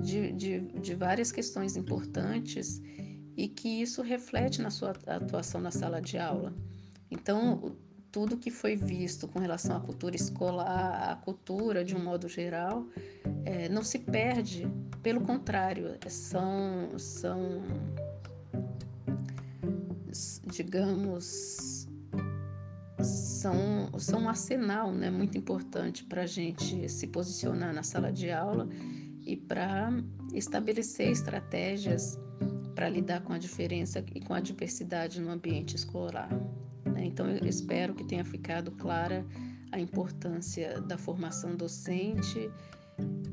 de, 0.00 0.32
de, 0.32 0.60
de 0.60 0.94
várias 0.94 1.32
questões 1.32 1.76
importantes 1.76 2.80
e 3.36 3.48
que 3.48 3.82
isso 3.82 4.00
reflete 4.00 4.62
na 4.62 4.70
sua 4.70 4.90
atuação 5.06 5.60
na 5.60 5.70
sala 5.70 6.00
de 6.00 6.18
aula. 6.18 6.54
Então, 7.14 7.76
tudo 8.10 8.36
que 8.36 8.50
foi 8.50 8.76
visto 8.76 9.28
com 9.28 9.38
relação 9.38 9.76
à 9.76 9.80
cultura 9.80 10.16
escolar, 10.16 11.12
à 11.12 11.16
cultura 11.16 11.84
de 11.84 11.96
um 11.96 12.02
modo 12.02 12.28
geral, 12.28 12.86
é, 13.44 13.68
não 13.68 13.82
se 13.82 14.00
perde, 14.00 14.68
pelo 15.02 15.20
contrário, 15.20 15.96
são, 16.08 16.98
são 16.98 17.62
digamos, 20.50 21.88
são, 23.00 23.90
são 23.98 24.22
um 24.22 24.28
arsenal 24.28 24.92
né, 24.92 25.10
muito 25.10 25.38
importante 25.38 26.04
para 26.04 26.22
a 26.22 26.26
gente 26.26 26.88
se 26.88 27.06
posicionar 27.06 27.72
na 27.72 27.82
sala 27.82 28.12
de 28.12 28.30
aula 28.30 28.68
e 29.22 29.36
para 29.36 29.90
estabelecer 30.32 31.10
estratégias 31.10 32.18
para 32.74 32.88
lidar 32.88 33.22
com 33.22 33.32
a 33.32 33.38
diferença 33.38 34.04
e 34.14 34.20
com 34.20 34.34
a 34.34 34.40
diversidade 34.40 35.20
no 35.20 35.30
ambiente 35.30 35.76
escolar. 35.76 36.28
Né? 36.94 37.04
Então, 37.04 37.28
eu 37.28 37.46
espero 37.46 37.94
que 37.94 38.04
tenha 38.04 38.24
ficado 38.24 38.70
clara 38.72 39.26
a 39.72 39.78
importância 39.78 40.80
da 40.80 40.96
formação 40.96 41.56
docente 41.56 42.48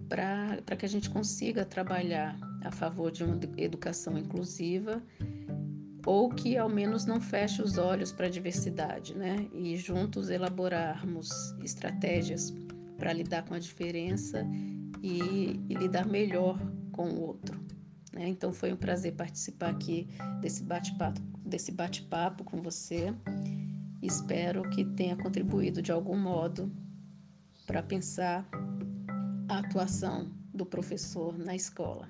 para 0.10 0.76
que 0.76 0.86
a 0.86 0.90
gente 0.90 1.10
consiga 1.10 1.64
trabalhar 1.64 2.36
a 2.64 2.72
favor 2.72 3.12
de 3.12 3.24
uma 3.24 3.40
educação 3.58 4.18
inclusiva 4.18 5.02
ou 6.06 6.30
que 6.30 6.58
ao 6.58 6.68
menos 6.68 7.06
não 7.06 7.22
feche 7.22 7.62
os 7.62 7.78
olhos 7.78 8.12
para 8.12 8.26
a 8.26 8.30
diversidade, 8.30 9.16
né? 9.16 9.48
E 9.54 9.78
juntos 9.78 10.32
elaborarmos 10.32 11.30
estratégias 11.64 12.52
para 12.98 13.14
lidar 13.14 13.44
com 13.44 13.54
a 13.54 13.60
diferença 13.60 14.44
e, 15.02 15.60
e 15.70 15.76
lidar 15.76 16.08
melhor 16.08 16.60
com 16.92 17.08
o 17.08 17.22
outro. 17.22 17.60
Né? 18.12 18.28
Então 18.28 18.52
foi 18.52 18.74
um 18.74 18.78
prazer 18.78 19.14
participar 19.14 19.70
aqui 19.70 20.08
desse 20.42 20.64
bate-papo 20.64 21.22
desse 21.52 21.72
bate-papo 21.72 22.46
com 22.46 22.62
você. 22.62 23.14
Espero 24.02 24.68
que 24.70 24.86
tenha 24.86 25.18
contribuído 25.18 25.82
de 25.82 25.92
algum 25.92 26.18
modo 26.18 26.72
para 27.68 27.84
pensar 27.84 28.50
a 29.50 29.60
atuação 29.60 30.32
do 30.54 30.66
professor 30.66 31.38
na 31.38 31.54
escola. 31.54 32.08